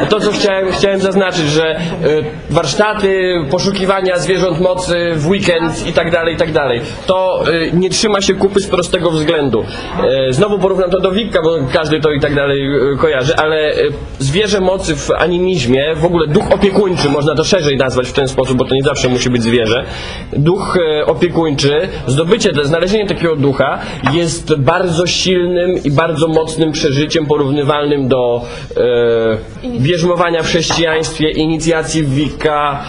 to 0.09 0.20
co 0.20 0.33
chciałem, 0.33 0.72
chciałem 0.72 1.01
zaznaczyć, 1.01 1.47
że 1.47 1.66
e, 1.70 1.81
warsztaty, 2.51 3.35
poszukiwania 3.51 4.18
zwierząt 4.18 4.61
mocy 4.64 5.12
w 5.14 5.26
weekend 5.26 5.86
i 5.86 5.92
tak 5.92 6.10
dalej, 6.10 6.34
i 6.34 6.36
tak 6.36 6.52
dalej, 6.52 6.80
to 7.06 7.44
e, 7.52 7.70
nie 7.72 7.90
trzyma 7.90 8.20
się 8.20 8.34
kupy 8.34 8.60
z 8.60 8.66
prostego 8.66 9.10
względu. 9.10 9.64
E, 10.28 10.32
znowu 10.32 10.58
porównam 10.58 10.90
to 10.90 11.00
do 11.00 11.10
Wikka, 11.12 11.42
bo 11.42 11.50
każdy 11.72 12.00
to 12.00 12.10
i 12.10 12.20
tak 12.20 12.34
dalej 12.34 12.66
e, 12.66 12.96
kojarzy, 12.96 13.36
ale 13.36 13.56
e, 13.56 13.74
zwierzę 14.18 14.60
mocy 14.60 14.96
w 14.96 15.10
animizmie, 15.10 15.94
w 15.94 16.04
ogóle 16.04 16.26
duch 16.26 16.52
opiekuńczy, 16.54 17.08
można 17.08 17.34
to 17.34 17.44
szerzej 17.44 17.76
nazwać 17.76 18.08
w 18.08 18.12
ten 18.12 18.28
sposób, 18.28 18.56
bo 18.58 18.64
to 18.64 18.74
nie 18.74 18.82
zawsze 18.82 19.08
musi 19.08 19.30
być 19.30 19.42
zwierzę. 19.42 19.84
Duch 20.32 20.76
e, 20.76 21.06
opiekuńczy, 21.06 21.88
zdobycie, 22.06 22.50
znalezienie 22.62 23.06
takiego 23.06 23.36
ducha 23.36 23.78
jest 24.12 24.54
bardzo 24.54 25.06
silnym 25.06 25.74
i 25.84 25.90
bardzo 25.90 26.28
mocnym 26.28 26.72
przeżyciem 26.72 27.26
porównywalnym 27.26 28.08
do 28.08 28.42
bierzmowania 29.78 30.42
w 30.42 30.46
chrześcijaństwie, 30.46 31.30
inicjacji 31.30 32.02
w 32.02 32.14
Wicca 32.14 32.80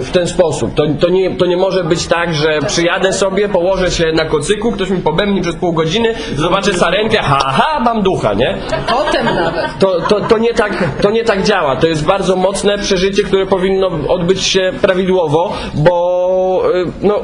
w 0.00 0.10
ten 0.10 0.26
sposób. 0.26 0.74
To, 0.74 0.86
to, 1.00 1.08
nie, 1.08 1.17
to 1.38 1.46
nie 1.46 1.56
może 1.56 1.84
być 1.84 2.06
tak, 2.06 2.34
że 2.34 2.58
przyjadę 2.66 3.12
sobie, 3.12 3.48
położę 3.48 3.90
się 3.90 4.12
na 4.12 4.24
kocyku, 4.24 4.72
ktoś 4.72 4.90
mi 4.90 4.98
pobemni 4.98 5.40
przez 5.40 5.56
pół 5.56 5.72
godziny, 5.72 6.14
zobaczę 6.36 6.74
sarenkę, 6.74 7.18
ha, 7.18 7.38
ha, 7.38 7.80
mam 7.80 8.02
ducha, 8.02 8.34
nie? 8.34 8.58
Potem 8.88 9.24
nawet. 9.24 9.78
To, 9.78 10.00
to, 10.00 10.20
to, 10.20 10.38
nie 10.38 10.54
tak, 10.54 10.84
to 11.02 11.10
nie 11.10 11.24
tak 11.24 11.42
działa. 11.42 11.76
To 11.76 11.86
jest 11.86 12.04
bardzo 12.04 12.36
mocne 12.36 12.78
przeżycie, 12.78 13.22
które 13.22 13.46
powinno 13.46 13.90
odbyć 14.08 14.42
się 14.42 14.72
prawidłowo, 14.82 15.52
bo 15.74 16.62
y, 16.74 17.06
no, 17.06 17.20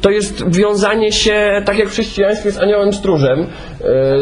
to 0.00 0.10
jest 0.10 0.56
wiązanie 0.56 1.12
się, 1.12 1.62
tak 1.64 1.78
jak 1.78 1.88
w 1.88 1.92
chrześcijaństwie, 1.92 2.52
z 2.52 2.58
aniołem 2.58 2.92
stróżem. 2.92 3.46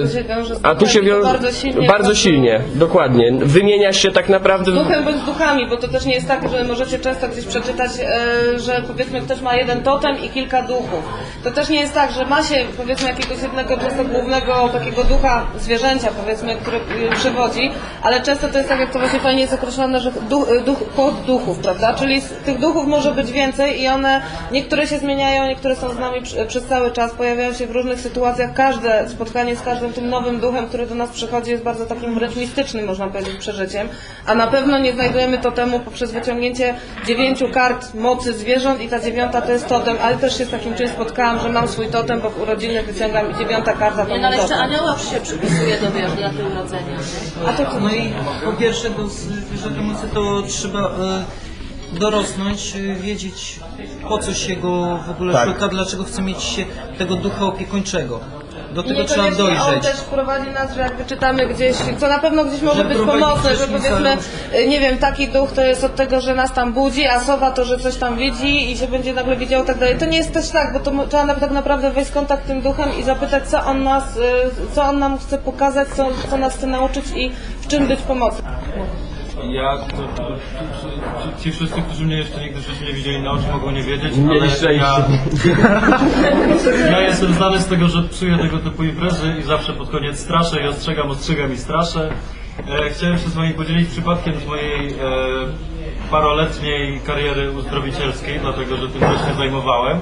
To 0.03 0.09
się 0.09 0.25
wiąże 0.25 0.55
z 0.57 0.61
A 0.63 0.75
tu 0.75 0.87
się 0.87 1.03
wiąże 1.03 1.23
bardzo 1.23 1.53
silnie. 1.53 1.87
bardzo 1.87 2.15
silnie, 2.15 2.61
dokładnie. 2.75 3.33
Wymienia 3.43 3.93
się 3.93 4.11
tak 4.11 4.29
naprawdę. 4.29 4.73
Duchem 4.73 5.05
bądź 5.05 5.23
duchami, 5.23 5.67
bo 5.69 5.77
to 5.77 5.89
też 5.89 6.05
nie 6.05 6.15
jest 6.15 6.29
tak, 6.29 6.49
że 6.49 6.65
możecie 6.65 6.99
często 6.99 7.29
gdzieś 7.29 7.45
przeczytać, 7.47 7.91
e, 8.01 8.59
że 8.59 8.83
powiedzmy 8.87 9.21
ktoś 9.21 9.41
ma 9.41 9.55
jeden 9.55 9.83
totem 9.83 10.17
i 10.25 10.29
kilka 10.29 10.63
duchów. 10.63 11.05
To 11.45 11.51
też 11.51 11.69
nie 11.69 11.81
jest 11.81 11.95
tak, 11.95 12.11
że 12.13 12.27
ma 12.27 12.43
się 12.43 12.55
powiedzmy 12.77 13.09
jakiegoś 13.09 13.43
jednego 13.43 13.77
często 13.77 14.05
głównego 14.05 14.69
takiego 14.73 15.05
ducha 15.05 15.47
zwierzęcia 15.59 16.09
powiedzmy, 16.23 16.57
który 16.57 16.77
e, 16.77 17.17
przywodzi, 17.17 17.71
ale 18.03 18.23
często 18.23 18.49
to 18.49 18.59
jest 18.59 18.69
tak, 18.71 18.81
jak 18.81 18.93
to 18.93 18.99
właśnie 18.99 19.21
fajnie 19.21 19.41
jest 19.41 19.55
określone, 19.55 20.01
że 20.01 20.13
duch, 20.31 20.49
e, 20.51 20.61
duch 20.61 20.79
pod 20.83 21.21
duchów, 21.21 21.59
prawda? 21.59 21.95
Czyli 21.95 22.21
z 22.21 22.29
tych 22.29 22.59
duchów 22.59 22.87
może 22.87 23.13
być 23.13 23.33
więcej 23.33 23.83
i 23.83 23.89
one, 23.89 24.23
niektóre 24.53 24.87
się 24.87 24.99
zmieniają, 24.99 25.47
niektóre 25.47 25.77
są 25.77 25.91
z 25.91 25.99
nami 25.99 26.23
przy, 26.23 26.47
przez 26.47 26.65
cały 26.65 26.91
czas, 26.91 27.13
pojawiają 27.13 27.53
się 27.55 27.67
w 27.67 27.71
różnych 27.71 28.01
sytuacjach. 28.01 28.53
Każde 28.55 29.09
spotkanie 29.09 29.46
z 29.55 29.63
każdym 29.63 29.93
tym 29.93 30.09
nowym 30.09 30.41
duchem, 30.41 30.67
który 30.67 30.87
do 30.87 30.95
nas 30.95 31.11
przychodzi 31.11 31.51
jest 31.51 31.63
bardzo 31.63 31.87
takim 31.87 32.15
wręcz 32.15 32.37
mistycznym, 32.37 32.87
można 32.87 33.07
powiedzieć, 33.09 33.37
przeżyciem. 33.37 33.89
A 34.27 34.35
na 34.35 34.47
pewno 34.47 34.79
nie 34.79 34.93
znajdujemy 34.93 35.39
totemu 35.39 35.81
poprzez 35.81 36.13
wyciągnięcie 36.13 36.75
dziewięciu 37.07 37.49
kart 37.49 37.95
mocy 37.95 38.33
zwierząt 38.33 38.81
i 38.81 38.89
ta 38.89 39.01
dziewiąta 39.01 39.43
to 39.43 39.53
jest 39.53 39.69
totem, 39.69 39.97
ale 40.03 40.17
też 40.17 40.39
się 40.39 40.45
z 40.45 40.51
takim 40.51 40.75
czymś 40.75 40.91
spotkałam, 40.91 41.41
że 41.41 41.49
mam 41.49 41.69
swój 41.69 41.87
totem, 41.89 42.21
bo 42.21 42.31
w 42.31 42.41
urodziny 42.43 42.83
wyciągam 42.83 43.31
i 43.31 43.35
dziewiąta 43.39 43.73
karta 43.73 44.07
to 44.07 44.13
Nie, 44.13 44.21
no 44.21 44.27
ale 44.27 44.37
jeszcze 44.37 44.55
totem. 44.55 44.71
anioła 44.71 44.99
się 44.99 45.21
przypisuje 45.21 45.79
do 45.81 45.91
wiesz, 45.93 46.11
daty 46.21 46.45
urodzenia. 46.53 46.97
A 47.49 47.53
to 47.53 47.65
to 47.65 47.81
No 47.81 47.91
i 47.91 48.13
po 48.45 48.53
pierwsze 48.53 48.91
do 48.91 49.07
zwierzęta 49.09 49.81
mocy 49.83 50.09
to 50.15 50.43
trzeba 50.49 50.81
e, 50.81 51.25
dorosnąć, 51.99 52.77
e, 52.77 52.95
wiedzieć 52.95 53.61
po 54.09 54.19
co 54.19 54.35
się 54.35 54.57
go 54.57 54.99
w 55.07 55.11
ogóle 55.11 55.33
Tak. 55.33 55.49
szuka, 55.49 55.69
dlaczego 55.69 56.05
chce 56.05 56.23
mieć 56.23 56.43
się 56.43 56.65
tego 56.99 57.17
ducha 57.17 57.45
opiekuńczego. 57.45 58.21
Do 58.77 58.83
I 58.83 58.89
tego 58.89 59.05
trzeba 59.05 59.23
niekoniecznie 59.31 59.63
on 59.63 59.71
dojrzeć. 59.73 59.83
też 59.93 60.01
prowadzi 60.01 60.51
nas, 60.51 60.75
że 60.75 60.81
jak 60.81 60.97
wyczytamy 60.97 61.47
gdzieś, 61.47 61.77
co 62.01 62.09
na 62.09 62.19
pewno 62.19 62.45
gdzieś 62.45 62.63
może 62.63 62.77
Że 62.83 62.85
być 62.85 62.97
prowadzi 62.97 63.21
pomocne, 63.23 63.57
że 63.57 63.67
powiedzmy, 63.69 64.17
y, 64.59 64.67
nie 64.69 64.81
wiem, 64.81 64.99
taki 64.99 65.29
duch 65.29 65.53
to 65.53 65.63
jest 65.63 65.85
od 65.85 65.95
tego, 65.97 66.21
że 66.21 66.35
nas 66.35 66.53
tam 66.53 66.73
budzi, 66.73 67.07
a 67.07 67.21
sowa 67.21 67.51
to, 67.51 67.65
że 67.65 67.79
coś 67.79 67.97
tam 67.97 68.17
widzi 68.17 68.73
i 68.73 68.77
się 68.79 68.89
będzie 68.89 69.13
nagle 69.13 69.37
widział 69.37 69.63
i 69.65 69.67
tak 69.67 69.79
dalej. 69.79 69.99
To 69.99 70.07
nie 70.07 70.19
jest 70.19 70.33
też 70.33 70.51
tak, 70.51 70.73
bo 70.73 70.81
to 70.81 70.91
mo- 70.91 71.07
trzeba 71.07 71.25
na- 71.27 71.35
tak 71.35 71.51
naprawdę 71.51 71.91
wejść 71.91 72.11
w 72.11 72.15
kontakt 72.15 72.45
z 72.45 72.47
tym 72.47 72.61
duchem 72.61 72.89
i 72.99 73.03
zapytać, 73.03 73.49
co 73.49 73.65
on 73.65 73.83
nas, 73.83 74.17
y, 74.17 74.21
co 74.75 74.83
on 74.85 74.99
nam 74.99 75.19
chce 75.19 75.39
pokazać, 75.39 75.89
co, 75.97 76.09
co 76.31 76.37
nas 76.37 76.55
chce 76.57 76.67
nauczyć 76.67 77.05
i 77.17 77.31
w 77.61 77.67
czym 77.67 77.87
być 77.87 78.01
pomocny. 78.01 78.43
Ja, 79.45 79.79
to, 79.79 79.97
to, 79.97 80.03
to, 80.17 80.37
ci, 81.37 81.43
ci 81.43 81.53
wszyscy, 81.53 81.83
którzy 81.83 82.05
mnie 82.05 82.17
jeszcze 82.17 82.41
nigdy 82.41 82.61
w 82.61 82.67
życiu 82.67 82.85
nie 82.85 82.93
widzieli 82.93 83.23
na 83.23 83.31
oczy, 83.31 83.45
mogą 83.53 83.71
nie 83.71 83.83
wiedzieć, 83.83 84.13
ale 84.31 84.51
szczęście. 84.51 84.75
ja, 84.77 84.97
ja 86.91 87.01
jestem 87.01 87.35
znany 87.35 87.61
z 87.61 87.67
tego, 87.67 87.89
że 87.89 88.03
psuję 88.03 88.39
tego 88.39 88.59
typu 88.59 88.85
imprezy 88.85 89.35
i 89.41 89.43
zawsze 89.43 89.73
pod 89.73 89.91
koniec 89.91 90.19
straszę 90.19 90.63
i 90.63 90.69
ostrzegam, 90.69 91.11
ostrzegam 91.11 91.53
i 91.53 91.57
straszę. 91.57 92.11
E, 92.69 92.91
chciałem 92.91 93.19
się 93.19 93.29
z 93.29 93.35
Wami 93.35 93.55
podzielić 93.55 93.89
przypadkiem 93.89 94.35
z 94.41 94.47
mojej 94.47 94.89
e, 94.89 94.95
paroletniej 96.11 97.01
kariery 97.01 97.51
uzdrowicielskiej, 97.51 98.41
dlatego 98.41 98.77
że 98.77 98.89
tym 98.89 99.01
też 99.01 99.29
się 99.29 99.35
zajmowałem. 99.39 99.99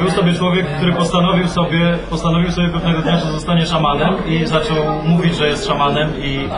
Był 0.00 0.10
sobie 0.10 0.34
człowiek, 0.34 0.66
który 0.76 0.92
postanowił 0.92 1.48
sobie, 1.48 1.98
postanowił 2.10 2.52
sobie 2.52 2.68
pewnego 2.68 3.02
dnia, 3.02 3.18
że 3.18 3.32
zostanie 3.32 3.66
szamanem 3.66 4.14
i 4.28 4.46
zaczął 4.46 4.76
mówić, 5.04 5.36
że 5.36 5.48
jest 5.48 5.66
szamanem 5.66 6.12
i 6.18 6.48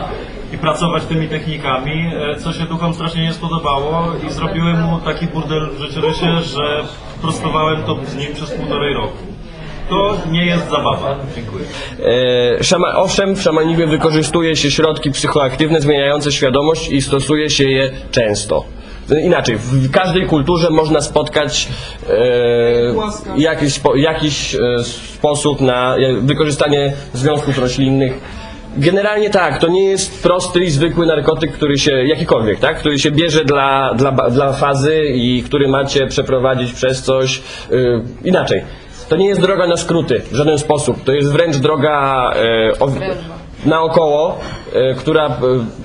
i 0.53 0.57
pracować 0.57 1.03
tymi 1.05 1.27
technikami, 1.27 2.11
e, 2.31 2.35
co 2.35 2.53
się 2.53 2.65
duchom 2.65 2.93
strasznie 2.93 3.21
nie 3.21 3.33
spodobało 3.33 4.05
i 4.27 4.31
zrobiłem 4.31 4.81
mu 4.81 4.99
taki 4.99 5.27
burdel 5.27 5.69
w 5.69 5.79
życiorysie, 5.79 6.41
że 6.41 6.83
prostowałem 7.21 7.83
to 7.83 7.97
z 8.07 8.15
nim 8.15 8.33
przez 8.33 8.51
półtorej 8.51 8.93
roku. 8.93 9.17
To 9.89 10.17
nie 10.31 10.45
jest 10.45 10.69
zabawa. 10.69 11.15
Dziękuję. 11.35 11.65
E, 12.59 12.63
szama, 12.63 12.95
owszem, 12.95 13.35
w 13.35 13.41
szamanizmie 13.41 13.87
wykorzystuje 13.87 14.55
się 14.55 14.71
środki 14.71 15.11
psychoaktywne 15.11 15.81
zmieniające 15.81 16.31
świadomość 16.31 16.89
i 16.89 17.01
stosuje 17.01 17.49
się 17.49 17.63
je 17.63 17.91
często. 18.11 18.65
Inaczej, 19.23 19.57
w 19.57 19.91
każdej 19.91 20.25
kulturze 20.25 20.69
można 20.69 21.01
spotkać 21.01 21.67
e, 22.09 22.13
jakiś, 23.37 23.73
spo, 23.73 23.95
jakiś 23.95 24.55
e, 24.55 24.59
sposób 24.83 25.61
na 25.61 25.95
e, 25.95 26.21
wykorzystanie 26.21 26.93
związków 27.13 27.57
roślinnych. 27.57 28.19
Generalnie 28.77 29.29
tak, 29.29 29.59
to 29.59 29.67
nie 29.67 29.85
jest 29.85 30.23
prosty 30.23 30.63
i 30.63 30.69
zwykły 30.69 31.05
narkotyk, 31.05 31.51
który 31.51 31.77
się, 31.77 31.91
jakikolwiek, 31.91 32.59
tak, 32.59 32.79
który 32.79 32.99
się 32.99 33.11
bierze 33.11 33.45
dla, 33.45 33.93
dla, 33.93 34.11
dla 34.11 34.53
fazy 34.53 35.03
i 35.05 35.43
który 35.43 35.67
macie 35.67 36.07
przeprowadzić 36.07 36.73
przez 36.73 37.01
coś 37.01 37.41
y, 37.71 38.01
inaczej. 38.23 38.63
To 39.09 39.15
nie 39.15 39.27
jest 39.27 39.41
droga 39.41 39.67
na 39.67 39.77
skróty 39.77 40.21
w 40.31 40.35
żaden 40.35 40.59
sposób. 40.59 41.03
To 41.03 41.11
jest 41.11 41.31
wręcz 41.31 41.57
droga 41.57 42.31
e, 42.35 42.79
o, 42.79 42.91
naokoło, 43.65 44.39
e, 44.73 44.93
która 44.93 45.25
e, 45.27 45.31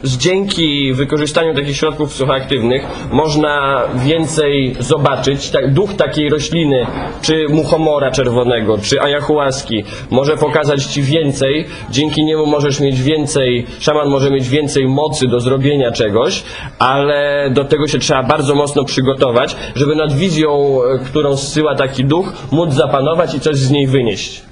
dzięki 0.04 0.92
wykorzystaniu 0.92 1.54
takich 1.54 1.76
środków 1.76 2.10
psychoaktywnych 2.10 2.86
można 3.10 3.82
więcej 3.94 4.76
zobaczyć. 4.78 5.52
Duch 5.68 5.94
takiej 5.94 6.30
rośliny, 6.30 6.86
czy 7.22 7.46
muchomora 7.48 8.10
czerwonego, 8.10 8.78
czy 8.78 9.02
ayahuaski 9.02 9.84
może 10.10 10.36
pokazać 10.36 10.84
ci 10.84 11.02
więcej. 11.02 11.66
Dzięki 11.90 12.24
niemu 12.24 12.46
możesz 12.46 12.80
mieć 12.80 13.02
więcej, 13.02 13.66
szaman 13.78 14.08
może 14.08 14.30
mieć 14.30 14.48
więcej 14.48 14.88
mocy 14.88 15.28
do 15.28 15.40
zrobienia 15.40 15.92
czegoś, 15.92 16.42
ale 16.78 17.50
do 17.50 17.64
tego 17.64 17.88
się 17.88 17.98
trzeba 17.98 18.22
bardzo 18.22 18.54
mocno 18.54 18.84
przygotować, 18.84 19.56
żeby 19.74 19.96
nad 19.96 20.12
wizją, 20.12 20.78
e, 20.82 20.98
którą 21.04 21.36
zsyła 21.36 21.74
taki 21.74 22.04
duch, 22.04 22.32
móc 22.50 22.72
zapanować 22.72 23.34
i 23.34 23.40
coś 23.40 23.56
z 23.56 23.70
niej 23.70 23.86
wynieść 23.86 24.51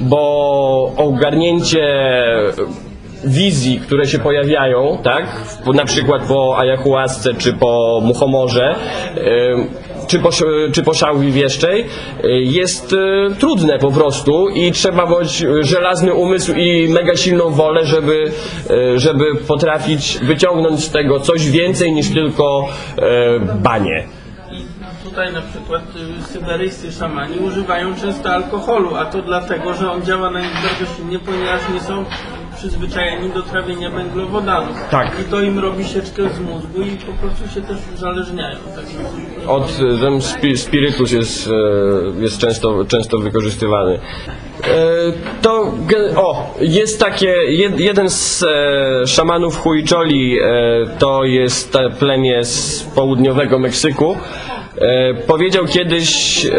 bo 0.00 0.92
ogarnięcie 0.96 1.86
wizji, 3.24 3.80
które 3.80 4.06
się 4.06 4.18
pojawiają, 4.18 4.98
tak, 5.02 5.44
na 5.74 5.84
przykład 5.84 6.22
po 6.22 6.58
ayahuasce 6.58 7.34
czy 7.34 7.52
po 7.52 8.00
muchomorze, 8.04 8.74
czy 10.10 10.18
po, 10.18 10.30
czy 10.72 10.82
po 10.82 10.94
szałwi 10.94 11.32
wieszczej, 11.32 11.84
y, 12.24 12.28
jest 12.30 12.92
y, 12.92 12.96
trudne 13.38 13.78
po 13.78 13.90
prostu 13.90 14.48
i 14.48 14.72
trzeba 14.72 15.06
mieć 15.06 15.44
żelazny 15.60 16.14
umysł 16.14 16.52
i 16.52 16.88
mega 16.88 17.16
silną 17.16 17.50
wolę, 17.50 17.86
żeby, 17.86 18.24
y, 18.70 18.98
żeby 18.98 19.24
potrafić 19.48 20.18
wyciągnąć 20.22 20.80
z 20.80 20.90
tego 20.90 21.20
coś 21.20 21.50
więcej 21.50 21.92
niż 21.92 22.10
tylko 22.10 22.68
banie. 23.54 24.19
Tutaj 25.10 25.32
na 25.32 25.42
przykład 25.42 25.82
y, 26.20 26.32
syberyjscy 26.32 26.92
szamani 26.92 27.38
używają 27.38 27.94
często 27.96 28.30
alkoholu, 28.30 28.94
a 28.96 29.04
to 29.04 29.22
dlatego, 29.22 29.74
że 29.74 29.90
on 29.92 30.02
działa 30.02 30.30
na 30.30 30.40
nich 30.40 30.52
bardzo 30.54 30.94
silnie, 30.96 31.18
ponieważ 31.18 31.60
nie 31.74 31.80
są 31.80 32.04
przyzwyczajeni 32.56 33.30
do 33.30 33.42
trawienia 33.42 33.90
węglowodanów. 33.90 34.76
Tak. 34.90 35.12
I 35.20 35.30
to 35.30 35.40
im 35.42 35.58
robi 35.58 35.84
sieczkę 35.84 36.22
z 36.22 36.40
mózgu 36.40 36.82
i 36.82 36.90
po 36.90 37.12
prostu 37.12 37.54
się 37.54 37.60
też 37.60 37.78
uzależniają. 37.94 38.56
Tak 38.74 38.84
Od 39.48 39.76
ten 40.00 40.20
spi, 40.20 40.56
spirytus 40.56 41.12
jest, 41.12 41.48
e, 42.18 42.22
jest 42.22 42.38
często, 42.38 42.84
często 42.84 43.18
wykorzystywany. 43.18 43.98
E, 44.64 44.70
To 45.42 45.74
o, 46.16 46.54
jest 46.60 47.00
takie, 47.00 47.28
jed, 47.48 47.80
jeden 47.80 48.10
z 48.10 48.42
e, 48.42 49.06
szamanów 49.06 49.56
Huicholi, 49.58 50.38
e, 50.40 50.46
to 50.98 51.24
jest 51.24 51.78
plemię 51.98 52.44
z 52.44 52.82
południowego 52.82 53.58
Meksyku, 53.58 54.16
e, 54.80 55.14
powiedział 55.14 55.66
kiedyś 55.66 56.44
e, 56.46 56.50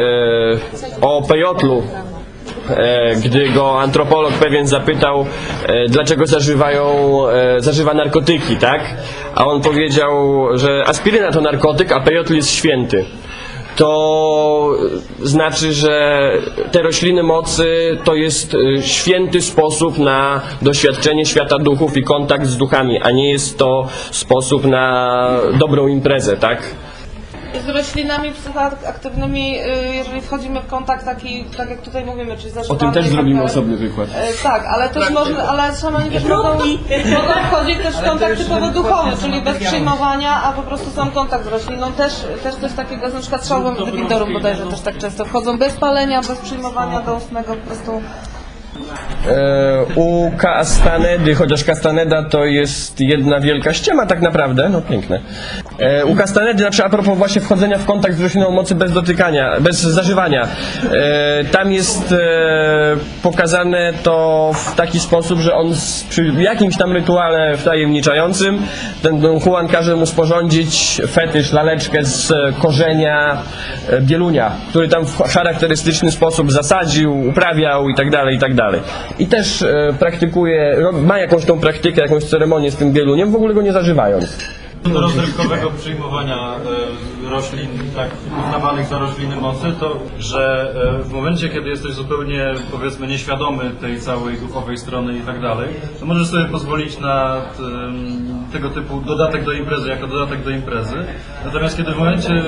o 1.02 1.22
pejotlu, 1.22 1.84
e, 2.70 3.16
gdy 3.16 3.50
go 3.50 3.82
antropolog 3.82 4.34
pewien 4.34 4.68
zapytał, 4.68 5.26
e, 5.66 5.88
dlaczego 5.88 6.26
zażywają, 6.26 6.86
e, 7.28 7.62
zażywa 7.62 7.94
narkotyki, 7.94 8.58
tak? 8.58 8.82
A 9.36 9.46
on 9.46 9.62
powiedział, 9.62 10.48
że 10.58 10.84
aspiryna 10.88 11.32
to 11.32 11.42
narkotyk, 11.42 11.92
a 11.92 12.00
pejotl 12.00 12.36
jest 12.36 12.52
święty. 12.52 13.06
To 13.76 14.78
znaczy, 15.24 15.74
że 15.74 16.32
te 16.72 16.82
rośliny 16.82 17.24
mocy 17.24 17.98
to 18.04 18.16
jest 18.16 18.56
e, 18.56 18.82
święty 18.82 19.42
sposób 19.42 19.98
na 19.98 20.42
doświadczenie 20.62 21.26
świata 21.26 21.58
duchów 21.60 21.98
i 21.98 22.04
kontakt 22.04 22.46
z 22.46 22.58
duchami, 22.58 23.00
a 23.02 23.12
nie 23.12 23.32
jest 23.32 23.58
to 23.58 23.88
sposób 24.12 24.66
na 24.66 25.30
dobrą 25.60 25.88
imprezę, 25.88 26.38
tak? 26.38 26.76
Z 27.66 27.70
roślinami 27.70 28.32
psychoaktywnymi, 28.32 29.60
y, 29.60 29.96
jeżeli 29.96 30.22
wchodzimy 30.22 30.62
w 30.62 30.68
kontakt 30.68 31.06
taki, 31.06 31.46
tak 31.58 31.70
jak 31.70 31.82
tutaj 31.82 32.06
mówimy, 32.06 32.38
czyli 32.38 32.50
zażywanie... 32.50 32.80
O 32.80 32.82
tym 32.84 32.92
też 32.92 33.06
tak 33.06 33.14
zrobimy 33.14 33.44
osobny 33.44 33.78
wykład. 33.78 34.10
E, 34.16 34.44
Tak, 34.44 34.66
ale 34.66 34.90
też 34.90 35.10
można, 35.10 35.44
ale 35.44 35.76
szamani 35.76 36.12
też 36.12 36.24
mogą, 36.24 36.44
mogą 37.14 37.34
wchodzić 37.52 37.78
też 37.78 37.96
w 37.96 38.04
kontakt 38.04 38.38
typowo 38.38 38.68
duchowy, 38.68 39.12
czyli 39.22 39.42
bez 39.42 39.58
przyjmowania, 39.58 40.44
a 40.44 40.52
po 40.52 40.62
prostu 40.62 40.92
sam 40.92 41.12
kontakt 41.12 41.46
z 41.46 41.48
rośliną. 41.48 41.92
Też, 41.92 42.14
też 42.44 42.56
coś 42.56 42.74
takiego, 42.74 43.10
na 43.10 43.20
przykład 43.20 43.48
szałwem 43.48 43.76
windorum 43.92 44.34
bodajże 44.34 44.66
też 44.66 44.80
tak 44.82 44.98
często 44.98 45.26
wchodzą 45.26 45.58
bez 45.58 45.74
palenia, 45.74 46.22
bez 46.22 46.40
przyjmowania 46.40 47.02
do 47.02 47.16
ustnego 47.16 47.54
po 47.56 47.68
prostu. 47.68 48.02
E, 49.28 49.86
u 49.96 50.32
Castanedy, 50.38 51.36
chociaż 51.36 51.64
Castaneda 51.64 52.24
to 52.30 52.46
jest 52.46 53.00
jedna 53.00 53.40
wielka 53.40 53.74
ściema 53.74 54.06
tak 54.06 54.22
naprawdę, 54.22 54.70
no 54.70 54.82
piękne. 54.82 55.20
E, 55.80 56.06
u 56.06 56.16
Castanedy, 56.16 56.64
na 56.64 56.70
przykład 56.70 56.94
a 56.94 56.98
propos 56.98 57.18
właśnie 57.18 57.42
wchodzenia 57.42 57.78
w 57.78 57.86
kontakt 57.86 58.16
z 58.16 58.22
rośliną 58.22 58.52
mocy 58.52 58.76
bez 58.76 58.92
dotykania, 58.92 59.60
bez 59.60 59.82
zażywania, 59.82 60.48
e, 60.92 61.44
tam 61.44 61.72
jest 61.72 62.12
e, 62.12 62.18
pokazane 63.24 63.94
to 64.04 64.52
w 64.54 64.76
taki 64.76 65.00
sposób, 65.00 65.40
że 65.40 65.56
on 65.56 65.76
z, 65.76 66.04
przy 66.04 66.34
jakimś 66.40 66.78
tam 66.78 66.92
rytuale 66.92 67.58
wtajemniczającym, 67.58 68.62
ten 69.04 69.20
Don 69.20 69.40
Juan 69.46 69.68
każe 69.68 69.96
mu 69.96 70.06
sporządzić 70.06 71.02
fetysz, 71.08 71.52
laleczkę 71.52 72.06
z 72.06 72.34
korzenia 72.60 73.42
e, 73.90 74.02
bielunia, 74.02 74.52
który 74.70 74.88
tam 74.88 75.06
w 75.06 75.18
charakterystyczny 75.18 76.12
sposób 76.12 76.52
zasadził, 76.52 77.28
uprawiał 77.30 77.90
i 77.90 77.96
tak 77.96 78.10
dalej, 78.10 78.36
i 78.36 78.40
tak 78.40 78.54
dalej. 78.54 78.82
I 79.20 79.28
też 79.28 79.62
e, 79.62 79.94
praktykuje, 80.00 80.78
ma 80.94 81.20
jakąś 81.20 81.46
tą 81.46 81.60
praktykę, 81.60 82.02
jakąś 82.02 82.24
ceremonię 82.24 82.72
z 82.72 82.76
tym 82.76 82.92
bieluniem, 82.92 83.32
w 83.32 83.36
ogóle 83.36 83.54
go 83.54 83.62
nie 83.62 83.74
zażywając. 83.74 84.61
Do 84.84 85.02
rozrywkowego 85.02 85.72
przyjmowania 85.72 86.56
e, 87.26 87.30
roślin, 87.30 87.70
tak 87.96 88.10
uznawanych 88.46 88.86
za 88.86 89.00
rośliny 89.00 89.36
mocy, 89.36 89.74
to 89.80 90.00
że 90.20 90.74
e, 91.00 91.04
w 91.04 91.12
momencie, 91.12 91.50
kiedy 91.50 91.70
jesteś 91.70 91.94
zupełnie, 91.94 92.54
powiedzmy, 92.72 93.08
nieświadomy 93.08 93.70
tej 93.70 94.00
całej 94.00 94.38
duchowej 94.38 94.78
strony 94.78 95.18
i 95.18 95.22
tak 95.22 95.42
dalej, 95.42 95.70
to 96.00 96.06
możesz 96.06 96.28
sobie 96.28 96.46
pozwolić 96.46 97.00
na 97.00 97.42
tego 98.52 98.70
typu 98.70 99.02
dodatek 99.02 99.44
do 99.44 99.52
imprezy, 99.52 99.90
jako 99.90 100.08
dodatek 100.08 100.44
do 100.44 100.50
imprezy. 100.50 101.06
Natomiast 101.46 101.78
kiedy 101.78 101.92
w 101.92 101.98
momencie, 101.98 102.44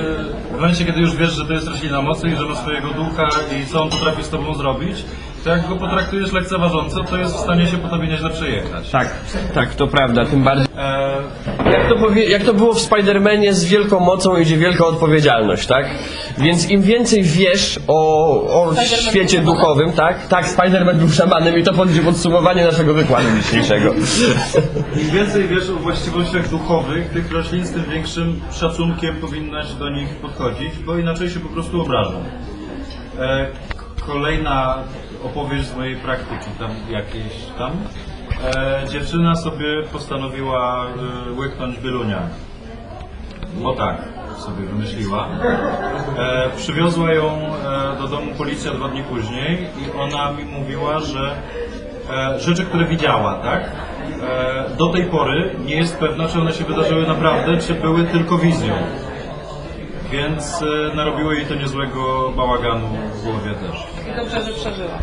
w 0.50 0.52
momencie, 0.52 0.84
kiedy 0.84 1.00
już 1.00 1.16
wiesz, 1.16 1.32
że 1.32 1.44
to 1.44 1.52
jest 1.52 1.68
roślina 1.68 2.02
mocy 2.02 2.28
i 2.28 2.36
że 2.36 2.44
ma 2.44 2.54
swojego 2.54 2.88
ducha 2.88 3.28
i 3.62 3.66
co 3.66 3.82
on 3.82 3.90
potrafi 3.90 4.22
z 4.22 4.28
tobą 4.28 4.54
zrobić, 4.54 5.04
to 5.44 5.50
jak 5.50 5.68
go 5.68 5.76
potraktujesz 5.76 6.32
lekceważąco, 6.32 7.04
to 7.04 7.16
jest 7.16 7.34
w 7.34 7.38
stanie 7.38 7.66
się 7.66 7.76
po 7.76 7.88
tobie 7.88 8.08
nieźle 8.08 8.30
przejechać. 8.30 8.90
Tak, 8.90 9.10
tak, 9.54 9.74
to 9.74 9.86
prawda, 9.86 10.26
tym 10.26 10.42
bardziej. 10.44 10.66
E, 10.78 11.14
Jak 11.72 11.88
to, 11.88 11.96
powie, 11.96 12.24
jak 12.24 12.42
to 12.42 12.54
było 12.54 12.74
w 12.74 12.78
Spider-Manie, 12.78 13.52
z 13.52 13.64
wielką 13.64 14.00
mocą 14.00 14.36
idzie 14.36 14.56
wielka 14.56 14.86
odpowiedzialność, 14.86 15.66
tak? 15.66 15.86
Więc 16.38 16.70
im 16.70 16.82
więcej 16.82 17.22
wiesz 17.22 17.80
o, 17.88 18.64
o 18.64 18.74
świecie 18.84 19.40
duchowym, 19.40 19.92
tak? 19.92 20.28
Tak, 20.28 20.46
Spider-Man 20.46 20.96
był 20.96 21.08
szamanem 21.08 21.58
i 21.58 21.62
to 21.62 21.72
będzie 21.72 22.02
podsumowanie 22.02 22.64
naszego 22.64 22.94
wykładu 22.94 23.28
dzisiejszego. 23.42 23.94
Im 25.02 25.10
więcej 25.10 25.48
wiesz 25.48 25.70
o 25.70 25.74
właściwościach 25.74 26.48
duchowych 26.48 27.10
tych 27.10 27.32
roślin, 27.32 27.66
z 27.66 27.70
tym 27.72 27.84
większym 27.90 28.40
szacunkiem 28.52 29.16
powinnaś 29.16 29.72
do 29.72 29.90
nich 29.90 30.08
podchodzić, 30.16 30.78
bo 30.86 30.98
inaczej 30.98 31.30
się 31.30 31.40
po 31.40 31.48
prostu 31.48 31.80
obrażą. 31.82 32.24
E, 33.18 33.46
kolejna 34.06 34.78
opowieść 35.24 35.64
z 35.64 35.76
mojej 35.76 35.96
praktyki, 35.96 36.50
tam 36.58 36.70
jakieś 36.90 37.32
tam. 37.58 37.72
E, 38.54 38.88
dziewczyna 38.88 39.36
sobie 39.36 39.82
postanowiła 39.92 40.86
e, 40.86 41.32
łyknąć 41.32 41.78
bielunia. 41.78 42.22
O 43.64 43.72
tak 43.72 43.96
sobie 44.38 44.66
wymyśliła. 44.66 45.28
E, 46.18 46.50
przywiozła 46.56 47.12
ją 47.12 47.30
e, 47.30 47.98
do 47.98 48.08
domu 48.08 48.34
policja 48.38 48.72
dwa 48.72 48.88
dni 48.88 49.02
później 49.02 49.58
i 49.58 49.98
ona 49.98 50.32
mi 50.32 50.44
mówiła, 50.44 50.98
że 50.98 51.36
e, 52.10 52.40
rzeczy, 52.40 52.64
które 52.64 52.84
widziała, 52.84 53.34
tak? 53.34 53.62
E, 54.22 54.76
do 54.76 54.88
tej 54.88 55.04
pory 55.04 55.56
nie 55.64 55.76
jest 55.76 55.98
pewna, 55.98 56.28
czy 56.28 56.40
one 56.40 56.52
się 56.52 56.64
wydarzyły 56.64 57.06
naprawdę, 57.06 57.58
czy 57.58 57.74
były 57.74 58.04
tylko 58.04 58.38
wizją. 58.38 58.74
Więc 60.18 60.62
e, 60.62 60.96
narobiło 60.96 61.32
jej 61.32 61.46
to 61.46 61.54
niezłego 61.54 62.32
bałaganu 62.36 62.86
w 63.14 63.22
głowie 63.22 63.50
też. 63.54 63.86
I 64.12 64.16
dobrze, 64.16 64.42
że 64.42 64.52
przeżyła. 64.52 64.98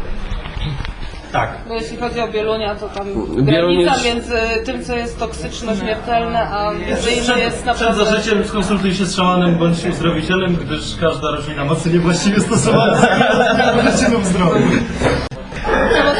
Tak. 1.31 1.49
Bo 1.67 1.73
jeśli 1.73 1.97
chodzi 1.97 2.19
o 2.19 2.27
bielunia, 2.27 2.75
to 2.75 2.89
tam 2.89 3.07
Bieluń 3.45 3.83
granica 3.83 3.91
jest- 3.93 4.05
między 4.05 4.37
tym, 4.65 4.83
co 4.83 4.95
jest 4.95 5.19
toksyczne, 5.19 5.75
śmiertelne, 5.75 6.39
a 6.49 6.71
między 6.73 7.11
innymi 7.11 7.41
jest 7.41 7.55
Przed 7.55 7.65
naprawdę... 7.65 8.05
zażyciem 8.05 8.43
skonsultuj 8.45 8.93
się 8.93 9.05
z 9.05 9.15
szamanem 9.15 9.55
bądź 9.57 9.85
uzdrowicielem, 9.85 10.55
gdyż 10.55 10.95
każda 11.01 11.31
roślina 11.31 11.65
mocy 11.65 11.89
niewłaściwie 11.89 12.39
stosowana 12.39 12.97
jest 13.83 13.97
przyczyną 13.97 14.25
zdrowia. 14.25 14.67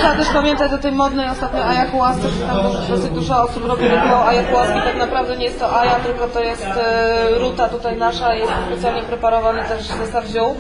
Trzeba 0.02 0.16
też 0.16 0.30
pamiętać 0.30 0.74
o 0.74 0.78
tej 0.78 0.92
modnej 0.92 1.30
ostatnio 1.30 1.66
ayahuasce, 1.66 2.30
że 2.30 2.48
tam 2.48 2.58
dosyć, 2.90 3.12
dużo 3.12 3.44
osób 3.44 3.66
robi 3.66 3.88
rytuał 3.88 4.28
ayahuaski. 4.28 4.74
Tak 4.74 4.98
naprawdę 4.98 5.38
nie 5.38 5.46
jest 5.46 5.60
to 5.60 5.80
aja, 5.80 5.96
tylko 5.96 6.28
to 6.28 6.40
jest 6.40 6.66
e, 6.66 7.30
ruta 7.40 7.70
tutaj 7.70 7.98
nasza, 7.98 8.36
jest 8.36 8.52
specjalnie 8.68 9.02
preparowany 9.02 9.64
też 9.64 9.84
zestaw 9.84 10.26
ziół. 10.26 10.56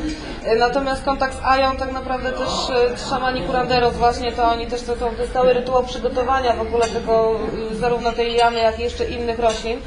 E, 0.45 0.55
Natomiast 0.55 1.05
kontakt 1.05 1.35
z 1.35 1.45
ają 1.45 1.75
tak 1.77 1.91
naprawdę 1.91 2.31
też 2.31 2.49
e, 2.49 3.09
szamani 3.09 3.47
curanderos 3.47 3.93
właśnie, 3.95 4.31
to 4.31 4.43
oni 4.43 4.67
też 4.67 4.81
to, 4.81 4.93
jest 5.19 5.33
cały 5.33 5.53
rytuał 5.53 5.83
przygotowania 5.83 6.53
w 6.55 6.61
ogóle 6.61 6.85
tego, 6.85 7.31
zarówno 7.79 8.11
tej 8.11 8.35
jamy, 8.35 8.59
jak 8.59 8.79
i 8.79 8.83
jeszcze 8.83 9.05
innych 9.05 9.39
roślin. 9.39 9.79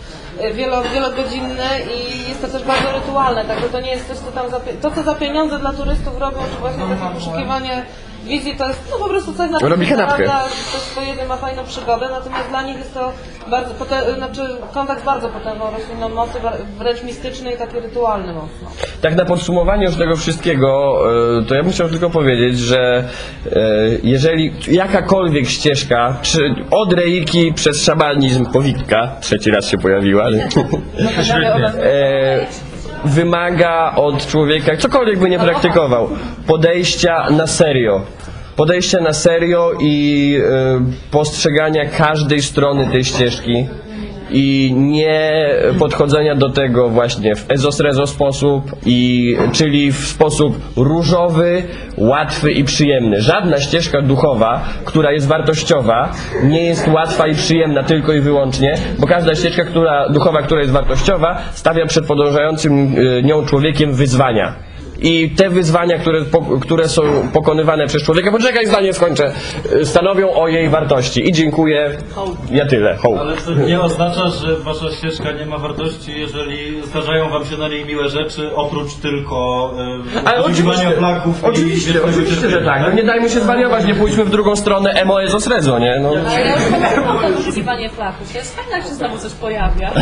Wielo, 0.54 0.82
wielogodzinny 0.82 1.68
i 1.96 2.28
jest 2.28 2.42
to 2.42 2.48
też 2.48 2.64
bardzo 2.64 2.92
rytualne, 2.92 3.44
także 3.44 3.68
to 3.68 3.80
nie 3.80 3.90
jest 3.90 4.08
coś, 4.08 4.16
co 4.16 4.32
tam 4.32 4.50
za, 4.50 4.60
to 4.82 4.90
co 4.90 5.02
za 5.02 5.14
pieniądze 5.14 5.58
dla 5.58 5.72
turystów 5.72 6.18
robią, 6.18 6.38
czy 6.54 6.60
właśnie 6.60 6.82
takie 6.82 7.14
poszukiwanie 7.14 7.82
wizji 8.24 8.56
to 8.56 8.68
jest 8.68 8.80
no, 8.90 8.98
po 8.98 9.08
prostu 9.08 9.34
coś 9.34 9.50
na 9.50 9.58
Robi 9.58 9.86
kanapkę. 9.86 10.24
Ktoś 10.24 10.52
swoje 10.80 11.26
ma 11.28 11.36
fajną 11.36 11.64
przygodę, 11.64 12.08
natomiast 12.10 12.48
dla 12.48 12.62
nich 12.62 12.78
jest 12.78 12.94
to 12.94 13.12
bardzo, 13.50 13.74
pote- 13.74 14.16
znaczy 14.16 14.40
kontakt 14.72 15.04
bardzo 15.04 15.28
potężną 15.28 15.64
roślinną 15.78 16.08
mocy, 16.08 16.38
wr- 16.38 16.64
wręcz 16.78 17.02
mistyczny 17.02 17.52
i 17.52 17.56
taki 17.56 17.80
rytualny 17.80 18.32
mocno. 18.32 18.68
Tak 19.02 19.16
na 19.16 19.24
podsumowanie 19.24 19.86
już 19.86 19.96
tego 19.96 20.16
wszystkiego, 20.16 20.98
e, 21.40 21.44
to 21.44 21.54
ja 21.54 21.62
bym 21.62 21.72
chciał 21.72 21.88
tylko 21.88 22.10
powiedzieć, 22.10 22.58
że 22.58 23.04
e, 23.52 23.60
jeżeli 24.02 24.52
jakakolwiek 24.70 25.46
ścieżka, 25.48 26.16
czy 26.22 26.54
od 26.70 26.92
reiki 26.92 27.52
przez 27.52 27.84
szamanizm 27.84 28.46
powikka, 28.52 29.16
trzeci 29.20 29.50
raz 29.50 29.68
się 29.68 29.78
pojawiła, 29.78 30.30
nie? 30.30 30.48
Wymaga 33.04 33.92
od 33.96 34.26
człowieka, 34.26 34.76
cokolwiek 34.76 35.18
by 35.18 35.30
nie 35.30 35.38
praktykował, 35.38 36.08
podejścia 36.46 37.30
na 37.30 37.46
serio. 37.46 38.00
Podejścia 38.56 39.00
na 39.00 39.12
serio 39.12 39.72
i 39.80 40.36
e, 40.38 40.80
postrzegania 41.10 41.88
każdej 41.88 42.42
strony 42.42 42.86
tej 42.92 43.04
ścieżki 43.04 43.66
i 44.34 44.74
nie 44.76 45.48
podchodzenia 45.78 46.34
do 46.34 46.50
tego 46.50 46.88
właśnie 46.88 47.36
w 47.36 47.50
ezosrezo 47.50 48.06
sposób, 48.06 48.76
i, 48.86 49.36
czyli 49.52 49.92
w 49.92 50.06
sposób 50.06 50.58
różowy, 50.76 51.62
łatwy 51.96 52.52
i 52.52 52.64
przyjemny. 52.64 53.20
Żadna 53.20 53.60
ścieżka 53.60 54.02
duchowa, 54.02 54.64
która 54.84 55.12
jest 55.12 55.28
wartościowa, 55.28 56.12
nie 56.44 56.64
jest 56.64 56.88
łatwa 56.88 57.26
i 57.26 57.34
przyjemna 57.34 57.82
tylko 57.82 58.12
i 58.12 58.20
wyłącznie, 58.20 58.74
bo 58.98 59.06
każda 59.06 59.34
ścieżka 59.34 59.64
która, 59.64 60.08
duchowa, 60.08 60.42
która 60.42 60.60
jest 60.60 60.72
wartościowa, 60.72 61.38
stawia 61.52 61.86
przed 61.86 62.06
podążającym 62.06 62.98
y, 62.98 63.22
nią 63.22 63.46
człowiekiem 63.46 63.94
wyzwania. 63.94 64.73
I 65.04 65.30
te 65.30 65.50
wyzwania, 65.50 65.98
które, 65.98 66.24
po, 66.24 66.40
które 66.40 66.88
są 66.88 67.02
pokonywane 67.32 67.86
przez 67.86 68.02
człowieka, 68.02 68.30
poczekaj, 68.30 68.66
zdanie 68.66 68.92
skończę, 68.92 69.32
y, 69.72 69.86
stanowią 69.86 70.34
o 70.34 70.48
jej 70.48 70.68
wartości. 70.68 71.28
I 71.28 71.32
dziękuję. 71.32 71.98
Ja 72.50 72.66
tyle. 72.66 72.96
Hołd. 72.96 73.20
Ale 73.20 73.36
to 73.36 73.54
nie 73.54 73.80
oznacza, 73.80 74.28
że 74.28 74.56
wasza 74.56 74.92
ścieżka 74.92 75.32
nie 75.32 75.46
ma 75.46 75.58
wartości, 75.58 76.20
jeżeli 76.20 76.82
zdarzają 76.86 77.30
wam 77.30 77.44
się 77.44 77.56
na 77.56 77.68
niej 77.68 77.84
miłe 77.84 78.08
rzeczy, 78.08 78.54
oprócz 78.54 78.94
tylko 78.94 79.70
e, 80.16 80.28
Ale 80.28 80.42
poszukiwania 80.42 80.90
oczywiście, 81.42 81.92
i 81.92 81.98
oczywiście, 81.98 82.50
że 82.50 82.62
tak. 82.62 82.82
No 82.82 82.90
nie 82.92 83.04
dajmy 83.04 83.30
się 83.30 83.40
zwariować, 83.40 83.84
nie 83.84 83.94
pójdźmy 83.94 84.24
w 84.24 84.30
drugą 84.30 84.56
stronę 84.56 84.90
emo 84.90 85.22
ezos 85.22 85.46
rezo, 85.46 85.78
nie? 85.78 86.00
No. 86.02 86.08
Ale 86.08 86.40
ja 86.40 86.54
już 86.54 86.64
pomyślałam 86.64 87.32
poszukiwanie 87.34 87.90
flaków. 87.90 88.32
To 88.32 88.38
jest 88.38 88.56
fajne, 88.56 88.76
jak 88.76 88.82
się 88.82 88.94
znowu 88.94 89.18
coś 89.18 89.32
pojawia. 89.32 89.90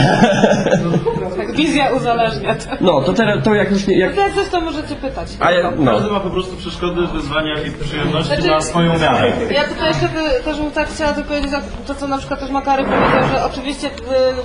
Tak, 1.36 1.56
wizja 1.56 1.90
uzależnia. 1.96 2.54
To. 2.54 2.70
No, 2.80 3.00
to 3.02 3.12
teraz, 3.12 3.44
to 3.44 3.54
jak 3.54 3.70
już 3.70 3.86
nie, 3.86 3.98
jak... 3.98 4.16
Jak 4.16 4.34
coś 4.34 4.48
to 4.48 4.60
możecie 4.92 5.08
pytać. 5.08 5.28
A 5.40 5.50
ja, 5.50 5.70
no. 5.78 5.92
Każdy 5.92 6.10
ma 6.10 6.20
po 6.20 6.30
prostu 6.30 6.56
przeszkody, 6.56 7.06
wyzwania 7.06 7.54
i 7.62 7.70
przyjemności 7.70 8.26
Znaczy- 8.34 8.48
na 8.50 8.60
swoją 8.60 8.98
miarę. 8.98 9.32
Ja 9.50 9.64
tutaj 9.64 9.88
jeszcze 9.88 10.08
by, 10.08 10.44
też 10.44 10.58
bym 10.58 10.70
tak 10.70 10.88
chciała 10.88 11.12
tylko 11.12 11.28
powiedzieć, 11.28 11.50
to 11.86 11.94
co 11.94 12.08
na 12.08 12.18
przykład 12.18 12.40
też 12.40 12.50
Makary 12.50 12.84
powiedział, 12.84 13.28
że 13.34 13.44
oczywiście 13.44 13.86
y, 13.86 13.90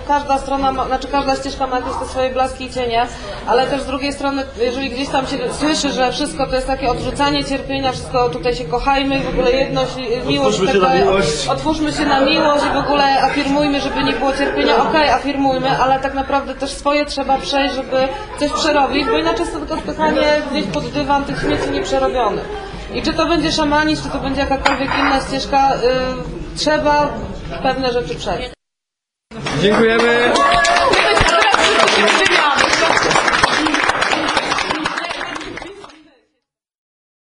każda 0.07 0.37
strona, 0.37 0.71
ma, 0.71 0.85
znaczy 0.85 1.07
każda 1.07 1.35
ścieżka 1.35 1.67
ma 1.67 1.79
jakieś 1.79 1.93
te 1.99 2.05
swoje 2.05 2.29
blaski 2.29 2.65
i 2.65 2.69
cienie, 2.69 3.05
ale 3.47 3.67
też 3.67 3.81
z 3.81 3.85
drugiej 3.85 4.13
strony, 4.13 4.43
jeżeli 4.61 4.89
gdzieś 4.89 5.09
tam 5.09 5.27
się 5.27 5.37
słyszy, 5.51 5.91
że 5.91 6.11
wszystko 6.11 6.47
to 6.47 6.55
jest 6.55 6.67
takie 6.67 6.89
odrzucanie 6.89 7.45
cierpienia, 7.45 7.91
wszystko 7.91 8.29
tutaj 8.29 8.55
się 8.55 8.65
kochajmy 8.65 9.17
i 9.17 9.21
w 9.23 9.29
ogóle 9.29 9.51
jedność, 9.51 9.91
y, 9.97 10.27
miłość, 10.27 10.59
Otwórzmy 10.59 10.73
się 10.73 10.79
na 10.79 10.93
miłość. 10.95 11.47
otwórzmy 11.47 11.91
się 11.93 12.05
na 12.05 12.19
miłość 12.21 12.63
i 12.65 12.73
w 12.73 12.77
ogóle 12.77 13.21
afirmujmy, 13.23 13.81
żeby 13.81 14.03
nie 14.03 14.13
było 14.13 14.33
cierpienia, 14.33 14.77
okej, 14.89 15.09
afirmujmy, 15.09 15.69
ale 15.81 15.99
tak 15.99 16.13
naprawdę 16.13 16.55
też 16.55 16.71
swoje 16.71 17.05
trzeba 17.05 17.37
przejść, 17.37 17.75
żeby 17.75 18.07
coś 18.39 18.51
przerobić, 18.51 19.05
bo 19.07 19.17
inaczej 19.17 19.39
jest 19.39 19.53
to 19.53 19.59
tylko 19.59 19.77
spychanie 19.77 20.21
gdzieś 20.51 20.65
pod 20.65 20.89
dywan 20.89 21.25
tych 21.25 21.39
śmieci 21.41 21.71
nieprzerobionych. 21.71 22.45
I 22.93 23.01
czy 23.01 23.13
to 23.13 23.25
będzie 23.25 23.51
szamanizm, 23.51 24.03
czy 24.03 24.09
to 24.09 24.19
będzie 24.19 24.41
jakakolwiek 24.41 24.89
inna 24.99 25.21
ścieżka, 25.21 25.75
y, 25.75 25.77
trzeba 26.55 27.13
pewne 27.63 27.93
rzeczy 27.93 28.15
przejść. 28.15 28.51
Dziękujemy. 29.61 30.33